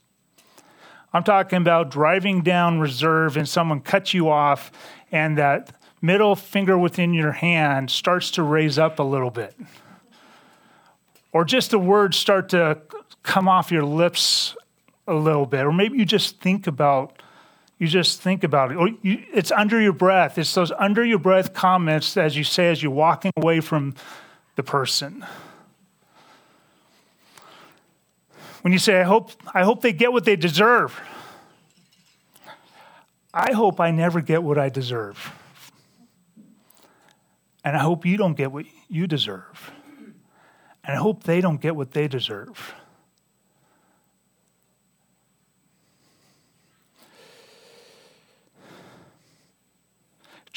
I'm 1.18 1.24
talking 1.24 1.58
about 1.58 1.90
driving 1.90 2.44
down 2.44 2.80
reserve 2.80 3.38
and 3.38 3.50
someone 3.50 3.82
cuts 3.82 4.14
you 4.14 4.30
off, 4.30 4.72
and 5.12 5.36
that 5.40 5.72
middle 6.00 6.36
finger 6.36 6.78
within 6.78 7.12
your 7.12 7.32
hand 7.32 7.90
starts 7.90 8.30
to 8.32 8.44
raise 8.44 8.78
up 8.78 9.00
a 9.00 9.04
little 9.04 9.32
bit. 9.32 9.56
Or 11.32 11.44
just 11.44 11.72
the 11.72 11.80
words 11.80 12.18
start 12.18 12.50
to 12.50 12.82
come 13.24 13.48
off 13.50 13.72
your 13.72 13.84
lips 13.84 14.56
a 15.08 15.16
little 15.16 15.48
bit. 15.48 15.66
Or 15.66 15.72
maybe 15.74 15.98
you 15.98 16.06
just 16.06 16.40
think 16.40 16.68
about 16.68 17.24
you 17.80 17.88
just 17.88 18.22
think 18.22 18.44
about 18.44 18.72
it. 18.72 18.76
Or 18.76 18.88
you, 19.02 19.24
it's 19.34 19.52
under 19.52 19.82
your 19.82 19.94
breath. 19.94 20.38
It's 20.38 20.54
those 20.54 20.72
under 20.72 21.04
your 21.04 21.18
breath 21.18 21.52
comments 21.52 22.16
as 22.16 22.38
you 22.38 22.44
say 22.44 22.70
as 22.70 22.84
you're 22.84 22.92
walking 22.92 23.32
away 23.38 23.62
from 23.62 23.96
the 24.56 24.62
person. 24.62 25.26
When 28.62 28.74
you 28.74 28.80
say, 28.80 29.00
I 29.00 29.04
hope, 29.04 29.32
I 29.54 29.64
hope 29.64 29.82
they 29.82 29.94
get 29.94 30.12
what 30.12 30.26
they 30.26 30.36
deserve, 30.36 31.00
I 33.34 33.54
hope 33.54 33.80
I 33.80 33.92
never 33.92 34.22
get 34.22 34.42
what 34.42 34.58
I 34.58 34.70
deserve. 34.70 35.34
And 37.64 37.76
I 37.76 37.80
hope 37.80 38.06
you 38.06 38.18
don't 38.18 38.36
get 38.36 38.52
what 38.52 38.66
you 38.88 39.08
deserve. 39.08 39.72
And 40.84 40.96
I 40.96 40.96
hope 40.96 41.24
they 41.24 41.42
don't 41.42 41.60
get 41.60 41.76
what 41.76 41.92
they 41.92 42.08
deserve. 42.08 42.74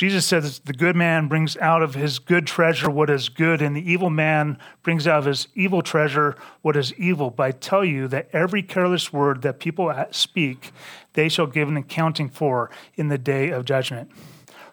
Jesus 0.00 0.24
says 0.24 0.60
the 0.60 0.72
good 0.72 0.96
man 0.96 1.28
brings 1.28 1.58
out 1.58 1.82
of 1.82 1.92
his 1.92 2.18
good 2.18 2.46
treasure 2.46 2.88
what 2.88 3.10
is 3.10 3.28
good, 3.28 3.60
and 3.60 3.76
the 3.76 3.92
evil 3.92 4.08
man 4.08 4.56
brings 4.82 5.06
out 5.06 5.18
of 5.18 5.24
his 5.26 5.46
evil 5.54 5.82
treasure 5.82 6.36
what 6.62 6.74
is 6.74 6.94
evil. 6.94 7.28
But 7.28 7.42
I 7.42 7.50
tell 7.50 7.84
you 7.84 8.08
that 8.08 8.30
every 8.32 8.62
careless 8.62 9.12
word 9.12 9.42
that 9.42 9.60
people 9.60 9.94
speak, 10.10 10.72
they 11.12 11.28
shall 11.28 11.46
give 11.46 11.68
an 11.68 11.76
accounting 11.76 12.30
for 12.30 12.70
in 12.94 13.08
the 13.08 13.18
day 13.18 13.50
of 13.50 13.66
judgment. 13.66 14.10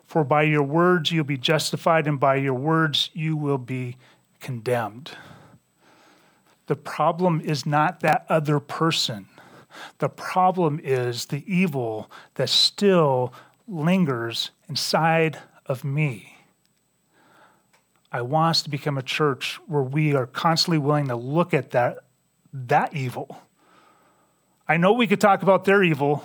For 0.05 0.23
by 0.23 0.43
your 0.43 0.63
words 0.63 1.11
you'll 1.11 1.25
be 1.25 1.37
justified, 1.37 2.07
and 2.07 2.21
by 2.21 2.37
your 2.37 2.53
words 2.53 3.09
you 3.13 3.35
will 3.35 3.57
be 3.57 3.97
condemned. 4.39 5.11
The 6.67 6.77
problem 6.77 7.41
is 7.41 7.65
not 7.65 7.99
that 7.99 8.25
other 8.29 8.61
person. 8.61 9.27
The 9.97 10.07
problem 10.07 10.79
is 10.81 11.25
the 11.25 11.43
evil 11.53 12.09
that 12.35 12.47
still 12.47 13.33
lingers 13.67 14.51
inside 14.69 15.39
of 15.65 15.83
me. 15.83 16.37
I 18.11 18.21
want 18.21 18.51
us 18.51 18.61
to 18.63 18.69
become 18.69 18.97
a 18.97 19.03
church 19.03 19.59
where 19.67 19.83
we 19.83 20.15
are 20.15 20.25
constantly 20.25 20.77
willing 20.77 21.09
to 21.09 21.15
look 21.15 21.53
at 21.53 21.71
that, 21.71 21.99
that 22.53 22.95
evil. 22.95 23.41
I 24.67 24.77
know 24.77 24.93
we 24.93 25.07
could 25.07 25.21
talk 25.21 25.43
about 25.43 25.65
their 25.65 25.83
evil. 25.83 26.23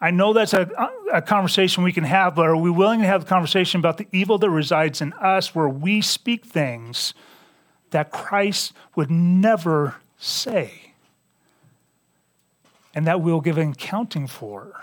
I 0.00 0.10
know 0.10 0.32
that's 0.32 0.54
a, 0.54 0.68
a 1.12 1.20
conversation 1.20 1.84
we 1.84 1.92
can 1.92 2.04
have, 2.04 2.34
but 2.34 2.46
are 2.46 2.56
we 2.56 2.70
willing 2.70 3.00
to 3.00 3.06
have 3.06 3.22
a 3.22 3.26
conversation 3.26 3.80
about 3.80 3.98
the 3.98 4.06
evil 4.12 4.38
that 4.38 4.50
resides 4.50 5.00
in 5.00 5.12
us 5.14 5.54
where 5.54 5.68
we 5.68 6.00
speak 6.00 6.46
things 6.46 7.14
that 7.90 8.10
Christ 8.10 8.72
would 8.94 9.10
never 9.10 9.96
say 10.18 10.92
and 12.94 13.06
that 13.06 13.20
we'll 13.20 13.40
give 13.40 13.58
an 13.58 13.72
accounting 13.72 14.26
for? 14.26 14.80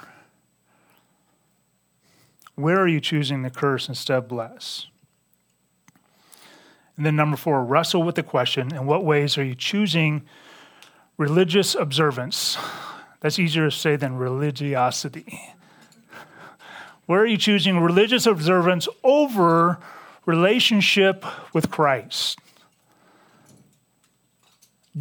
Where 2.55 2.79
are 2.79 2.87
you 2.87 3.01
choosing 3.01 3.43
to 3.43 3.49
curse 3.49 3.89
instead 3.89 4.17
of 4.17 4.27
bless? 4.27 4.87
And 6.97 7.05
then 7.05 7.15
number 7.15 7.35
four, 7.35 7.63
wrestle 7.63 8.03
with 8.03 8.15
the 8.15 8.23
question 8.23 8.73
in 8.73 8.85
what 8.85 9.03
ways 9.03 9.37
are 9.37 9.43
you 9.43 9.55
choosing 9.55 10.23
religious 11.17 11.75
observance? 11.75 12.57
That's 13.19 13.39
easier 13.39 13.65
to 13.65 13.75
say 13.75 13.95
than 13.95 14.15
religiosity. 14.15 15.41
Where 17.05 17.21
are 17.21 17.25
you 17.25 17.37
choosing 17.37 17.79
religious 17.79 18.25
observance 18.25 18.87
over 19.03 19.79
relationship 20.25 21.25
with 21.53 21.69
Christ? 21.69 22.39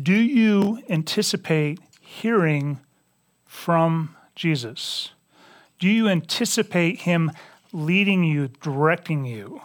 Do 0.01 0.15
you 0.15 0.83
anticipate 0.89 1.79
hearing 2.01 2.81
from 3.47 4.17
Jesus? 4.35 5.11
Do 5.85 5.91
you 5.91 6.09
anticipate 6.09 7.01
Him 7.01 7.31
leading 7.71 8.25
you, 8.25 8.49
directing 8.63 9.27
you? 9.27 9.61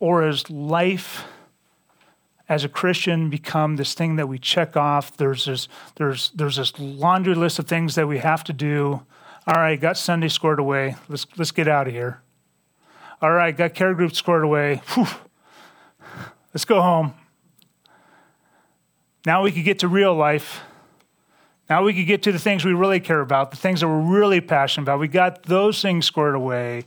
Or 0.00 0.22
has 0.22 0.48
life 0.48 1.24
as 2.48 2.64
a 2.64 2.70
Christian 2.70 3.28
become 3.28 3.76
this 3.76 3.92
thing 3.92 4.16
that 4.16 4.28
we 4.28 4.38
check 4.38 4.74
off? 4.74 5.14
There's 5.14 5.44
this, 5.44 5.68
there's, 5.96 6.30
there's 6.30 6.56
this 6.56 6.72
laundry 6.78 7.34
list 7.34 7.58
of 7.58 7.68
things 7.68 7.96
that 7.96 8.08
we 8.08 8.20
have 8.20 8.44
to 8.44 8.54
do. 8.54 9.02
All 9.46 9.56
right, 9.60 9.78
got 9.78 9.98
Sunday 9.98 10.28
squared 10.28 10.58
away. 10.58 10.96
Let's 11.06 11.26
let's 11.36 11.50
get 11.50 11.68
out 11.68 11.86
of 11.86 11.92
here. 11.92 12.22
All 13.20 13.30
right, 13.30 13.54
got 13.54 13.74
care 13.74 13.92
group 13.92 14.14
squared 14.14 14.42
away. 14.42 14.80
Whew. 14.94 15.06
Let's 16.54 16.64
go 16.64 16.80
home. 16.80 17.12
Now 19.26 19.42
we 19.42 19.52
could 19.52 19.64
get 19.64 19.80
to 19.80 19.88
real 19.88 20.14
life. 20.14 20.62
Now 21.70 21.82
we 21.84 21.94
could 21.94 22.06
get 22.06 22.22
to 22.24 22.32
the 22.32 22.38
things 22.38 22.64
we 22.64 22.74
really 22.74 23.00
care 23.00 23.20
about, 23.20 23.50
the 23.50 23.56
things 23.56 23.80
that 23.80 23.88
we're 23.88 24.00
really 24.00 24.40
passionate 24.40 24.84
about. 24.84 24.98
We 24.98 25.08
got 25.08 25.44
those 25.44 25.80
things 25.80 26.06
squared 26.06 26.34
away. 26.34 26.84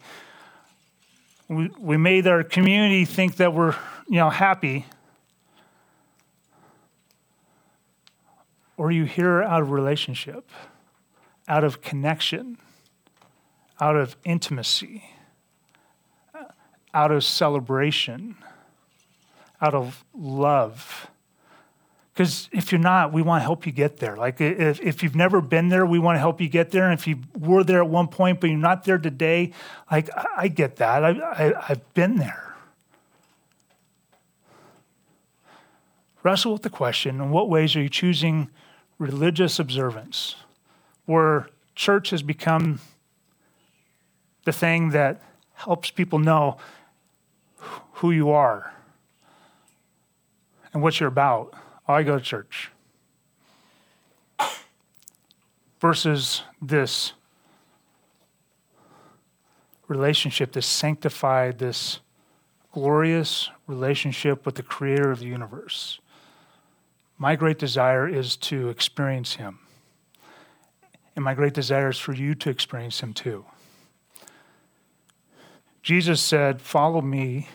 We, 1.47 1.69
we 1.79 1.97
made 1.97 2.27
our 2.27 2.43
community 2.43 3.05
think 3.05 3.37
that 3.37 3.53
we're, 3.53 3.75
you 4.07 4.17
know, 4.17 4.29
happy. 4.29 4.85
Or 8.77 8.91
you 8.91 9.05
hear 9.05 9.41
out 9.41 9.61
of 9.61 9.71
relationship, 9.71 10.49
out 11.47 11.63
of 11.63 11.81
connection, 11.81 12.57
out 13.79 13.95
of 13.95 14.17
intimacy, 14.23 15.05
out 16.93 17.11
of 17.11 17.23
celebration, 17.23 18.35
out 19.61 19.73
of 19.73 20.03
love. 20.13 21.09
Because 22.15 22.47
if 22.53 22.71
you're 22.71 22.79
not, 22.79 23.11
we 23.11 23.21
want 23.21 23.41
to 23.41 23.43
help 23.43 23.65
you 23.65 23.73
get 23.73 23.97
there. 23.97 24.15
Like 24.15 24.39
if, 24.39 24.79
if 24.79 25.03
you've 25.03 25.17
never 25.17 25.41
been 25.41 25.67
there, 25.67 25.85
we 25.85 25.99
want 25.99 26.15
to 26.15 26.19
help 26.19 26.39
you 26.39 26.47
get 26.47 26.71
there. 26.71 26.85
And 26.85 26.97
if 26.97 27.05
you 27.05 27.19
were 27.37 27.61
there 27.61 27.83
at 27.83 27.89
one 27.89 28.07
point, 28.07 28.39
but 28.39 28.49
you're 28.49 28.57
not 28.57 28.85
there 28.85 28.97
today, 28.97 29.51
like 29.91 30.09
I, 30.15 30.27
I 30.37 30.47
get 30.47 30.77
that. 30.77 31.03
I, 31.03 31.09
I, 31.09 31.69
I've 31.69 31.93
been 31.93 32.15
there. 32.15 32.55
Wrestle 36.23 36.53
with 36.53 36.61
the 36.61 36.69
question 36.69 37.19
in 37.19 37.31
what 37.31 37.49
ways 37.49 37.75
are 37.75 37.81
you 37.81 37.89
choosing 37.89 38.49
religious 38.97 39.59
observance 39.59 40.37
where 41.05 41.49
church 41.75 42.11
has 42.11 42.23
become 42.23 42.79
the 44.45 44.53
thing 44.53 44.91
that 44.91 45.21
helps 45.55 45.91
people 45.91 46.17
know 46.17 46.55
who 47.95 48.11
you 48.11 48.29
are 48.29 48.73
and 50.73 50.81
what 50.81 51.01
you're 51.01 51.09
about? 51.09 51.53
I 51.87 52.03
go 52.03 52.17
to 52.17 52.23
church. 52.23 52.71
Versus 55.79 56.41
this 56.61 57.13
relationship, 59.87 60.53
this 60.53 60.65
sanctified, 60.65 61.59
this 61.59 61.99
glorious 62.71 63.49
relationship 63.67 64.45
with 64.45 64.55
the 64.55 64.63
creator 64.63 65.11
of 65.11 65.19
the 65.19 65.27
universe. 65.27 65.99
My 67.17 67.35
great 67.35 67.59
desire 67.59 68.07
is 68.07 68.35
to 68.37 68.69
experience 68.69 69.35
him. 69.35 69.59
And 71.15 71.23
my 71.23 71.33
great 71.33 71.53
desire 71.53 71.89
is 71.89 71.97
for 71.97 72.13
you 72.13 72.35
to 72.35 72.49
experience 72.49 73.01
him 73.01 73.13
too. 73.13 73.45
Jesus 75.81 76.19
said, 76.21 76.61
Follow 76.61 77.01
me, 77.01 77.47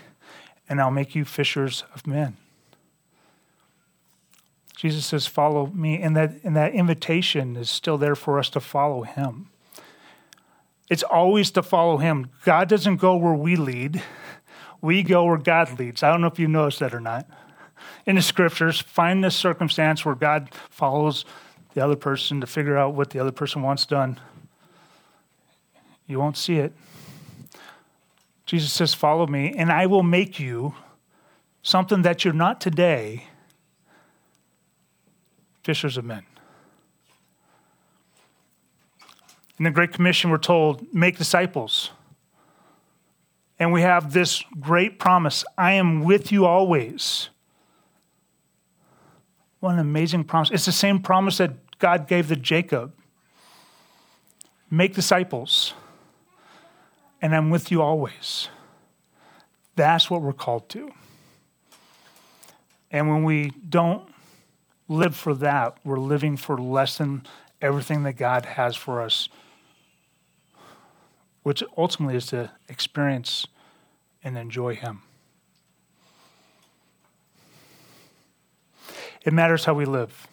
and 0.69 0.81
I'll 0.81 0.91
make 0.91 1.15
you 1.15 1.25
fishers 1.25 1.85
of 1.95 2.07
men. 2.07 2.37
Jesus 4.81 5.05
says, 5.05 5.27
Follow 5.27 5.67
me. 5.67 6.01
And 6.01 6.17
that, 6.17 6.41
and 6.43 6.57
that 6.57 6.73
invitation 6.73 7.55
is 7.55 7.69
still 7.69 7.99
there 7.99 8.15
for 8.15 8.39
us 8.39 8.49
to 8.49 8.61
follow 8.61 9.03
him. 9.03 9.51
It's 10.89 11.03
always 11.03 11.51
to 11.51 11.63
follow 11.63 11.99
him. 11.99 12.31
God 12.47 12.71
doesn't 12.71 12.97
go 12.97 13.15
where 13.15 13.35
we 13.35 13.57
lead, 13.57 14.03
we 14.81 15.03
go 15.03 15.27
where 15.27 15.37
God 15.37 15.79
leads. 15.79 16.03
I 16.03 16.11
don't 16.11 16.23
know 16.23 16.29
if 16.29 16.39
you 16.39 16.49
noticed 16.49 16.79
that 16.79 16.95
or 16.95 17.01
not. 17.01 17.29
In 18.07 18.17
the 18.17 18.23
scriptures, 18.23 18.81
find 18.81 19.23
this 19.23 19.37
circumstance 19.37 20.07
where 20.07 20.15
God 20.15 20.49
follows 20.71 21.27
the 21.75 21.85
other 21.85 21.95
person 21.95 22.41
to 22.41 22.47
figure 22.47 22.79
out 22.79 22.95
what 22.95 23.11
the 23.11 23.19
other 23.19 23.33
person 23.33 23.61
wants 23.61 23.85
done. 23.85 24.19
You 26.07 26.19
won't 26.19 26.39
see 26.39 26.57
it. 26.57 26.73
Jesus 28.47 28.73
says, 28.73 28.95
Follow 28.95 29.27
me, 29.27 29.53
and 29.55 29.71
I 29.71 29.85
will 29.85 30.03
make 30.03 30.41
you 30.41 30.75
something 31.63 32.01
that 32.01 32.25
you're 32.25 32.33
not 32.33 32.63
today 32.63 33.27
fishers 35.63 35.97
of 35.97 36.05
men. 36.05 36.25
In 39.59 39.65
the 39.65 39.71
Great 39.71 39.93
Commission, 39.93 40.31
we're 40.31 40.39
told, 40.39 40.95
make 40.95 41.19
disciples. 41.19 41.91
And 43.59 43.73
we 43.73 43.83
have 43.83 44.13
this 44.13 44.43
great 44.59 44.99
promise 44.99 45.45
I 45.59 45.73
am 45.73 46.03
with 46.03 46.33
you 46.33 46.47
always. 46.47 47.29
What 49.61 49.73
an 49.75 49.79
amazing 49.79 50.25
promise. 50.25 50.51
It's 50.51 50.65
the 50.65 50.73
same 50.73 51.01
promise 51.01 51.37
that 51.39 51.79
God 51.79 52.09
gave 52.09 52.29
to 52.29 52.37
Jacob 52.37 52.95
make 54.71 54.95
disciples, 54.95 55.75
and 57.21 57.35
I'm 57.35 57.51
with 57.51 57.71
you 57.71 57.83
always. 57.83 58.49
That's 59.75 60.09
what 60.09 60.23
we're 60.23 60.33
called 60.33 60.69
to. 60.71 60.91
And 62.91 63.09
when 63.09 63.25
we 63.25 63.53
don't 63.69 64.09
live 64.91 65.15
for 65.15 65.35
that, 65.35 65.79
we're 65.85 66.01
living 66.01 66.37
for 66.37 66.59
less 66.59 66.99
than 66.99 67.25
everything 67.63 68.03
that 68.03 68.15
God 68.15 68.45
has 68.45 68.75
for 68.75 69.01
us, 69.01 69.29
which 71.45 71.63
ultimately 71.79 72.17
is 72.17 72.27
to 72.27 72.51
experience 72.69 73.47
and 74.25 74.37
enjoy 74.37 74.75
Him. 74.75 75.03
It 79.25 79.33
matters 79.33 79.65
how 79.65 79.75
we 79.75 79.85
live. 79.85 80.27